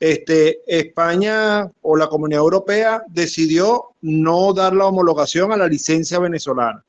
[0.00, 6.82] este, España o la Comunidad Europea decidió no dar la homologación a la licencia venezolana.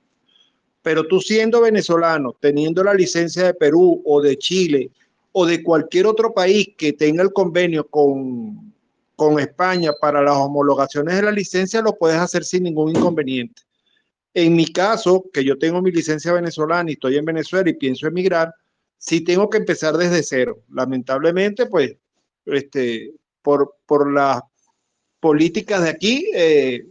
[0.81, 4.91] Pero tú siendo venezolano, teniendo la licencia de Perú o de Chile
[5.31, 8.73] o de cualquier otro país que tenga el convenio con,
[9.15, 13.61] con España para las homologaciones de la licencia, lo puedes hacer sin ningún inconveniente.
[14.33, 18.07] En mi caso, que yo tengo mi licencia venezolana y estoy en Venezuela y pienso
[18.07, 18.53] emigrar,
[18.97, 20.63] sí tengo que empezar desde cero.
[20.69, 21.95] Lamentablemente, pues,
[22.45, 24.41] este, por, por las
[25.19, 26.85] políticas de aquí, eh,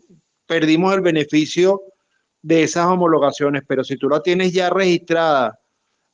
[0.47, 1.83] perdimos el beneficio
[2.43, 5.59] de esas homologaciones, pero si tú la tienes ya registrada,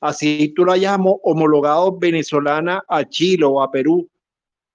[0.01, 4.09] así tú la hayas homo- homologado venezolana a Chile o a Perú,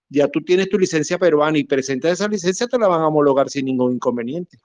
[0.09, 3.49] ya tú tienes tu licencia peruana y presentas esa licencia, te la van a homologar
[3.49, 4.57] sin ningún inconveniente.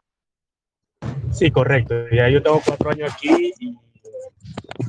[1.32, 2.08] Sí, correcto.
[2.10, 3.76] Ya yo tengo cuatro años aquí y,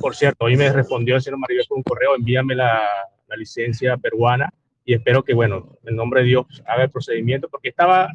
[0.00, 2.82] por cierto, hoy me respondió el señor Maribel con un correo, envíame la,
[3.26, 4.52] la licencia peruana
[4.84, 8.08] y espero que, bueno, en nombre de Dios haga el procedimiento porque estaba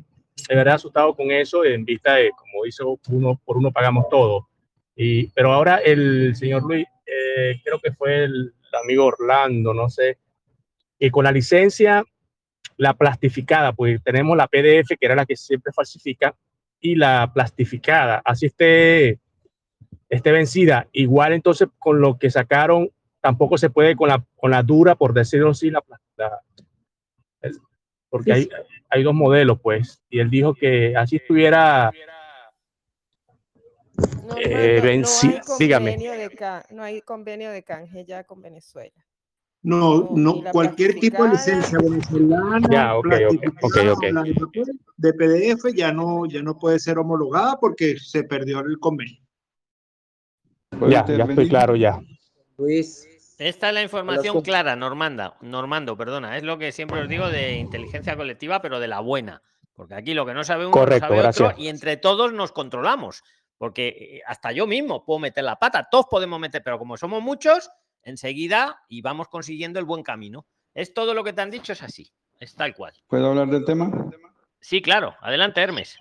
[0.50, 4.50] de verdad asustado con eso en vista de, como dice uno, por uno pagamos todo.
[4.96, 8.54] Y, pero ahora el señor Luis, eh, creo que fue el
[8.84, 10.18] amigo Orlando, no sé,
[11.00, 12.04] que con la licencia,
[12.78, 16.36] la plastificada, pues tenemos la PDF, que era la que siempre falsifica,
[16.80, 19.20] y la plastificada, así esté,
[20.10, 20.88] esté vencida.
[20.92, 22.90] Igual entonces con lo que sacaron,
[23.22, 25.82] tampoco se puede con la, con la dura, por decirlo así, la,
[26.18, 26.42] la-
[28.10, 28.50] porque hay,
[28.94, 31.92] hay dos modelos, pues, y él dijo que así estuviera
[34.40, 35.92] eh, Normando, venci- no hay dígame.
[35.98, 38.94] convenio de no hay convenio de canje ya con Venezuela.
[39.64, 43.12] No, no, cualquier tipo de licencia venezolana, Ya, ok, ok,
[43.42, 44.04] plastificada, ok, ok.
[44.04, 48.24] o la de papel, de PDF ya no, ya no puede ser homologada porque se
[48.26, 49.22] perdió el convenio.
[50.90, 52.00] Ya, ya estoy claro ya.
[52.58, 53.08] Luis.
[53.38, 56.38] Esta es la información clara, Normanda, Normando, perdona.
[56.38, 59.42] Es lo que siempre os digo de inteligencia colectiva, pero de la buena.
[59.76, 61.60] Porque aquí lo que no sabe uno Correcto, no sabe otro gracias.
[61.66, 63.24] y entre todos nos controlamos.
[63.58, 67.22] Porque eh, hasta yo mismo puedo meter la pata, todos podemos meter, pero como somos
[67.24, 67.70] muchos,
[68.04, 70.46] enseguida y vamos consiguiendo el buen camino.
[70.74, 72.94] Es todo lo que te han dicho, es así, es tal cual.
[73.08, 73.90] ¿Puedo hablar del tema?
[74.60, 75.98] Sí, claro, adelante Hermes.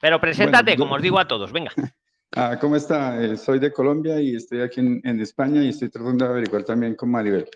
[0.00, 1.72] Pero preséntate, yo- como os digo a todos, venga.
[2.38, 3.24] Ah, ¿Cómo está?
[3.24, 6.64] Eh, soy de Colombia y estoy aquí en, en España y estoy tratando de averiguar
[6.64, 7.48] también con Maribel.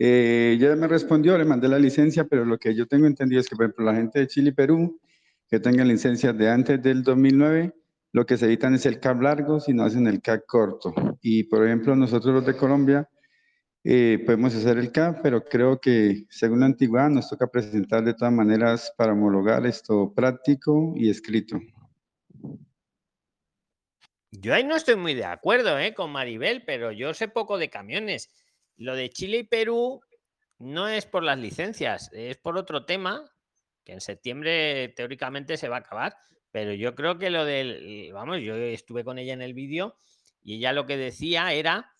[0.00, 3.48] Eh, ya me respondió, le mandé la licencia, pero lo que yo tengo entendido es
[3.48, 5.00] que, por ejemplo, la gente de Chile y Perú
[5.48, 7.72] que tengan licencias de antes del 2009,
[8.10, 10.92] lo que se evitan es el CAP largo, si no hacen el CAP corto.
[11.22, 13.08] Y, por ejemplo, nosotros los de Colombia
[13.84, 18.14] eh, podemos hacer el CAP, pero creo que según la antigüedad nos toca presentar de
[18.14, 21.60] todas maneras para homologar esto práctico y escrito.
[24.38, 25.94] Yo ahí no estoy muy de acuerdo ¿eh?
[25.94, 28.28] con Maribel, pero yo sé poco de camiones.
[28.76, 30.02] Lo de Chile y Perú
[30.58, 33.24] no es por las licencias, es por otro tema
[33.82, 36.16] que en septiembre teóricamente se va a acabar.
[36.50, 39.96] Pero yo creo que lo del, vamos, yo estuve con ella en el vídeo
[40.42, 41.90] y ella lo que decía era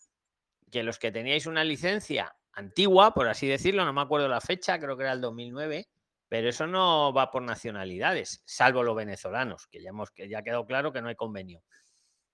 [0.70, 4.78] que los que teníais una licencia antigua, por así decirlo, no me acuerdo la fecha,
[4.78, 5.88] creo que era el 2009,
[6.28, 10.42] pero eso no va por nacionalidades, salvo los venezolanos, que ya hemos que ya ha
[10.42, 11.62] quedado claro que no hay convenio.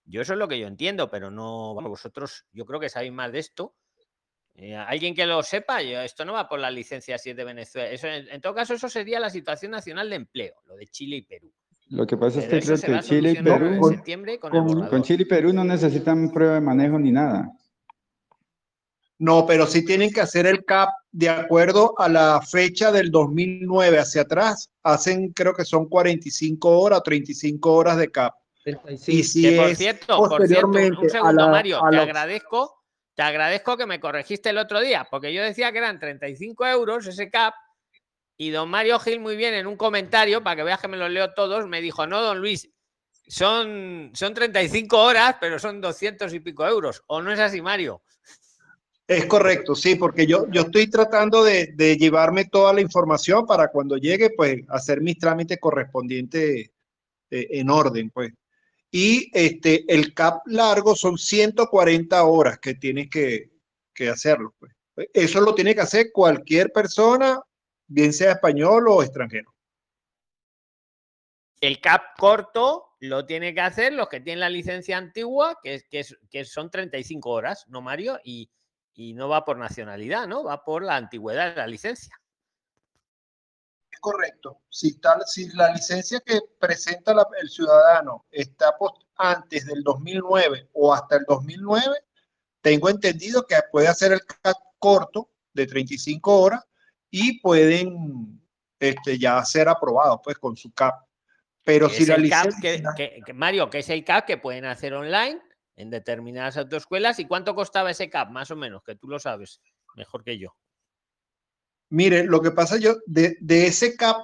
[0.05, 3.33] Yo eso es lo que yo entiendo, pero no, vosotros, yo creo que sabéis más
[3.33, 3.75] de esto.
[4.55, 7.45] Eh, Alguien que lo sepa, yo, esto no va por la licencia si es de
[7.45, 7.91] Venezuela.
[7.91, 11.17] Eso, en, en todo caso, eso sería la situación nacional de empleo, lo de Chile
[11.17, 11.53] y Perú.
[11.93, 15.25] Lo que pasa es que creo que Chile y Perú, en septiembre con con Chile
[15.25, 17.53] y Perú no necesitan prueba de manejo ni nada.
[19.19, 23.99] No, pero sí tienen que hacer el CAP de acuerdo a la fecha del 2009
[23.99, 28.35] hacia atrás, hacen creo que son 45 horas o 35 horas de CAP.
[29.07, 32.03] Y si Que por cierto, por cierto, un a segundo, la- Mario, a te la-
[32.03, 32.83] agradezco,
[33.15, 37.07] te agradezco que me corregiste el otro día, porque yo decía que eran 35 euros
[37.07, 37.55] ese cap,
[38.37, 41.11] y don Mario Gil muy bien en un comentario, para que veas que me los
[41.11, 42.71] leo todos, me dijo, no, don Luis,
[43.27, 48.03] son, son 35 horas, pero son 200 y pico euros, ¿o no es así, Mario?
[49.07, 53.69] Es correcto, sí, porque yo, yo estoy tratando de, de llevarme toda la información para
[53.69, 56.71] cuando llegue, pues, hacer mis trámites correspondientes
[57.31, 58.33] eh, en orden, pues.
[58.95, 63.51] Y este, el CAP largo son 140 horas que tienes que,
[63.95, 64.73] que hacerlo, pues.
[65.15, 67.41] Eso lo tiene que hacer cualquier persona,
[67.87, 69.51] bien sea español o extranjero.
[71.63, 75.85] El cap corto lo tiene que hacer los que tienen la licencia antigua, que, es,
[75.89, 78.19] que, es- que son 35 horas, ¿no, Mario?
[78.25, 78.51] Y,
[78.95, 80.45] y no va por nacionalidad, ¿no?
[80.45, 82.15] Va por la antigüedad de la licencia.
[84.03, 84.63] Correcto.
[84.69, 88.75] Si, tal, si la licencia que presenta la- el ciudadano está
[89.17, 91.95] antes del 2009 o hasta el 2009,
[92.61, 96.65] tengo entendido que puede hacer el CAP corto de 35 horas
[97.13, 98.41] y pueden
[98.81, 100.97] este, ya ser aprobados pues con su CAP.
[101.65, 102.61] Pero si la licencia...
[102.61, 105.41] que, que- que- Mario, que es el CAP que pueden hacer online
[105.77, 107.21] en determinadas autoescuelas.
[107.21, 108.31] ¿Y cuánto costaba ese CAP?
[108.31, 109.61] Más o menos, que tú lo sabes
[109.95, 110.57] mejor que yo.
[111.93, 114.17] Mire, lo que pasa yo, de, de ese CAP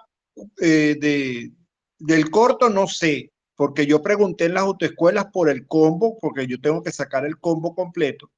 [0.58, 1.52] eh, de,
[1.98, 6.58] del corto no sé, porque yo pregunté en las autoescuelas por el combo, porque yo
[6.62, 8.30] tengo que sacar el combo completo.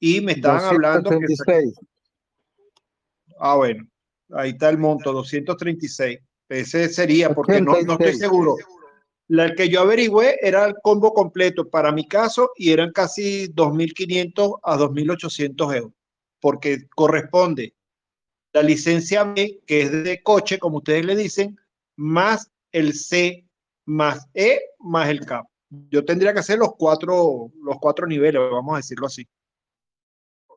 [0.00, 1.36] Y me estaban hablando que...
[1.36, 1.74] sa- 236.
[3.38, 3.86] Ah, bueno,
[4.30, 6.18] ahí está el monto, 236.
[6.48, 8.18] Ese sería, porque no, no estoy 86.
[8.18, 8.56] seguro.
[9.28, 14.60] La que yo averigüé era el combo completo para mi caso y eran casi 2.500
[14.62, 15.92] a 2.800 euros,
[16.40, 17.74] porque corresponde
[18.52, 21.58] la licencia B, que es de coche, como ustedes le dicen,
[21.96, 23.46] más el C,
[23.86, 25.46] más E, más el CAP.
[25.90, 29.26] Yo tendría que hacer los cuatro, los cuatro niveles, vamos a decirlo así.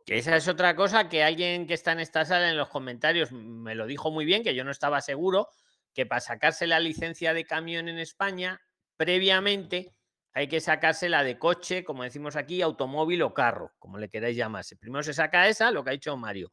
[0.08, 3.74] Esa es otra cosa que alguien que está en esta sala en los comentarios me
[3.74, 5.48] lo dijo muy bien, que yo no estaba seguro,
[5.94, 8.62] que para sacarse la licencia de camión en España,
[8.98, 9.96] previamente
[10.34, 14.36] hay que sacarse la de coche, como decimos aquí, automóvil o carro, como le queráis
[14.36, 14.76] llamarse.
[14.76, 16.52] Primero se saca esa, lo que ha dicho Mario,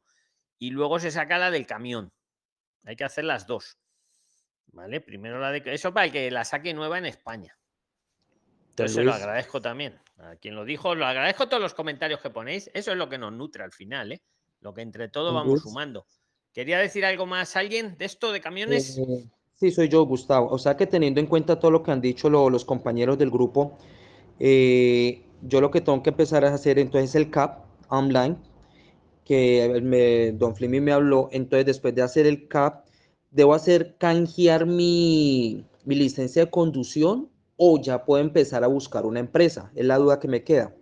[0.62, 2.12] y luego se saca la del camión.
[2.84, 3.78] Hay que hacer las dos.
[4.66, 5.00] ¿Vale?
[5.00, 7.58] Primero la de eso para que la saque nueva en España.
[8.70, 9.98] Entonces se lo agradezco también.
[10.18, 12.70] A quien lo dijo, lo agradezco todos los comentarios que ponéis.
[12.74, 14.22] Eso es lo que nos nutre al final, ¿eh?
[14.60, 15.62] Lo que entre todo vamos Luis.
[15.62, 16.06] sumando.
[16.52, 18.96] ¿Quería decir algo más alguien de esto de camiones?
[18.98, 20.48] Eh, sí, soy yo, Gustavo.
[20.48, 23.32] O sea que teniendo en cuenta todo lo que han dicho lo- los compañeros del
[23.32, 23.78] grupo,
[24.38, 28.36] eh, yo lo que tengo que empezar a hacer entonces el CAP online,
[29.24, 31.28] que me, Don Flimmy me habló.
[31.32, 32.84] Entonces, después de hacer el CAP,
[33.30, 39.20] ¿debo hacer canjear mi, mi licencia de conducción o ya puedo empezar a buscar una
[39.20, 39.70] empresa?
[39.74, 40.74] Es la duda que me queda.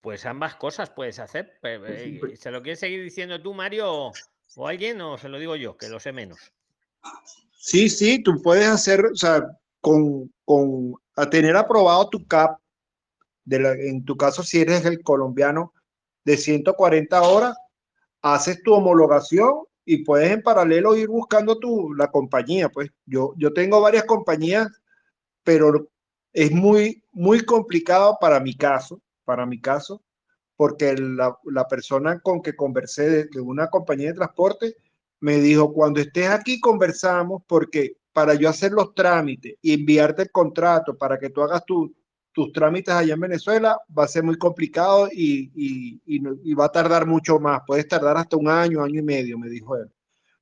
[0.00, 1.58] Pues ambas cosas puedes hacer.
[1.62, 4.12] Eh, ¿Se lo quieres seguir diciendo tú, Mario, o,
[4.54, 6.52] o alguien, o se lo digo yo, que lo sé menos?
[7.58, 9.42] Sí, sí, tú puedes hacer, o sea,
[9.80, 12.60] con, con a tener aprobado tu CAP,
[13.50, 15.72] en tu caso, si eres el colombiano
[16.24, 17.56] de 140 horas,
[18.22, 22.68] haces tu homologación y puedes en paralelo ir buscando tu, la compañía.
[22.70, 24.68] Pues yo, yo tengo varias compañías,
[25.44, 25.88] pero
[26.32, 30.02] es muy, muy complicado para mi caso, para mi caso,
[30.56, 34.76] porque la, la persona con que conversé de, de una compañía de transporte
[35.20, 40.30] me dijo, cuando estés aquí conversamos, porque para yo hacer los trámites y enviarte el
[40.30, 41.94] contrato para que tú hagas tu-
[42.36, 46.70] tus trámites allá en Venezuela, va a ser muy complicado y, y- y va a
[46.72, 47.62] tardar mucho más.
[47.66, 49.90] Puedes tardar hasta un año, año y medio, me dijo él.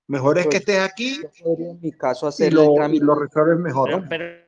[0.09, 2.73] Mejor es que Pues, estés aquí Yo podría en mi caso y hacer el lo,
[2.73, 3.05] y trámite.
[3.05, 3.91] lo resuelves mejor.
[3.91, 4.45] Pero, pero-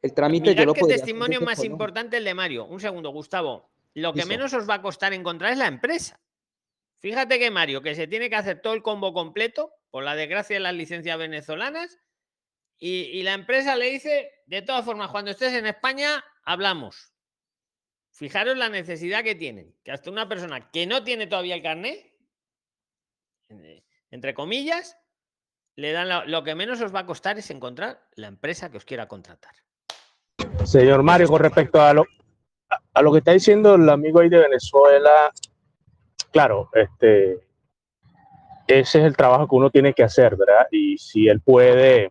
[0.00, 1.72] El trámite yo lo podría hacer testimonio más Colombia.
[1.72, 2.64] importante el de Mario.
[2.66, 3.68] Un segundo, Gustavo.
[3.94, 6.18] Lo que menos os va a costar encontrar es la empresa.
[7.00, 10.56] Fíjate que Mario, que se tiene que hacer todo el combo completo, por la desgracia
[10.56, 11.98] de las licencias venezolanas,
[12.84, 17.14] y, la empresa le dice, de todas formas, cuando estés en España, hablamos.
[18.10, 22.12] Fijaros la necesidad que tienen, que hasta una persona que no tiene todavía el carnet,
[23.50, 24.98] eh, entre comillas,
[25.76, 28.84] le dan lo que menos os va a costar es encontrar la empresa que os
[28.84, 29.54] quiera contratar.
[30.64, 32.04] Señor Mario, con respecto a lo,
[32.94, 35.32] a lo que está diciendo el amigo ahí de Venezuela,
[36.32, 37.46] claro, este,
[38.66, 40.66] ese es el trabajo que uno tiene que hacer, ¿verdad?
[40.72, 42.10] Y si él puede,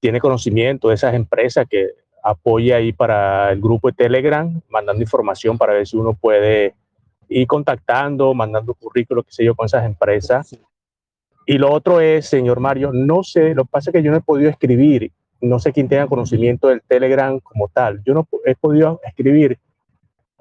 [0.00, 1.90] tiene conocimiento de esas empresas que
[2.22, 6.74] apoye ahí para el grupo de Telegram, mandando información para ver si uno puede
[7.28, 10.56] ir contactando, mandando currículos, qué sé yo, con esas empresas.
[11.46, 14.18] Y lo otro es, señor Mario, no sé, lo que pasa es que yo no
[14.18, 15.10] he podido escribir,
[15.40, 19.58] no sé quién tenga conocimiento del Telegram como tal, yo no he podido escribir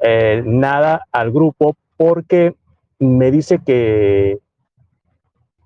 [0.01, 2.55] eh, nada al grupo porque
[2.99, 4.39] me dice que,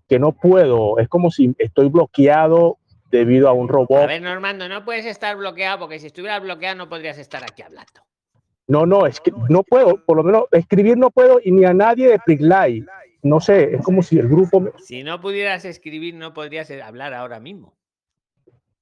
[0.08, 2.78] que no puedo, es como si estoy bloqueado
[3.12, 4.08] debido a un A robot.
[4.08, 8.02] ver, Normando, no puedes estar bloqueado porque si estuvieras bloqueado no podrías estar aquí hablando.
[8.68, 11.74] No, no, es que no puedo, por lo menos escribir no puedo y ni a
[11.74, 12.86] nadie de Priglai.
[13.22, 16.82] No sé, es como si el grupo, me- Si no pudieras escribir, no podrías eh,
[16.82, 17.76] hablar ahora mismo.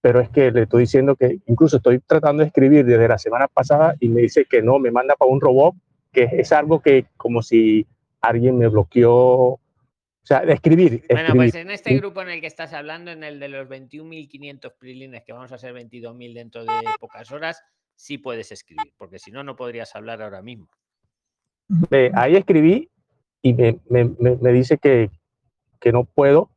[0.01, 3.47] pero es que le estoy diciendo que incluso estoy tratando de escribir desde la semana
[3.49, 5.75] pasada y me dice que no, me manda para un robot,
[6.13, 7.85] que es algo que como si
[8.21, 9.59] alguien me bloqueó,
[10.29, 11.03] sea, de escribir.
[11.09, 11.35] Bueno, escribir.
[11.51, 15.23] pues en este grupo en el que estás hablando, en el de los 21.500 prilines,
[15.23, 17.61] que vamos a ser 22.000 dentro de pocas horas,
[17.95, 20.69] sí puedes escribir, porque si no, no podrías hablar ahora mismo.
[22.13, 22.89] Ahí escribí
[23.41, 25.09] y me, me- me- me dice que,
[25.79, 26.49] que no puedo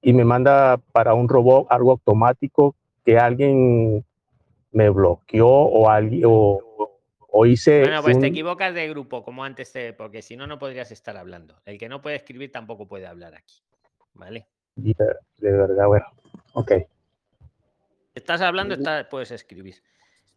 [0.00, 2.74] y me manda para un robot algo automático
[3.04, 4.04] que alguien
[4.72, 6.60] me bloqueó o alguien o,
[7.34, 10.58] o hice Bueno, pues te equivocas de grupo, como antes, te- porque si no, no
[10.58, 11.60] podrías estar hablando.
[11.64, 13.62] El que no puede escribir tampoco puede hablar aquí.
[14.14, 14.46] ¿Vale?
[14.76, 14.94] de,
[15.38, 16.06] de verdad, bueno,
[16.52, 16.72] ok.
[18.14, 19.82] Estás hablando, está- puedes escribir.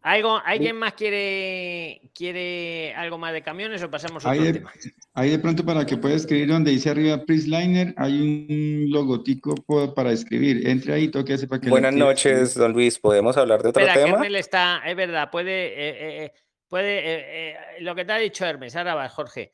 [0.02, 4.60] ¿Algo, ¿Alguien más quiere, quiere algo más de camiones o pasamos a otro Ahí de,
[4.60, 4.72] tema?
[5.16, 9.96] ahí de pronto para que pueda escribir donde dice arriba Prisliner, hay un logotipo po-
[9.96, 10.68] para escribir.
[10.70, 13.00] Entre ahí, toque ese para que Buenas noches, don Luis.
[13.00, 14.28] ¿Podemos hablar de otro Espera, tema?
[14.38, 16.34] Está, es verdad, puede, eh, eh, eh,
[16.76, 19.54] puede, eh, eh, lo que te ha dicho Hermes, ahora va, Jorge.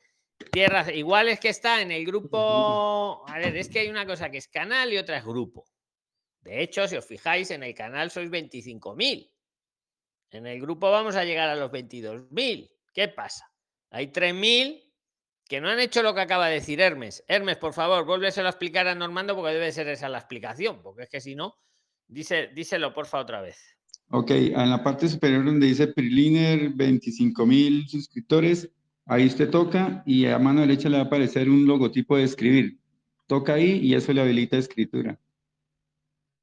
[0.50, 4.28] Tierra, igual es que está en el grupo, a ver, es que hay una cosa
[4.28, 5.64] que es canal y otra es grupo.
[6.40, 9.30] De hecho, si os fijáis, en el canal sois 25.000.
[10.32, 12.68] En el grupo vamos a llegar a los 22.000.
[12.92, 13.48] ¿Qué pasa?
[13.90, 14.92] Hay 3.000
[15.46, 17.22] que no han hecho lo que acaba de decir Hermes.
[17.28, 21.04] Hermes, por favor, vuélveselo a explicar a Normando porque debe ser esa la explicación, porque
[21.04, 21.54] es que si no,
[22.08, 23.78] dice, díselo porfa otra vez.
[24.14, 28.68] Ok, en la parte superior donde dice Priliner, 25 mil suscriptores,
[29.06, 32.78] ahí usted toca y a mano derecha le va a aparecer un logotipo de escribir.
[33.26, 35.18] Toca ahí y eso le habilita escritura.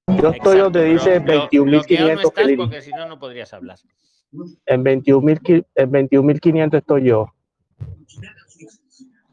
[0.07, 3.53] Yo estoy donde dice Blo- bloqueado no 21.500 estás que porque si no, no podrías
[3.53, 3.77] hablar.
[4.65, 7.31] en 21.000 en 21.500 estoy yo.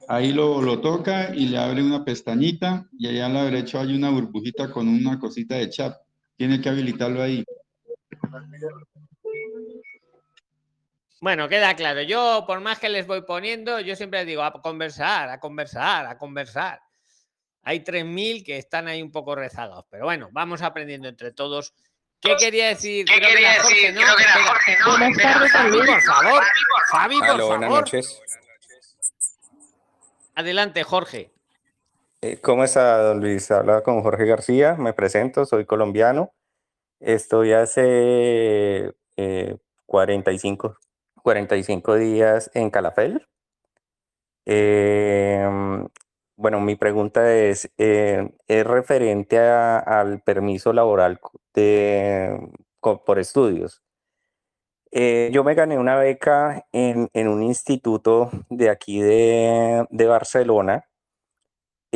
[0.08, 3.96] Ahí lo, lo toca y le abre una pestañita y allá a la derecha hay
[3.96, 5.96] una burbujita con una cosita de chat.
[6.36, 7.42] Tiene que habilitarlo ahí.
[11.20, 12.02] Bueno, queda claro.
[12.02, 16.18] Yo, por más que les voy poniendo, yo siempre digo a conversar, a conversar, a
[16.18, 16.80] conversar.
[17.62, 21.74] Hay 3.000 que están ahí un poco rezagados, pero bueno, vamos aprendiendo entre todos.
[22.20, 23.06] ¿Qué quería decir?
[23.06, 24.90] Creo que era Jorge, ¿no?
[24.90, 26.42] Buenas tardes, Fabi, por favor.
[26.90, 27.80] Fabi, por Aló, buenas favor.
[27.80, 28.22] noches.
[30.34, 31.32] Adelante, Jorge.
[32.20, 33.50] Eh, ¿Cómo está, don Luis?
[33.50, 36.32] Habla con Jorge García, me presento, soy colombiano.
[37.00, 40.78] Estoy hace eh, 45,
[41.22, 43.26] 45 días en Calafell.
[44.46, 45.88] Em,
[46.36, 51.20] bueno, mi pregunta es, eh, es referente al permiso laboral
[51.54, 52.50] de,
[52.80, 53.82] por estudios.
[54.92, 60.86] Eh, yo me gané una beca en, en un instituto de aquí de, de Barcelona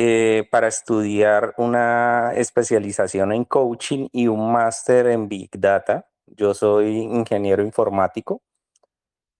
[0.03, 6.07] eh, para estudiar una especialización en coaching y un máster en Big Data.
[6.25, 8.41] Yo soy ingeniero informático.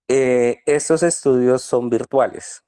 [0.08, 2.64] Eh, estos estudios son virtuales,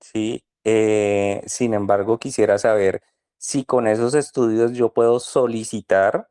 [0.00, 0.42] ¿sí?
[0.64, 3.02] Eh, sin embargo, quisiera saber
[3.36, 6.30] si con esos estudios yo puedo solicitar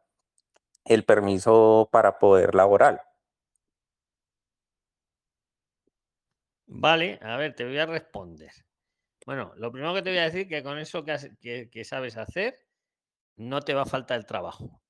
[0.84, 3.02] el permiso para poder laboral.
[6.65, 8.52] Vale, a ver, te voy a responder.
[9.25, 12.59] Bueno, lo primero que te voy a decir que con eso que, sabes hacer,
[13.37, 14.81] no te va a faltar el trabajo.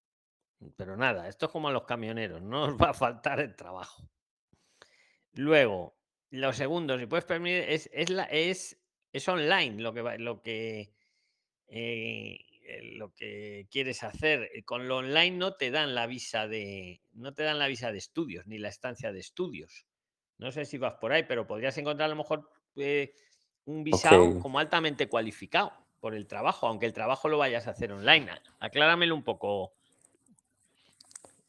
[0.78, 4.10] Pero nada, esto es como a los camioneros, no os va a faltar el trabajo.
[5.34, 5.98] Luego,
[6.30, 8.78] lo segundo, si puedes permitir, es,
[9.28, 10.02] online lo que
[13.70, 14.50] quieres hacer.
[14.54, 17.92] Eh, Con lo online no te dan la visa de, no te dan la visa
[17.92, 19.86] de estudios, ni la estancia de estudios.
[20.38, 23.14] No sé si vas por ahí, pero podrías encontrar a lo mejor eh,
[23.66, 27.92] un visado como altamente cualificado por el trabajo, aunque el trabajo lo vayas a hacer
[27.92, 28.30] online.
[28.60, 29.72] Acláramelo un poco.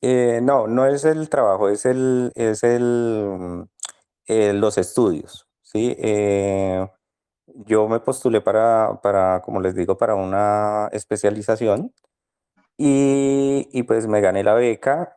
[0.02, 3.66] Eh, no, no es el trabajo, es el, es el,
[4.26, 5.94] eh, los estudios, ¿sí?
[5.98, 6.86] Eh,
[7.46, 11.92] yo me postulé para, para, como les digo, para una especialización
[12.78, 15.16] Y, y pues me gané la beca.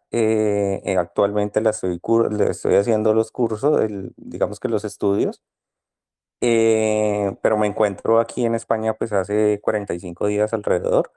[0.97, 1.99] actualmente la estoy,
[2.31, 5.41] le estoy haciendo los cursos, el- digamos que los estudios.
[6.41, 11.11] Eh, pero me encuentro aquí en España pues hace 45 días alrededor.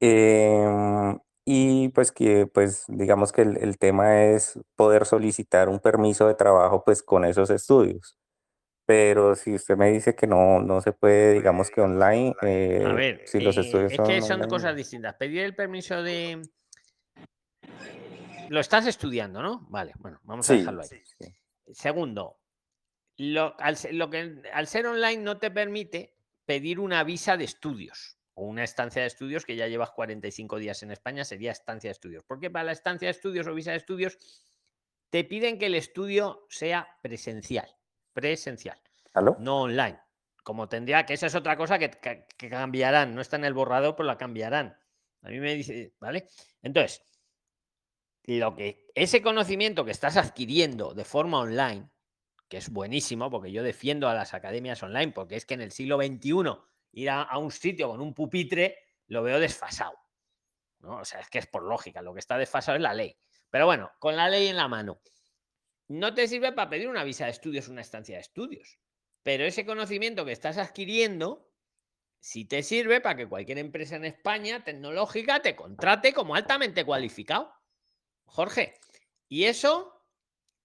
[0.00, 6.26] Em, y pues que pues digamos que el, el tema es poder solicitar un permiso
[6.28, 8.18] de trabajo pues con esos estudios.
[8.86, 12.92] Pero si usted me dice que no, no se puede, digamos que online, A eh,
[12.94, 14.48] ver, si los eh, estudios es son que son online.
[14.48, 15.14] cosas distintas.
[15.16, 16.40] Pedir el permiso de...
[18.48, 19.66] Lo estás estudiando, ¿no?
[19.70, 20.88] Vale, bueno, vamos a Sí, dejarlo ahí.
[21.72, 22.38] Segundo,
[23.18, 26.14] lo, al, lo que, al ser online no te permite
[26.44, 30.82] pedir una visa de estudios o una estancia de estudios que ya llevas 45 días
[30.82, 32.22] en España, sería estancia de estudios.
[32.24, 34.18] Porque para la estancia de estudios o visa de estudios
[35.10, 37.68] te piden que el estudio sea presencial,
[38.12, 38.78] presencial,
[39.14, 39.36] ¿Aló?
[39.40, 39.98] no online.
[40.42, 43.54] Como tendría, que esa es otra cosa que, que- que cambiarán, no está en el
[43.54, 44.78] borrador, pero la cambiarán.
[45.22, 46.28] A mí me dice, ¿vale?
[46.62, 47.02] Entonces,
[48.24, 51.88] lo que ese conocimiento que estás adquiriendo de forma online,
[52.48, 55.72] que es buenísimo, porque yo defiendo a las academias online, porque es que en el
[55.72, 56.32] siglo XXI
[56.92, 58.78] ir a, un sitio con un pupitre
[59.08, 59.98] lo veo desfasado.
[60.80, 60.98] ¿no?
[60.98, 63.16] O sea, es que es por lógica, lo que está desfasado es la ley.
[63.50, 65.00] Pero bueno, con la ley en la mano,
[65.88, 68.78] no te sirve para pedir una visa de estudios, una estancia de estudios.
[69.22, 71.50] Pero ese conocimiento que estás adquiriendo,
[72.20, 77.52] sí te sirve para que cualquier empresa en España tecnológica te contrate como altamente cualificado.
[78.24, 78.78] Jorge,
[79.28, 80.04] y eso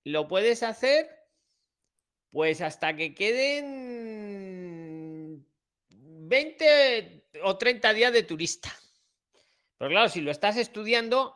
[0.04, 1.21] lo puedes hacer
[2.32, 4.26] pues hasta que queden
[5.90, 8.72] 20 o 30 días de turista.
[9.78, 11.36] Pero claro, si lo estás estudiando,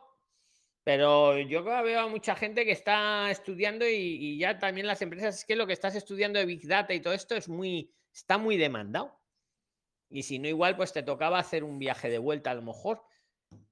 [0.82, 5.38] pero yo veo a mucha gente que está estudiando y, y ya también las empresas,
[5.38, 8.38] es que lo que estás estudiando de Big Data y todo esto es muy, está
[8.38, 9.20] muy demandado.
[10.08, 13.02] Y si no, igual, pues te tocaba hacer un viaje de vuelta a lo mejor.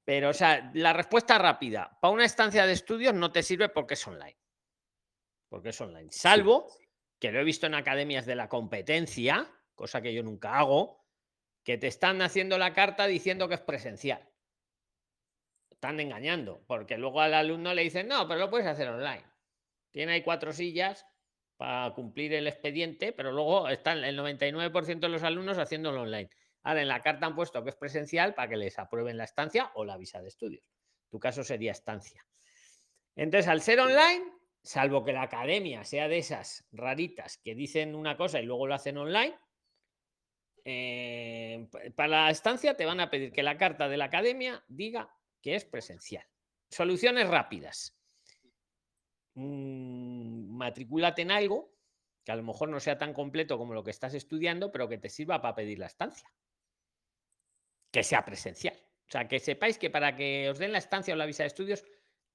[0.05, 3.94] Pero, o sea, la respuesta rápida, para una estancia de estudios no te sirve porque
[3.94, 4.36] es online.
[5.48, 6.10] Porque es online.
[6.10, 6.68] Salvo
[7.24, 11.06] que lo he visto en academias de la competencia, cosa que yo nunca hago,
[11.62, 14.28] que te están haciendo la carta diciendo que es presencial.
[15.70, 19.24] Están engañando, porque luego al alumno le dicen, no, pero lo puedes hacer online.
[19.90, 21.06] Tiene ahí cuatro sillas
[21.56, 26.28] para cumplir el expediente, pero luego están el 99% de los alumnos haciéndolo online.
[26.62, 29.72] Ahora en la carta han puesto que es presencial para que les aprueben la estancia
[29.76, 30.62] o la visa de estudios.
[31.09, 32.22] Tu caso sería estancia.
[33.16, 34.30] Entonces, al ser online,
[34.65, 38.74] salvo que la academia sea de esas raritas que dicen una cosa y luego lo
[38.74, 39.39] hacen online,
[40.65, 44.65] eh, pa- para la estancia te van a pedir que la carta de la academia
[44.66, 46.27] diga que es presencial.
[46.70, 48.01] Soluciones rápidas.
[49.35, 51.74] Mm, matricúlate en algo
[52.24, 54.97] que a lo mejor no sea tan completo como lo que estás estudiando, pero que
[54.97, 56.32] te sirva para pedir la estancia.
[57.93, 58.74] Que sea presencial.
[59.07, 61.49] O sea, que sepáis que para que os den la estancia o la visa de
[61.49, 61.85] estudios,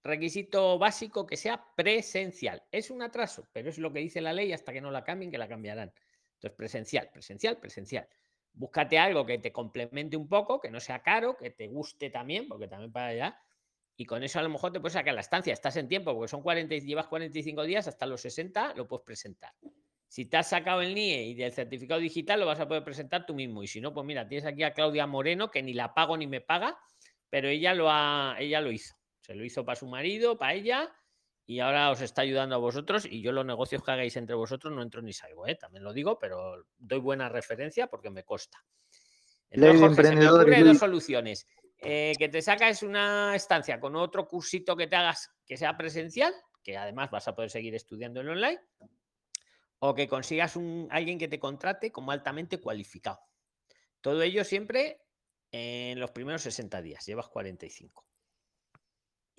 [0.03, 2.63] requisito básico que sea presencial.
[2.71, 5.31] Es un atraso, pero es lo que dice la ley hasta que no la cambien,
[5.31, 5.93] que la cambiarán.
[6.35, 8.07] Entonces, presencial, presencial, presencial.
[8.53, 12.47] Búscate algo que te complemente un poco, que no sea caro, que te guste también,
[12.47, 13.41] porque también para allá.
[13.97, 15.53] Y con eso a lo mejor te puedes sacar la estancia.
[15.53, 19.05] Estás en tiempo, porque son 40, y- llevas 45 días, hasta los 60 lo puedes
[19.05, 19.53] presentar.
[20.07, 23.26] Si te has sacado el NIE y el certificado digital, lo vas a poder presentar
[23.26, 23.61] tú mismo.
[23.63, 26.27] Y si no, pues mira, tienes aquí a Claudia Moreno, que ni la pago ni
[26.27, 26.80] me paga,
[27.30, 28.98] pero ella lo, ha, ella lo hizo.
[29.30, 30.91] Se lo hizo para su marido, para ella,
[31.45, 33.06] y ahora os está ayudando a vosotros.
[33.06, 35.53] Y yo los negocios que hagáis entre vosotros no entro ni salgo, ¿eh?
[35.53, 38.65] también lo digo, pero doy buena referencia porque me consta.
[39.51, 41.45] Entonces, Jorge, se me dos soluciones.
[41.77, 46.34] Eh, que te sacas una estancia con otro cursito que te hagas que sea presencial,
[46.64, 48.60] que además vas a poder seguir estudiando en online,
[49.77, 53.19] o que consigas un, alguien que te contrate como altamente cualificado.
[54.01, 55.03] Todo ello siempre
[55.51, 58.09] en los primeros 60 días, llevas 45.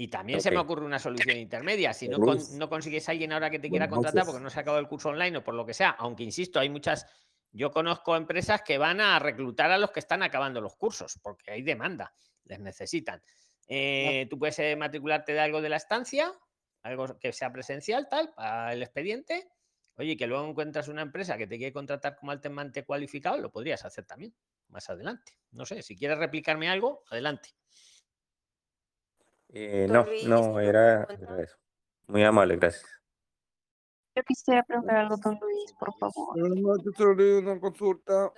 [0.00, 1.92] Y también se me ocurre una solución intermedia.
[1.92, 4.58] Si no, con- no consigues a alguien ahora que te quiera contratar porque no se
[4.58, 7.04] ha acabado el curso online o por lo que sea, aunque insisto, hay muchas.
[7.52, 11.50] Yo conozco empresas que van a reclutar a los que están acabando los cursos porque
[11.50, 12.14] hay demanda,
[12.44, 13.22] les necesitan.
[13.68, 16.32] Eh, tú puedes eh, matricularte de algo de la estancia,
[16.82, 19.50] algo que sea presencial, tal, para el expediente.
[19.96, 23.84] Oye, que luego encuentras una empresa que te quiere contratar como altamente cualificado, lo podrías
[23.84, 24.34] hacer también
[24.68, 25.34] más adelante.
[25.50, 27.50] No sé, si quieres replicarme algo, adelante.
[29.52, 31.56] Eh, no, Luis, no, era, era eso.
[32.06, 33.00] Muy amable, gracias.
[34.14, 36.36] Yo quisiera preguntar algo, don Luis, por favor.
[36.36, 38.32] una consulta.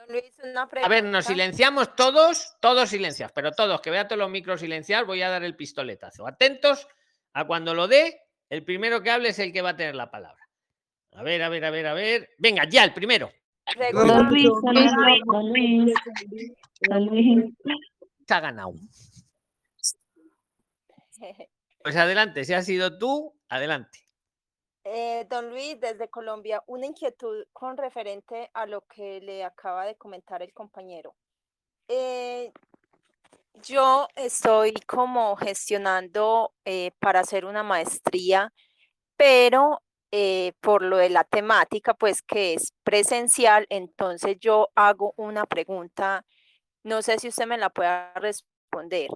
[0.82, 5.06] A ver, nos silenciamos todos, todos silenciados, pero todos, que vea todos los micros silenciados,
[5.06, 6.26] voy a dar el pistoletazo.
[6.26, 6.86] Atentos
[7.32, 8.20] a cuando lo dé,
[8.50, 10.46] el primero que hable es el que va a tener la palabra.
[11.14, 12.30] A ver, a ver, a ver, a ver.
[12.38, 13.30] Venga, ya, el primero.
[13.92, 14.92] Don Luis, don Luis,
[15.26, 15.94] don Luis,
[16.88, 17.54] don Luis.
[18.26, 18.74] Se ha ganado.
[21.82, 23.98] Pues adelante, si has sido tú, adelante.
[24.84, 29.96] Eh, don Luis, desde Colombia, una inquietud con referente a lo que le acaba de
[29.96, 31.14] comentar el compañero.
[31.88, 32.52] Eh,
[33.62, 38.52] yo estoy como gestionando eh, para hacer una maestría,
[39.16, 39.82] pero
[40.60, 46.26] por lo de la temática, pues que es presencial, entonces yo hago una pregunta,
[46.82, 49.08] no sé si usted me la pueda responder.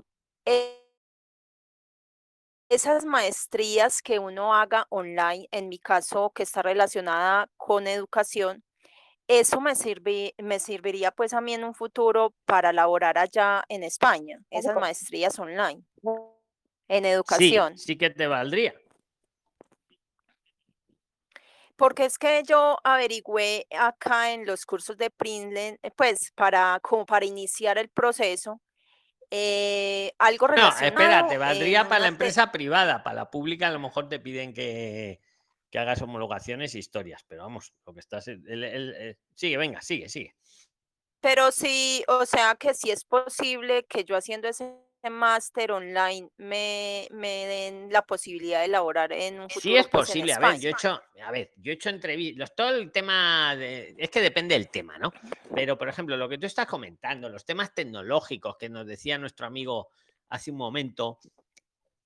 [2.68, 8.64] Esas maestrías que uno haga online, en mi caso que está relacionada con educación,
[9.28, 13.84] eso me sirve, me serviría pues a mí en un futuro para laborar allá en
[13.84, 15.84] España, esas maestrías online
[16.88, 17.74] en Sí, educación.
[17.74, 18.74] sí que te valdría.
[21.78, 27.26] Porque es que yo averigüé acá en los cursos de Princeton, pues para, como para
[27.26, 28.60] iniciar el proceso,
[29.30, 33.78] eh, algo No, relacionado espérate, valdría para la empresa privada, para la pública a lo
[33.80, 35.20] mejor te piden que,
[35.70, 38.28] que hagas homologaciones e historias, pero vamos, lo que estás...
[38.28, 40.34] el- el- el- eh, sigue, venga, sigue, sigue.
[41.20, 44.76] Pero sí, o sea que sí es posible que yo haciendo ese
[45.10, 50.06] máster online me, me den la posibilidad de laborar en un Sí futuro es pues,
[50.06, 53.56] posible, a ver, yo he hecho, a ver, yo he hecho entrevistas, todo el tema
[53.56, 55.12] de, es que depende del tema, ¿no?
[55.54, 59.46] Pero, por ejemplo, lo que tú estás comentando, los temas tecnológicos que nos decía nuestro
[59.46, 59.88] amigo
[60.28, 61.18] hace un momento,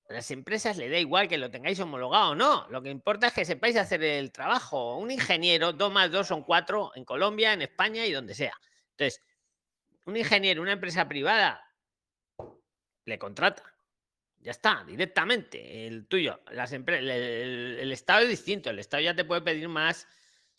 [0.09, 3.27] a las empresas le da igual que lo tengáis homologado o no, lo que importa
[3.27, 4.97] es que sepáis hacer el trabajo.
[4.97, 8.53] Un ingeniero, dos más dos son cuatro en Colombia, en España y donde sea.
[8.91, 9.21] Entonces,
[10.05, 11.63] un ingeniero, una empresa privada,
[13.11, 13.63] le contrata.
[14.39, 15.87] Ya está, directamente.
[15.87, 16.89] El tuyo, las el-
[17.79, 18.69] el Estado es distinto.
[18.71, 20.07] El Estado ya te puede pedir más,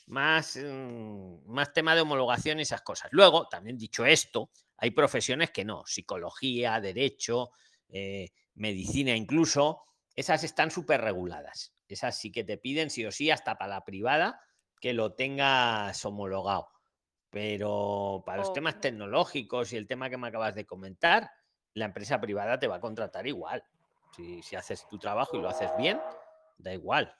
[0.06, 3.08] más, mm, más tema de homologación y esas cosas.
[3.12, 7.50] Luego, también dicho esto, hay profesiones que no, psicología, derecho,
[7.88, 9.82] eh, medicina incluso,
[10.14, 11.74] esas están súper reguladas.
[11.88, 14.40] Esas sí que te piden sí o sí, hasta para la privada,
[14.80, 16.68] que lo tengas homologado.
[17.30, 21.30] Pero para los temas tecnológicos y el tema que me acabas de comentar,
[21.74, 23.64] la empresa privada te va a contratar igual.
[24.16, 26.00] Si, si haces tu trabajo y lo haces bien,
[26.58, 27.16] da igual.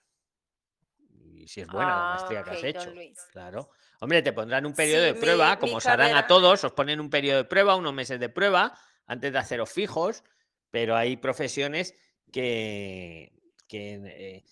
[1.34, 2.92] Y si es buena la Ah, maestría que has hecho.
[3.32, 3.70] Claro.
[4.00, 6.72] Hombre, te pondrán un periodo de prueba, mi, como mi os harán a todos, os
[6.72, 8.76] ponen un periodo de prueba, unos meses de prueba,
[9.06, 10.22] antes de haceros fijos,
[10.70, 11.94] pero hay profesiones
[12.32, 13.32] que,
[13.68, 14.44] que, eh,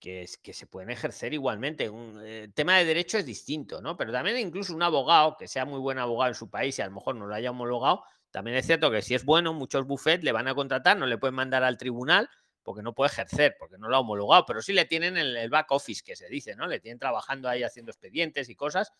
[0.00, 1.88] que, es- que se pueden ejercer igualmente.
[1.88, 3.96] Un eh, tema de derecho es distinto, ¿no?
[3.96, 6.86] Pero también incluso un abogado, que sea muy buen abogado en su país y a
[6.86, 8.04] lo mejor no lo haya homologado,
[8.34, 11.18] también es cierto que si es bueno, muchos bufetes le van a contratar, no le
[11.18, 12.28] pueden mandar al tribunal
[12.64, 15.48] porque no puede ejercer, porque no lo ha homologado, pero sí le tienen el, el
[15.50, 16.66] back office, que se dice, ¿no?
[16.66, 18.90] Le tienen trabajando ahí haciendo expedientes y cosas.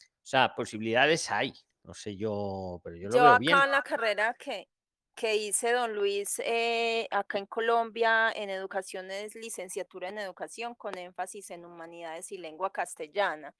[0.00, 1.52] O sea, posibilidades hay.
[1.84, 3.56] No sé yo, pero yo lo Yo veo acá bien.
[3.56, 4.68] en la carrera que,
[5.14, 10.98] que hice, don Luis, eh, acá en Colombia, en educación es licenciatura en educación con
[10.98, 13.54] énfasis en humanidades y lengua castellana.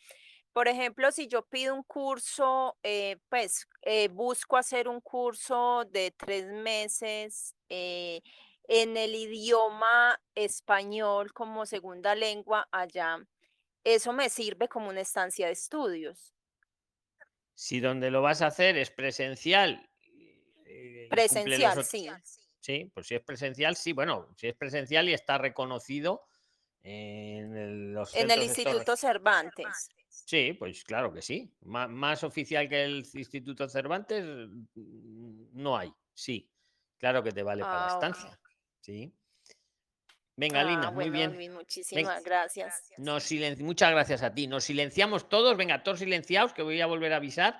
[0.52, 6.10] Por ejemplo, si yo pido un curso, eh, pues eh, busco hacer un curso de
[6.10, 8.20] tres meses eh,
[8.68, 13.18] en el idioma español como segunda lengua allá.
[13.82, 16.34] Eso me sirve como una estancia de estudios.
[17.54, 19.88] Si donde lo vas a hacer es presencial,
[20.66, 22.10] los Presencial, sí.
[22.60, 26.22] Sí, pues si es presencial, sí, bueno, si es presencial y está reconocido
[26.82, 29.88] en el- los En el estos- Instituto Cervantes.
[30.12, 31.50] Sí, pues claro que sí.
[31.62, 34.22] Má- Más, oficial que el Instituto Cervantes
[34.74, 35.92] mm, no hay.
[36.14, 36.50] Sí,
[36.98, 38.38] claro que te vale para la Ah, estancia.
[38.80, 39.12] Sí.
[40.36, 41.30] Venga, Ah, Lina, muy bueno, bien.
[41.34, 42.90] Luis, Venga, muchísimas gracias.
[42.98, 43.30] nos
[43.60, 44.46] Muchas gracias a ti.
[44.46, 45.56] Nos silenciamos todos.
[45.56, 47.58] Venga, todos silenciados, que voy a volver a avisar.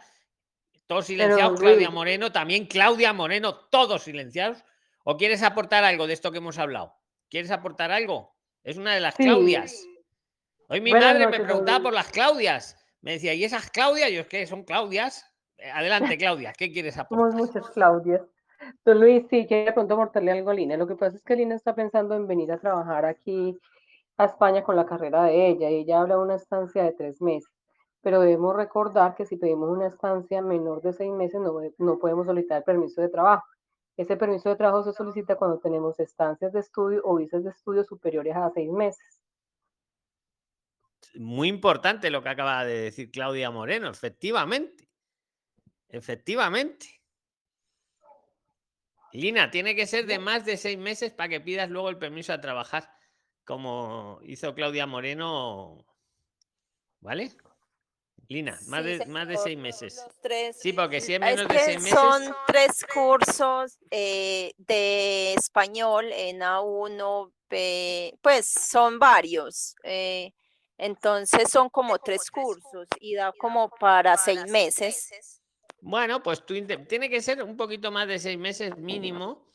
[0.86, 1.58] Todos silenciados.
[1.60, 1.94] Claudia Luis.
[1.94, 4.62] Moreno, también Claudia Moreno, todos silenciados.
[5.04, 6.94] ¿O quieres aportar algo de esto que hemos hablado?
[7.30, 8.36] ¿Quieres aportar algo?
[8.62, 9.22] Es una de las Sí.
[9.24, 9.84] Claudias.
[10.72, 12.82] Hoy mi Buenas madre me noches, preguntaba por las Claudias.
[13.02, 14.10] Me decía, ¿y esas Claudias?
[14.10, 15.30] Yo es que son Claudias.
[15.58, 17.30] Eh, Adelante, Claudia, ¿qué quieres aportar?
[17.30, 18.22] Somos muchas Claudias.
[18.82, 20.78] Don Luis, sí, quiero pronto aportarle algo a Lina.
[20.78, 23.60] Lo que pasa es que Lina está pensando en venir a trabajar aquí
[24.16, 25.68] a España con la carrera de ella.
[25.68, 27.52] y Ella habla de una estancia de tres meses,
[28.00, 32.24] pero debemos recordar que si pedimos una estancia menor de seis meses no, no podemos
[32.24, 33.44] solicitar el permiso de trabajo.
[33.98, 37.84] Ese permiso de trabajo se solicita cuando tenemos estancias de estudio o visas de estudio
[37.84, 39.21] superiores a seis meses.
[41.14, 44.88] Muy importante lo que acaba de decir Claudia Moreno, efectivamente.
[45.88, 47.02] Efectivamente.
[49.12, 52.32] Lina, tiene que ser de más de seis meses para que pidas luego el permiso
[52.32, 52.90] a trabajar,
[53.44, 55.84] como hizo Claudia Moreno.
[57.00, 57.30] ¿Vale?
[58.28, 60.02] Lina, más de, más de seis meses.
[60.22, 60.56] tres.
[60.58, 61.98] Sí, porque si es Es menos de seis meses.
[61.98, 69.74] son tres cursos eh, de español en A1, B, pues son varios.
[69.84, 70.32] eh,
[70.82, 75.40] entonces son como tres cursos y da como para seis meses.
[75.80, 76.54] Bueno, pues tú
[76.88, 79.46] tiene que ser un poquito más de seis meses mínimo.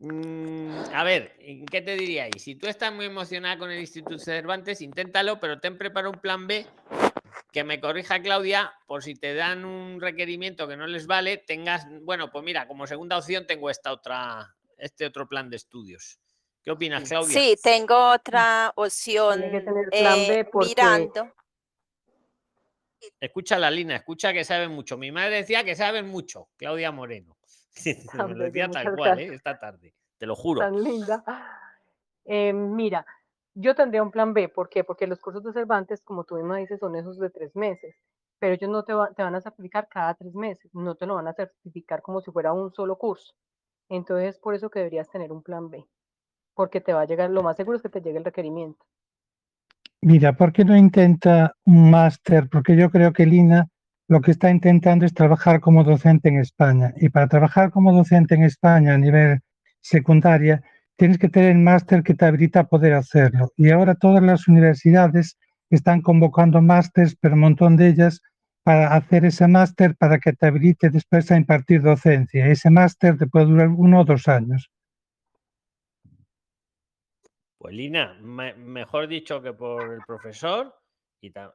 [0.00, 1.34] Mm, a ver,
[1.70, 2.38] ¿qué te diría ahí?
[2.38, 6.46] Si tú estás muy emocionada con el Instituto Cervantes, inténtalo, pero ten preparado un plan
[6.46, 6.66] B
[7.52, 11.86] que me corrija Claudia, por si te dan un requerimiento que no les vale, tengas,
[12.02, 16.18] bueno, pues mira, como segunda opción tengo esta otra, este otro plan de estudios.
[16.70, 17.28] ¿Qué opinas, Claudia?
[17.32, 21.32] Sí, tengo otra opción Tiene que tener plan eh, B porque- mirando.
[23.18, 24.96] Escucha la Lina, escucha que saben mucho.
[24.96, 27.36] Mi madre decía que saben mucho, Claudia Moreno.
[28.28, 29.34] me lo decía tal cual, ¿eh?
[29.34, 30.60] esta tarde, te lo juro.
[30.60, 31.24] Tan linda.
[32.24, 33.04] Eh, mira,
[33.54, 34.48] yo tendría un plan B.
[34.48, 34.84] ¿Por qué?
[34.84, 37.96] Porque los cursos de Cervantes, como tú misma dices, son esos de tres meses.
[38.38, 40.72] Pero ellos no te, va- te van a certificar cada tres meses.
[40.72, 43.34] No te lo van a certificar como si fuera un solo curso.
[43.88, 45.84] Entonces, por eso que deberías tener un plan B.
[46.54, 48.84] Porque te va a llegar, lo más seguro es que te llegue el requerimiento.
[50.02, 52.48] Mira, ¿por qué no intenta un máster?
[52.50, 53.68] Porque yo creo que Lina
[54.08, 56.92] lo que está intentando es trabajar como docente en España.
[56.96, 59.40] Y para trabajar como docente en España a nivel
[59.80, 60.62] secundaria,
[60.96, 63.52] tienes que tener el máster que te habilita a poder hacerlo.
[63.56, 65.38] Y ahora todas las universidades
[65.70, 68.20] están convocando másters, pero un montón de ellas,
[68.64, 72.46] para hacer ese máster para que te habilite después a impartir docencia.
[72.46, 74.70] Ese máster te puede durar uno o dos años.
[77.60, 80.74] Pues Lina, me- mejor dicho que por el profesor
[81.20, 81.52] y ta-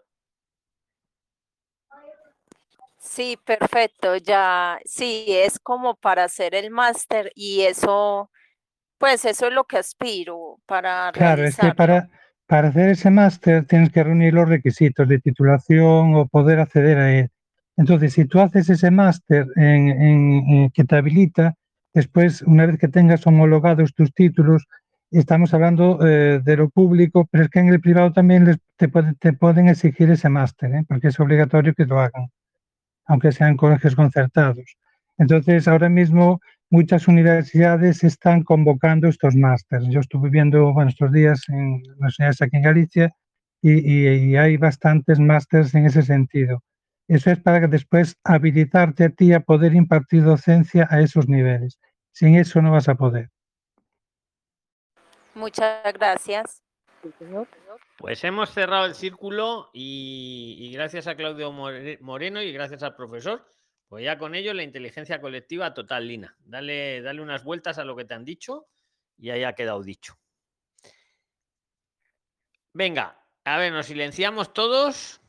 [2.99, 4.15] Sí, perfecto.
[4.17, 8.29] Ya, sí, es como para hacer el máster y eso,
[8.99, 12.07] pues eso es lo que aspiro para Claro, es que para,
[12.45, 17.11] para hacer ese máster tienes que reunir los requisitos de titulación o poder acceder a
[17.17, 17.31] él.
[17.77, 21.55] Entonces, si tú haces ese máster en, en- en que te habilita,
[21.95, 24.67] después, una vez que tengas homologados tus títulos,
[25.19, 28.87] estamos hablando eh, de lo público, pero es que en el privado también les- te,
[28.89, 30.83] puede- te pueden exigir ese máster, ¿eh?
[30.87, 32.29] porque es obligatorio que lo hagan,
[33.05, 34.65] aunque sean colegios concertados.
[35.17, 39.87] Entonces, ahora mismo muchas universidades están convocando estos másteres.
[39.89, 43.13] Yo estuve viendo, bueno, estos días en universidades aquí en Galicia
[43.61, 46.63] y, y- y hay bastantes másteres en ese sentido.
[47.07, 51.79] Eso es para que después habilitarte a ti a poder impartir docencia a esos niveles.
[52.11, 53.29] Sin eso no vas a poder.
[55.35, 56.63] Muchas gracias.
[57.97, 63.47] Pues hemos cerrado el círculo y, gracias a Claudio More- Moreno y gracias al profesor,
[63.87, 66.35] pues ya con ello la inteligencia colectiva total, Lina.
[66.39, 68.67] Dale, dale unas vueltas a lo que te han dicho
[69.17, 70.17] y ahí ha quedado dicho.
[72.73, 75.21] Venga, a ver, nos silenciamos todos.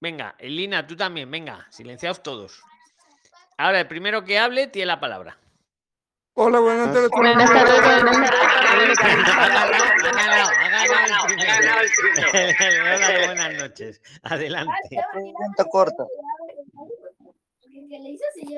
[0.00, 2.62] Venga, Lina, tú también, venga, silenciaos todos.
[3.56, 5.38] Ahora, el primero que hable tiene la palabra.
[6.36, 7.10] Hola, buenas tardes.
[7.10, 8.30] Buenas tardes, buenas
[12.32, 14.00] Hola, buenas noches.
[14.24, 14.98] Adelante.
[15.12, 16.04] Pregunta corta.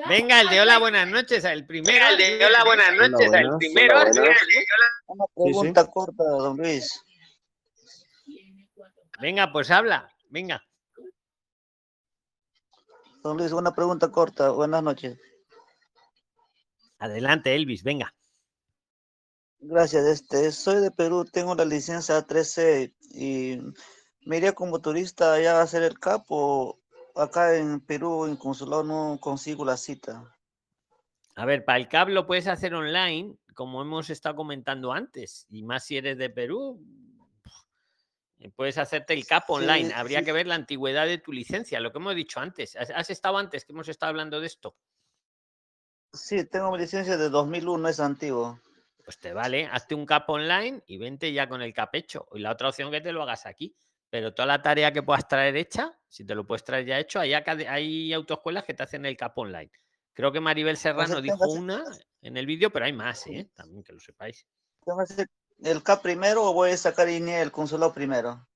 [0.09, 1.93] Venga, el de hola, buenas noches, el primero.
[1.93, 4.05] Venga, el de hola, buenas noches, el primero.
[4.11, 4.35] primero.
[5.05, 7.03] Una pregunta corta, don Luis.
[9.19, 10.63] Venga, pues habla, venga.
[13.21, 14.49] Don Luis, una pregunta corta.
[14.49, 15.19] Buenas noches.
[16.99, 18.13] Adelante, Elvis, venga.
[19.59, 20.05] Gracias.
[20.05, 23.59] Este, soy de Perú, tengo la licencia 13 y
[24.21, 26.79] me iría como turista allá a hacer el capo.
[27.15, 30.31] Acá en Perú, en consulado, no consigo la cita.
[31.35, 35.63] A ver, para el CAP lo puedes hacer online, como hemos estado comentando antes, y
[35.63, 36.83] más si eres de Perú,
[38.55, 39.87] puedes hacerte el CAP online.
[39.89, 40.25] Sí, Habría sí.
[40.25, 42.75] que ver la antigüedad de tu licencia, lo que hemos dicho antes.
[42.75, 44.75] ¿Has, has estado antes que hemos estado hablando de esto?
[46.17, 48.59] Sí, tengo mi licencia de 2001, es antiguo.
[49.05, 52.27] Pues te vale, hazte un CAP online y vente ya con el CAP hecho.
[52.33, 53.73] Y la otra opción que te lo hagas aquí.
[54.09, 57.19] Pero toda la tarea que puedas traer hecha, si te lo puedes traer ya hecho,
[57.19, 59.71] hay, hay autoescuelas que te hacen el CAP online.
[60.13, 61.83] Creo que Maribel Serrano tengo dijo una
[62.21, 63.49] en el vídeo, pero hay más, ¿eh?
[63.53, 64.45] También que lo sepáis.
[64.83, 65.27] ¿Tengo que hacer
[65.63, 68.47] el CAP primero o voy a sacar INE el consulado primero?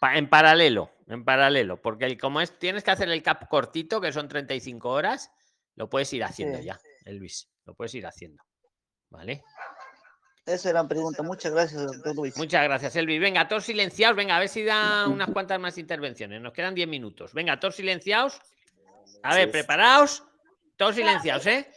[0.00, 4.00] Pa- en paralelo, en paralelo, porque el, como es, tienes que hacer el cap cortito,
[4.00, 5.30] que son 35 horas,
[5.76, 6.64] lo puedes ir haciendo Sí.
[6.64, 8.42] ya, Elvis, lo puedes ir haciendo.
[9.10, 9.42] ¿Vale?
[10.46, 11.22] Esa era la pregunta.
[11.22, 12.36] Muchas gracias, doctor Luis.
[12.36, 13.20] Muchas gracias, Elvis.
[13.20, 16.40] Venga, todos silenciados, venga, a ver si da unas cuantas más intervenciones.
[16.40, 17.32] Nos quedan 10 minutos.
[17.32, 18.40] Venga, todos silenciados.
[19.22, 20.22] A ver, preparaos.
[20.76, 21.70] Todos silenciados, ¿eh?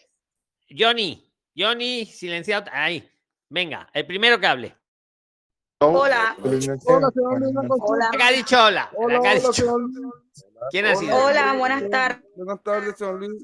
[0.69, 2.69] Johnny, Johnny, silenciado.
[2.73, 3.09] Ahí.
[3.49, 4.75] Venga, el primero que hable.
[5.79, 6.35] Hola.
[6.41, 6.67] Hola, Luis.
[6.87, 7.11] Hola.
[8.19, 8.89] Ha dicho hola.
[8.95, 9.63] Hola, hola, Luis.
[10.71, 11.15] ¿Quién ha sido?
[11.15, 12.23] Hola, buenas tardes.
[12.35, 13.43] Buenas tardes, señor Luis.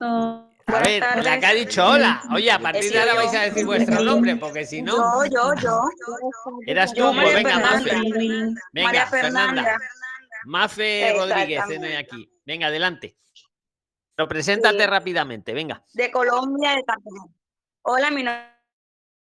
[0.00, 2.22] A ver, la que ha dicho hola.
[2.32, 5.24] Oye, a partir de ahora vais a decir vuestro nombre, porque si no.
[5.26, 5.82] Yo, yo, yo.
[6.66, 7.90] Eras tú, Yo, pues venga, Mafe.
[8.12, 9.78] Venga, María Fernanda.
[10.44, 11.62] Mafe Rodríguez,
[11.98, 12.30] aquí.
[12.44, 13.16] Venga, adelante.
[14.14, 15.84] Pero preséntate rápidamente, venga.
[15.94, 17.24] De Colombia, de Cartagena.
[17.82, 18.32] Hola, mi no-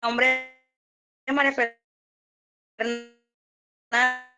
[0.01, 0.67] nombre
[1.25, 1.53] es María
[2.77, 4.30] Fernanda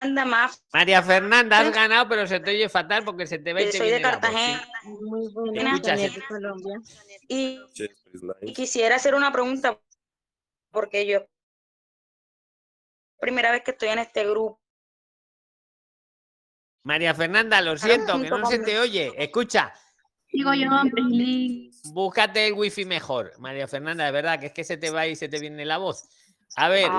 [0.00, 0.56] Maf.
[0.72, 3.78] María Fernanda, has ganado, pero se te oye fatal porque se te ve y te
[3.78, 4.68] soy de viene la voz, Cartagena.
[4.82, 4.88] ¿sí?
[4.88, 6.20] Muy buena, sí.
[6.28, 6.80] Colombia.
[7.28, 7.60] Y,
[8.42, 9.80] y quisiera hacer una pregunta,
[10.70, 11.26] porque yo
[13.18, 14.60] primera vez que estoy en este grupo.
[16.84, 19.12] María Fernanda, lo siento, que no se te oye.
[19.16, 19.74] Escucha,
[20.30, 20.68] Digo yo,
[21.92, 23.32] búscate el wifi mejor.
[23.38, 25.78] María Fernanda, de verdad, que es que se te va y se te viene la
[25.78, 26.04] voz.
[26.56, 26.90] A ver,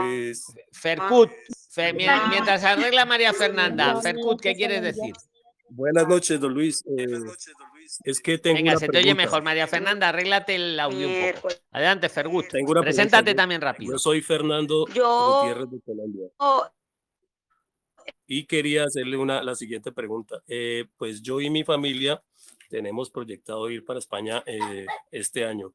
[0.72, 1.32] Fercut,
[1.80, 5.14] Fe- mien- mientras arregla María Fernanda, Fercut, ¿qué quieres decir?
[5.70, 6.84] Buenas noches, don Luis.
[6.98, 7.06] Eh,
[8.04, 9.24] es que tengo Venga, una se te oye pregunta.
[9.24, 11.48] mejor, María Fernanda, arréglate el audio un poco.
[11.72, 12.48] Adelante, Fergut.
[12.48, 12.82] Tengo una pregunta.
[13.04, 13.92] Preséntate también rápido.
[13.94, 16.28] Yo soy Fernando Yo- Gutiérrez de Colombia.
[18.28, 20.42] Y quería hacerle una, la siguiente pregunta.
[20.48, 22.22] Eh, pues yo y mi familia
[22.70, 25.74] tenemos proyectado ir para España eh, este año.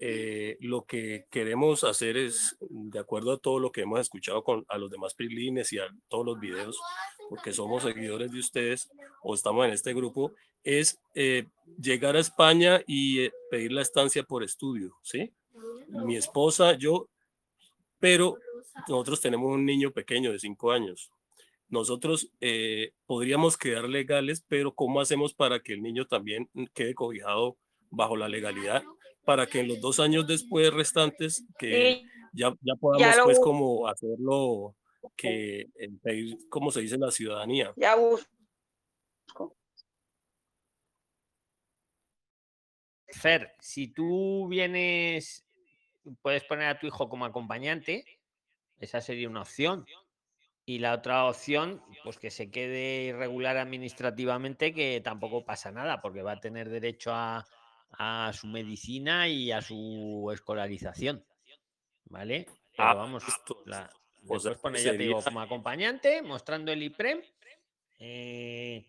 [0.00, 4.64] Eh, lo que queremos hacer es, de acuerdo a todo lo que hemos escuchado con
[4.68, 6.78] a los demás prilines y a todos los videos,
[7.28, 8.90] porque somos seguidores de ustedes
[9.22, 10.32] o estamos en este grupo,
[10.64, 11.46] es eh,
[11.80, 15.32] llegar a España y eh, pedir la estancia por estudio, ¿sí?
[15.88, 17.08] Mi esposa, yo,
[17.98, 18.38] pero
[18.88, 21.10] nosotros tenemos un niño pequeño de cinco años.
[21.68, 22.30] Nosotros
[23.06, 27.56] podríamos quedar legales, pero ¿cómo hacemos para que el niño también quede cobijado
[27.90, 28.82] bajo la legalidad?
[29.28, 33.38] Para que en los dos años después restantes, que Sí, ya, ya podamos lo pues
[33.38, 34.74] como hacerlo,
[35.14, 35.66] que
[36.02, 37.74] pedir, como se dice, la ciudadanía.
[37.76, 39.54] Ya busco.
[43.08, 45.46] Fer, si tú vienes,
[46.22, 48.06] puedes poner a tu hijo como acompañante,
[48.78, 49.84] esa sería una opción.
[50.64, 56.22] Y la otra opción, pues que se quede irregular administrativamente, que tampoco pasa nada, porque
[56.22, 57.44] va a tener derecho a,
[57.90, 61.24] a su medicina y a su escolarización.
[62.04, 62.46] ¿Vale?
[62.76, 63.24] Pero Ah, vamos,
[63.66, 63.90] la,
[64.26, 67.22] puedes poner, ya te digo, como acompañante, mostrando el IPREM.
[67.98, 68.86] eh,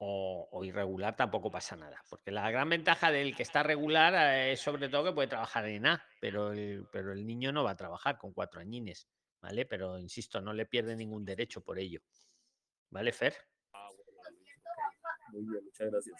[0.00, 2.02] o, o irregular tampoco pasa nada.
[2.08, 5.66] Porque la gran ventaja del que está regular eh, es sobre todo que puede trabajar
[5.66, 9.08] en A, pero el, pero el niño no va a trabajar con cuatro añines,
[9.40, 9.66] ¿vale?
[9.66, 12.00] Pero insisto, no le pierde ningún derecho por ello.
[12.90, 13.34] ¿Vale, Fer?
[15.32, 16.16] Muy bien, muchas gracias.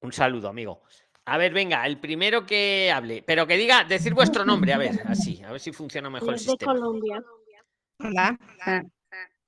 [0.00, 0.82] Un saludo, amigo.
[1.24, 5.00] A ver, venga, el primero que hable, pero que diga, decir vuestro nombre, a ver,
[5.06, 6.72] así, a ver si funciona mejor el Es de sistema.
[6.74, 7.22] Colombia.
[8.00, 8.38] Hola.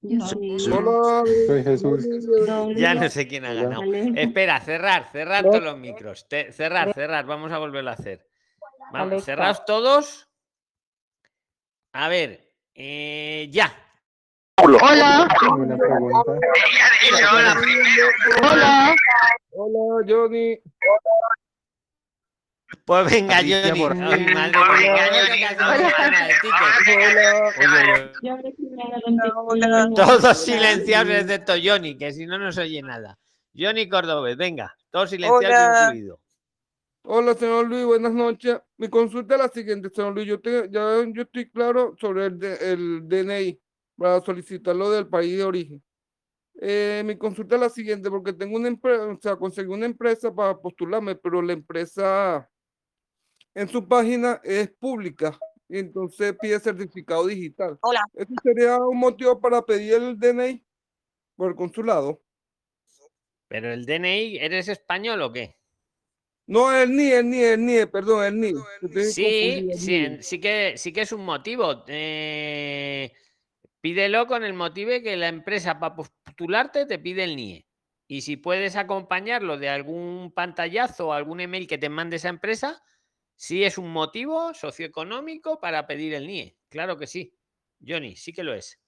[0.02, 0.56] Yo soy.
[0.70, 2.06] Hola, Soy Jesús.
[2.76, 3.62] Ya no sé quién ha Hola.
[3.62, 3.82] ganado.
[3.92, 6.28] Espera, cerrar, cerrar todos los micros.
[6.28, 8.28] Te- cerrar, cerrar, vamos a volverlo a hacer.
[8.92, 10.28] Vamos, cerraos todos.
[11.92, 13.72] A ver, eh, ya.
[14.62, 14.78] Hola.
[14.82, 15.28] Hola.
[19.52, 20.58] hola, Johnny.
[22.86, 23.80] Pues venga, Johnny.
[23.80, 24.02] Borges.
[24.02, 24.80] Ay, madre, pues
[25.30, 25.56] venga,
[28.74, 29.94] contigo.
[29.94, 33.18] Todos silenciados excepto Johnny, que si no, no se oye nada.
[33.56, 35.84] Johnny Cordobés, venga, todos silenciados Hola.
[35.86, 36.20] incluido.
[37.06, 38.58] Hola, señor Luis, buenas noches.
[38.78, 40.26] Mi consulta es la siguiente, señor Luis.
[40.26, 43.60] Yo, te- ya yo estoy claro sobre el, de- el DNI
[43.96, 45.82] para solicitarlo del país de origen.
[46.60, 50.34] Eh, mi consulta es la siguiente, porque tengo una empresa, o sea, conseguí una empresa
[50.34, 52.48] para postularme, pero la empresa
[53.54, 57.78] en su página es pública y entonces pide certificado digital.
[57.80, 58.04] Hola.
[58.14, 60.62] ¿Eso sería un motivo para pedir el DNI
[61.36, 62.20] por el consulado?
[63.48, 65.56] Pero el DNI, ¿eres español o qué?
[66.46, 68.54] No, el NIE, el NIE, el NIE, perdón, el NIE.
[69.10, 71.84] Sí, sí, sí que, sí que es un motivo.
[71.88, 73.12] Eh,
[73.80, 77.66] pídelo con el motivo que la empresa para postularte te pide el NIE.
[78.06, 82.82] Y si puedes acompañarlo de algún pantallazo o algún email que te mande esa empresa,
[83.44, 86.56] sí es un motivo socioeconómico para pedir el NIE.
[86.70, 87.36] Claro que sí.
[87.86, 88.80] Johnny, sí que lo es.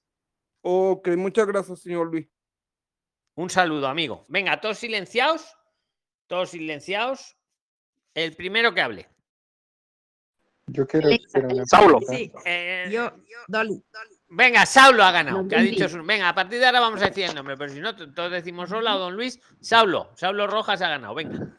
[0.62, 2.27] Ok, muchas gracias, señor Luis.
[3.35, 4.24] Un saludo, amigo.
[4.28, 5.55] Venga, todos silenciados.
[6.27, 7.37] Todos silenciados.
[8.15, 9.09] El primero que hable.
[10.69, 11.11] Yo quiero
[11.66, 12.01] Saulo.
[12.09, 12.33] Sí.
[12.47, 13.12] Eh, Yo,
[13.49, 13.85] Dolly.
[14.28, 16.03] Venga, Saulo ha ganado, que ha dicho su...
[16.03, 18.73] Venga, a partir de ahora vamos a decir el nombre, pero si no, todos decimos
[18.73, 19.39] hola don Luis.
[19.61, 21.57] Saulo, Saulo Rojas ha ganado, venga.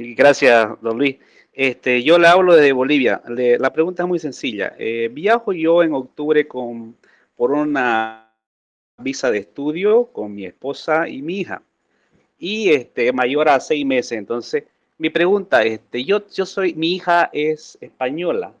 [0.00, 1.16] Gracias, don Luis.
[1.52, 3.20] Este, yo le hablo de Bolivia.
[3.28, 4.74] Le- la pregunta es muy sencilla.
[4.78, 6.96] Eh, viajo yo en octubre con,
[7.36, 8.30] por una
[8.98, 11.62] visa de estudio con mi esposa y mi hija.
[12.38, 14.12] Y este, mayor a seis meses.
[14.18, 14.64] Entonces,
[14.98, 18.52] mi pregunta, este, yo, yo soy, mi hija es española.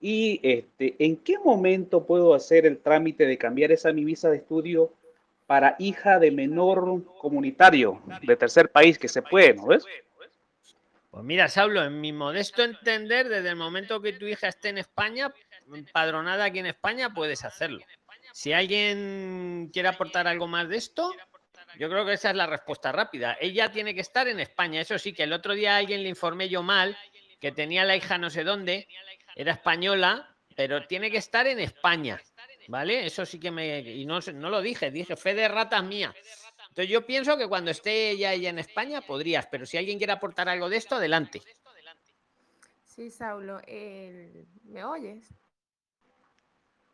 [0.00, 4.36] Y este, ¿en qué momento puedo hacer el trámite de cambiar esa mi visa de
[4.36, 4.92] estudio
[5.46, 9.84] para hija de menor comunitario de tercer país que se puede, ¿no ves?
[11.14, 14.78] Pues mira, Saulo, en mi modesto entender, desde el momento que tu hija esté en
[14.78, 15.32] España,
[15.92, 17.84] padronada aquí en España, puedes hacerlo.
[18.32, 21.14] Si alguien quiere aportar algo más de esto,
[21.78, 23.38] yo creo que esa es la respuesta rápida.
[23.40, 24.80] Ella tiene que estar en España.
[24.80, 26.98] Eso sí, que el otro día a alguien le informé yo mal,
[27.40, 28.88] que tenía la hija no sé dónde,
[29.36, 32.20] era española, pero tiene que estar en España.
[32.66, 33.06] ¿Vale?
[33.06, 33.78] Eso sí que me.
[33.78, 36.12] Y no, no lo dije, dije, fe de ratas mía.
[36.74, 40.12] Entonces yo pienso que cuando esté ella, ella en España podrías, pero si alguien quiere
[40.12, 41.40] aportar algo de esto, adelante.
[42.84, 43.60] Sí, Saulo,
[44.64, 45.32] ¿me oyes?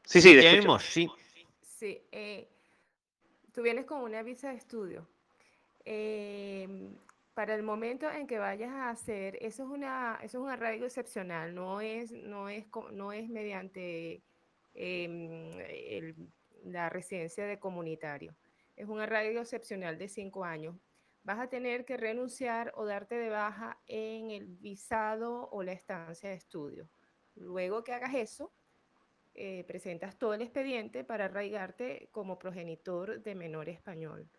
[0.04, 0.60] Sí, sí, te te escucho.
[0.68, 1.10] oímos, sí.
[1.62, 2.46] Sí, eh,
[3.54, 5.08] tú vienes con una visa de estudio.
[5.86, 6.94] Em,
[7.32, 10.84] para el momento en que vayas a hacer, eso es una, eso es un arraigo
[10.84, 14.20] excepcional, no es, no es, no es mediante
[14.74, 16.14] em, el-
[16.66, 18.34] la residencia de comunitario.
[18.80, 20.74] Es un arraigo excepcional de cinco años.
[21.22, 26.30] Vas a tener que renunciar o darte de baja en el visado o la estancia
[26.30, 26.88] de estudio.
[27.34, 28.54] Luego que hagas eso,
[29.34, 34.30] eh, presentas todo el expediente para arraigarte como progenitor de menor español.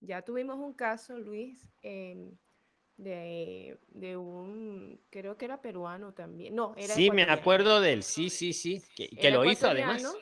[0.00, 6.94] Ya tuvimos un caso, Luis, de, de un, creo que era peruano también, no, era
[6.94, 10.14] Sí, me acuerdo de él, sí, sí, sí, que, que lo hizo además.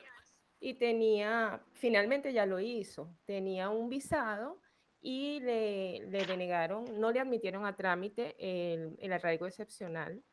[0.65, 4.59] Y tenía, finalmente ya lo hizo, tenía un visado
[4.99, 10.23] y le, le denegaron, no le admitieron a trámite el, el arraigo excepcional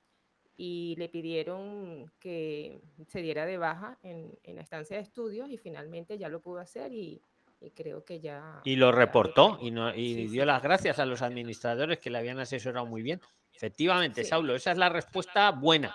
[0.57, 5.59] y le pidieron que se diera de baja en, en la estancia de estudios y
[5.59, 7.21] finalmente ya lo pudo hacer y,
[7.61, 8.63] y creo que ya...
[8.65, 10.47] Y lo ya- reportó y, no, y Sí, dio sí.
[10.47, 13.21] las gracias a los administradores que le habían asesorado muy bien.
[13.53, 14.31] Efectivamente, Sí.
[14.31, 15.95] Saulo, esa es la respuesta buena.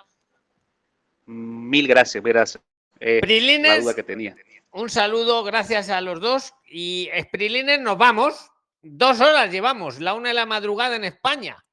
[1.25, 2.63] Mil gracias, gracias.
[2.99, 4.35] Eh, la Prilines, duda que tenía.
[4.71, 6.53] un saludo, gracias a los dos.
[6.69, 8.51] Y Sprilines, nos vamos.
[8.81, 11.63] Dos horas llevamos, la una de la madrugada en España.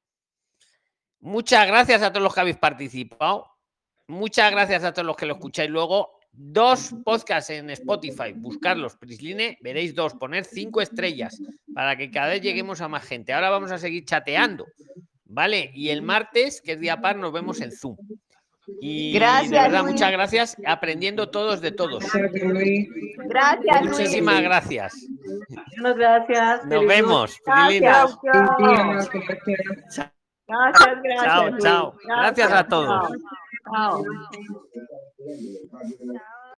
[1.19, 3.47] Muchas gracias a todos los que habéis participado.
[4.07, 6.19] Muchas gracias a todos los que lo escucháis luego.
[6.31, 11.41] Dos podcasts en Spotify, buscarlos, Prisline, veréis dos, poner cinco estrellas
[11.73, 13.31] para que cada vez lleguemos a más gente.
[13.31, 14.65] Ahora vamos a seguir chateando,
[15.23, 15.71] ¿vale?
[15.73, 17.95] Y el martes, que es día par, nos vemos en Zoom.
[18.81, 19.93] Y de Gracias, verdad, Luis.
[19.93, 22.03] muchas gracias, aprendiendo todos de todos.
[22.03, 22.89] Gracias, Luis.
[23.83, 24.93] Muchísimas gracias.
[25.77, 26.65] Muchas gracias.
[26.65, 27.39] Nos vemos.
[27.45, 29.09] Gracias, Chao, gracias.
[30.47, 31.93] gracias, chao, chao.
[32.05, 33.09] Gracias a todos.
[33.73, 34.03] Chao.
[34.03, 34.05] Chao.